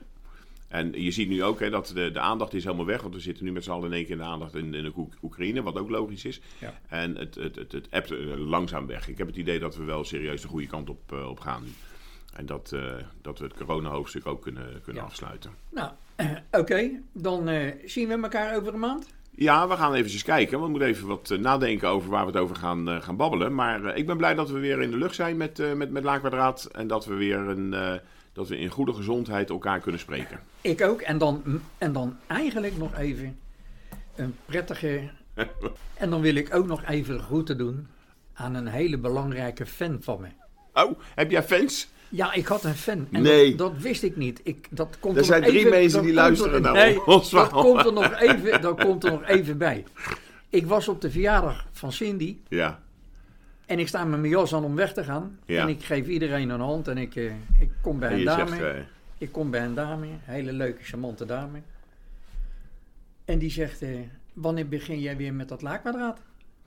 En 0.68 1.02
je 1.02 1.10
ziet 1.10 1.28
nu 1.28 1.42
ook 1.44 1.60
hè, 1.60 1.70
dat 1.70 1.90
de, 1.94 2.10
de 2.10 2.20
aandacht 2.20 2.54
is 2.54 2.64
helemaal 2.64 2.86
weg. 2.86 3.02
Want 3.02 3.14
we 3.14 3.20
zitten 3.20 3.44
nu 3.44 3.52
met 3.52 3.64
z'n 3.64 3.70
allen 3.70 3.86
in 3.86 3.92
één 3.92 4.02
keer 4.02 4.12
in 4.12 4.18
de 4.18 4.24
aandacht 4.24 4.54
in, 4.54 4.74
in 4.74 4.82
de 4.84 4.92
Oek- 4.96 5.14
Oekraïne. 5.22 5.62
Wat 5.62 5.78
ook 5.78 5.90
logisch 5.90 6.24
is. 6.24 6.40
Ja. 6.58 6.74
En 6.88 7.16
het, 7.16 7.34
het, 7.34 7.56
het, 7.56 7.72
het 7.72 7.88
appt 7.90 8.10
eh, 8.10 8.18
langzaam 8.36 8.86
weg. 8.86 9.08
Ik 9.08 9.18
heb 9.18 9.26
het 9.26 9.36
idee 9.36 9.58
dat 9.58 9.76
we 9.76 9.84
wel 9.84 10.04
serieus 10.04 10.40
de 10.42 10.48
goede 10.48 10.66
kant 10.66 10.90
op, 10.90 11.12
eh, 11.12 11.28
op 11.28 11.40
gaan 11.40 11.62
nu. 11.64 11.70
En 12.34 12.46
dat, 12.46 12.72
eh, 12.74 12.80
dat 13.22 13.38
we 13.38 13.44
het 13.44 13.54
corona-hoofdstuk 13.54 14.26
ook 14.26 14.42
kunnen, 14.42 14.80
kunnen 14.82 15.02
Ja. 15.02 15.08
afsluiten. 15.08 15.50
nou, 15.70 15.90
oké. 16.60 16.90
Dan 17.12 17.48
zien 17.84 18.08
we 18.08 18.14
elkaar 18.22 18.56
over 18.56 18.74
een 18.74 18.80
maand. 18.80 19.14
Ja, 19.30 19.68
we 19.68 19.74
gaan 19.76 19.94
eventjes 19.94 20.22
kijken. 20.22 20.52
Want 20.52 20.64
we 20.64 20.70
moeten 20.70 20.88
even 20.88 21.06
wat 21.08 21.36
nadenken 21.40 21.88
over 21.88 22.10
waar 22.10 22.26
we 22.26 22.32
het 22.32 22.40
over 22.40 22.56
gaan, 22.56 23.02
gaan 23.02 23.16
babbelen. 23.16 23.54
Maar 23.54 23.96
ik 23.96 24.06
ben 24.06 24.16
blij 24.16 24.34
dat 24.34 24.50
we 24.50 24.58
weer 24.58 24.82
in 24.82 24.90
de 24.90 24.96
lucht 24.96 25.14
zijn 25.14 25.36
met, 25.36 25.76
met, 25.76 25.90
met 25.90 26.04
Laakwadraat. 26.04 26.64
En 26.64 26.86
dat 26.86 27.04
we 27.06 27.14
weer 27.14 27.38
een, 27.38 28.00
dat 28.36 28.48
we 28.48 28.58
in 28.58 28.68
goede 28.68 28.92
gezondheid 28.92 29.50
elkaar 29.50 29.80
kunnen 29.80 30.00
spreken. 30.00 30.40
Ik 30.60 30.80
ook. 30.82 31.00
En 31.00 31.18
dan, 31.18 31.42
en 31.78 31.92
dan 31.92 32.16
eigenlijk 32.26 32.76
nog 32.76 32.94
even 32.98 33.38
een 34.16 34.34
prettige... 34.46 35.10
en 35.94 36.10
dan 36.10 36.20
wil 36.20 36.34
ik 36.34 36.54
ook 36.54 36.66
nog 36.66 36.84
even 36.84 37.20
groeten 37.20 37.58
doen 37.58 37.86
aan 38.34 38.54
een 38.54 38.66
hele 38.66 38.98
belangrijke 38.98 39.66
fan 39.66 39.98
van 40.00 40.20
me. 40.20 40.28
Oh, 40.84 40.98
heb 41.14 41.30
jij 41.30 41.42
fans? 41.42 41.88
Ja, 42.08 42.32
ik 42.32 42.46
had 42.46 42.64
een 42.64 42.74
fan. 42.74 43.06
En 43.12 43.22
Nee. 43.22 43.54
Dat, 43.54 43.72
dat 43.72 43.82
wist 43.82 44.02
ik 44.02 44.16
niet. 44.16 44.40
Ik, 44.42 44.66
dat 44.70 44.96
komt 45.00 45.14
Er 45.14 45.20
nog 45.20 45.30
zijn 45.30 45.42
drie 45.42 45.58
even- 45.58 45.70
mensen 45.70 46.02
die 46.02 46.12
luisteren 46.12 46.54
er- 46.54 46.60
naar 46.60 46.72
nee, 46.72 47.06
ons 47.06 47.30
dat 47.30 47.48
komt, 47.50 47.84
er 47.86 47.92
nog 47.92 48.20
even, 48.20 48.60
dat 48.60 48.84
komt 48.84 49.04
er 49.04 49.10
nog 49.10 49.24
even 49.24 49.58
bij. 49.58 49.84
Ik 50.48 50.66
was 50.66 50.88
op 50.88 51.00
de 51.00 51.10
verjaardag 51.10 51.66
van 51.72 51.92
Cindy. 51.92 52.36
Ja. 52.48 52.80
En 53.66 53.78
ik 53.78 53.88
sta 53.88 54.04
met 54.04 54.20
mijn 54.20 54.32
jas 54.32 54.54
aan 54.54 54.64
om 54.64 54.74
weg 54.74 54.92
te 54.92 55.04
gaan. 55.04 55.38
Ja. 55.44 55.62
En 55.62 55.68
ik 55.68 55.84
geef 55.84 56.06
iedereen 56.06 56.48
een 56.48 56.60
hand. 56.60 56.88
En 56.88 56.98
ik, 56.98 57.16
eh, 57.16 57.24
ik 57.60 57.70
kom 57.80 57.98
bij 57.98 58.10
En 58.10 58.18
een 58.18 58.24
dame. 58.24 58.48
zegt, 58.56 58.62
eh, 58.76 58.82
Ik 59.18 59.32
kom 59.32 59.50
bij 59.50 59.64
een 59.64 59.74
dame. 59.74 60.06
Hele 60.22 60.52
leuke, 60.52 60.82
charmante 60.82 61.24
dame. 61.26 61.58
En 63.24 63.38
die 63.38 63.50
zegt... 63.50 63.82
eh, 63.82 63.88
wanneer 64.32 64.68
begin 64.68 65.00
jij 65.00 65.16
weer 65.16 65.34
met 65.34 65.48
dat 65.48 65.62
laakwadraat? 65.62 66.18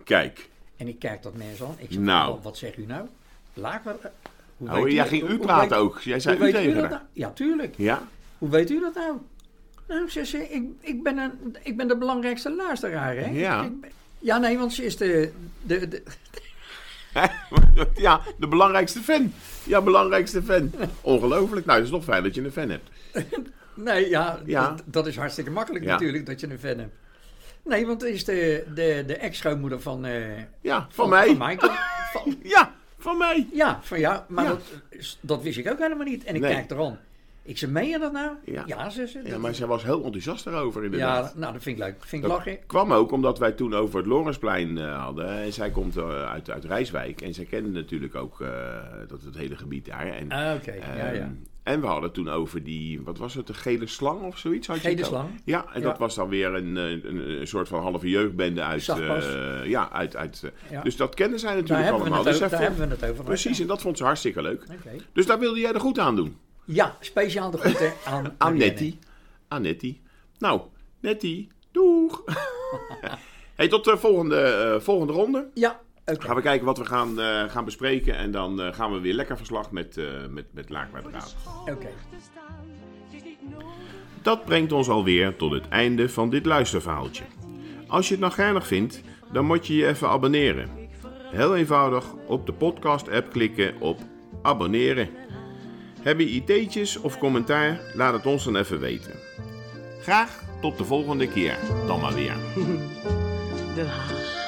kijk. 0.04 0.50
En 0.78 0.88
ik 0.88 1.00
kijk 1.00 1.24
dat 1.24 1.36
mensen 1.36 1.66
aan. 1.66 1.76
Ik 1.78 1.92
zeg, 1.92 2.02
Nou. 2.02 2.40
wat, 2.42 2.58
zegt 2.58 2.78
u 2.78 2.86
nou? 2.86 3.08
Laakwadraat? 3.54 4.12
Hoe 4.58 4.70
Oh, 4.70 4.84
weet 4.84 4.94
jij 4.94 5.08
ging 5.08 5.30
u 5.30 5.38
praten 5.38 5.70
weet- 5.70 5.78
ook. 5.80 6.00
Jij 6.00 6.20
zei 6.20 6.38
u 6.48 6.52
tegen 6.52 6.80
haar. 6.80 6.90
nou? 6.90 7.02
Ja, 7.14 7.32
tuurlijk. 7.32 7.74
Ja? 7.78 8.02
Hoe 8.38 8.50
weet 8.50 8.70
u 8.70 8.80
dat 8.80 8.96
nou? 8.96 9.18
Nou, 9.88 10.10
ze 10.10 10.26
zei, 10.26 10.44
ik, 10.44 10.64
ik, 10.80 11.04
ben 11.04 11.18
een, 11.18 11.56
ik 11.64 11.78
ben 11.78 11.88
de 11.88 11.98
belangrijkste 11.98 12.56
luisteraar, 12.56 13.16
hè? 13.16 13.26
Ja. 13.30 13.64
Ik 13.64 13.92
ja, 14.20 14.38
nee, 14.38 14.58
want 14.58 14.74
ze 14.74 14.84
is 14.86 14.98
de... 14.98 15.32
de, 15.64 15.88
de 15.88 16.04
ja, 17.96 18.22
de 18.38 18.48
belangrijkste 18.48 19.00
fan. 19.00 19.34
Ja, 19.64 19.82
belangrijkste 19.82 20.44
fan. 20.44 20.72
Ongelooflijk. 21.02 21.66
Nou, 21.66 21.78
het 21.78 21.88
is 21.88 21.94
nog 21.94 22.04
fijn 22.04 22.24
dat 22.24 22.36
je 22.36 22.44
een 22.44 22.52
fan 22.52 22.70
hebt. 22.70 22.90
nee, 23.76 24.10
ja, 24.10 24.40
Ja. 24.46 24.68
Dat, 24.70 24.84
dat 24.86 25.08
is 25.08 25.16
hartstikke 25.18 25.52
makkelijk 25.52 25.84
Ja. 25.86 25.92
natuurlijk, 25.92 26.26
dat 26.26 26.40
je 26.40 26.50
een 26.50 26.60
fan 26.60 26.78
hebt. 26.78 26.96
Nee, 27.64 27.86
want 27.88 28.02
het 28.02 28.12
is 28.12 28.26
de, 28.26 28.64
de, 28.74 29.04
de 29.08 29.16
ex-schoonmoeder 29.16 29.82
van... 29.82 30.06
eh, 30.06 30.22
Ja, 30.62 30.88
van, 30.90 31.10
mij. 31.10 31.36
Van 31.36 31.48
Michael. 31.48 31.72
Van- 32.14 32.38
Ja, 32.56 32.72
van 32.98 33.18
mij. 33.18 33.48
ja, 33.54 33.80
van 33.82 34.00
jou. 34.00 34.22
Maar 34.28 34.44
Ja. 34.44 34.50
Dat, 34.50 35.18
dat 35.22 35.42
wist 35.44 35.58
ik 35.58 35.70
ook 35.72 35.80
helemaal 35.80 36.06
niet. 36.06 36.24
En 36.24 36.36
ik 36.36 36.42
Nee. 36.42 36.54
kijk 36.54 36.72
erom. 36.72 36.98
Ik 37.50 37.58
zei, 37.58 37.72
meen 37.72 37.88
je 37.90 38.00
dat 38.00 38.12
nou? 38.12 38.32
Ja. 38.46 38.90
ze 38.90 39.08
ze. 39.08 39.22
Ja, 39.24 39.38
maar 39.38 39.56
zij 39.56 39.68
was 39.68 39.84
heel 39.84 40.04
enthousiast 40.04 40.44
daarover 40.44 40.84
inderdaad. 40.84 41.32
Ja, 41.34 41.40
nou, 41.40 41.54
dat 41.54 41.64
vind 41.64 41.78
ik 41.78 41.84
leuk. 41.84 41.96
Vind 42.00 42.24
ik 42.24 42.30
Dat 42.30 42.38
lachen. 42.38 42.58
kwam 42.68 42.94
ook 42.94 43.12
omdat 43.12 43.40
wij 43.40 43.52
toen 43.52 43.74
over 43.74 43.98
het 43.98 44.08
Lorensplein 44.08 44.78
eh, 44.78 45.04
hadden. 45.04 45.28
En 45.30 45.54
zij 45.54 45.70
komt 45.72 45.98
eh, 45.98 46.30
uit, 46.32 46.50
uit 46.50 46.66
Rijswijk. 46.66 47.22
En 47.22 47.34
zij 47.34 47.46
kende 47.46 47.70
natuurlijk 47.70 48.16
ook 48.16 48.42
eh, 48.42 48.48
dat 49.08 49.22
het 49.22 49.38
hele 49.38 49.56
gebied 49.56 49.86
daar. 49.86 50.08
En, 50.08 50.30
Ah, 50.32 50.56
Oké, 50.56 50.74
ja, 50.74 50.82
ehm, 50.82 51.16
ja. 51.16 51.32
en 51.64 51.82
we 51.82 51.88
hadden 51.88 52.12
toen 52.12 52.30
over 52.30 52.64
die, 52.64 53.02
wat 53.02 53.18
was 53.18 53.34
het, 53.34 53.48
de 53.48 53.54
gele 53.54 53.88
slang 53.88 54.22
of 54.22 54.38
zoiets? 54.38 54.68
Had 54.68 54.82
je 54.82 54.90
Gele 54.90 55.02
al? 55.02 55.08
slang. 55.08 55.30
Ja, 55.46 55.66
en 55.74 55.82
Ja. 55.82 55.88
dat 55.88 55.98
was 55.98 56.16
dan 56.16 56.30
weer 56.30 56.54
een, 56.54 56.76
een, 56.76 57.40
een 57.40 57.48
soort 57.48 57.68
van 57.68 57.82
halve 57.82 58.10
jeugdbende 58.10 58.62
uit... 58.64 58.86
Ja, 59.66 59.92
uit... 59.92 60.16
uit 60.16 60.52
Ja. 60.72 60.82
Dus 60.82 60.96
dat 60.96 61.16
kenden 61.16 61.40
zij 61.40 61.50
Daar, 61.50 61.58
natuurlijk 61.62 61.88
hebben 61.90 62.06
we, 62.06 62.10
allemaal. 62.16 62.32
het 62.34 62.34
Dus 62.34 62.44
over, 62.44 62.58
daar 62.58 62.68
vond- 62.68 62.78
hebben 62.80 62.98
we 63.00 63.06
het 63.06 63.12
over. 63.14 63.24
precies, 63.26 63.60
en 63.60 63.68
dat 63.68 63.82
vond 63.82 63.98
ze 63.98 64.04
hartstikke 64.04 64.42
leuk. 64.42 64.64
Dus 65.14 65.26
daar 65.26 65.40
wilde 65.40 65.60
jij 65.60 65.74
er 65.74 65.80
goed 65.80 66.00
aan 66.00 66.16
doen. 66.16 66.36
Ja, 66.72 66.98
speciaal 67.00 67.52
de 67.52 67.58
groeten 67.58 67.94
aan 68.06 68.36
Aan. 68.38 68.58
Nettie. 68.58 69.00
Aan 69.48 69.62
Nettie. 69.62 70.02
Nou, 70.38 70.62
Nettie, 71.00 71.48
doeg. 71.72 72.24
hey, 73.56 73.68
tot 73.68 73.84
de 73.84 73.98
volgende, 73.98 74.42
eh, 74.42 74.80
volgende 74.80 75.14
ronde. 75.14 75.50
Ja, 75.54 75.80
oké. 76.06 76.22
Gaan 76.22 76.36
we 76.36 76.42
kijken 76.42 76.66
wat 76.66 76.78
we 76.78 76.86
gaan, 76.86 77.20
eh, 77.20 77.44
gaan 77.50 77.66
bespreken. 77.66 78.16
En 78.16 78.32
dan 78.32 78.62
eh, 78.62 78.74
gaan 78.74 78.94
we 78.94 79.00
weer 79.00 79.14
lekker 79.14 79.38
verslag 79.38 79.72
met, 79.72 79.98
eh 79.98 80.06
met, 80.30 80.46
met 80.54 80.70
Laakwaardraad. 80.70 81.36
Oké. 81.66 81.90
Dat 84.22 84.46
brengt 84.46 84.72
ons 84.72 84.90
alweer 84.90 85.36
tot 85.36 85.52
het 85.52 85.68
einde 85.68 86.10
van 86.10 86.30
dit 86.30 86.46
luisterverhaaltje. 86.46 87.24
Als 87.88 88.08
je 88.08 88.12
het 88.12 88.22
nou 88.22 88.34
geinig 88.34 88.68
vindt, 88.68 89.02
dan 89.32 89.46
moet 89.46 89.68
je 89.68 89.76
je 89.76 89.88
even 89.88 90.10
abonneren. 90.10 90.70
Heel 91.32 91.56
eenvoudig 91.56 92.06
op 92.28 92.46
de 92.46 92.54
podcast-app 92.54 93.32
klikken 93.32 93.82
op 93.82 94.00
abonneren. 94.42 95.10
Heb 96.02 96.20
je 96.20 96.26
ideetjes 96.26 96.98
of 96.98 97.18
commentaar? 97.18 97.80
Laat 97.94 98.14
het 98.14 98.26
ons 98.26 98.44
dan 98.44 98.56
even 98.56 98.80
weten. 98.80 99.14
Graag 100.02 100.44
tot 100.62 100.78
de 100.78 100.86
volgende 100.86 101.28
keer 101.28 101.58
dan 101.88 102.00
maar 102.00 102.14
weer. 102.14 102.36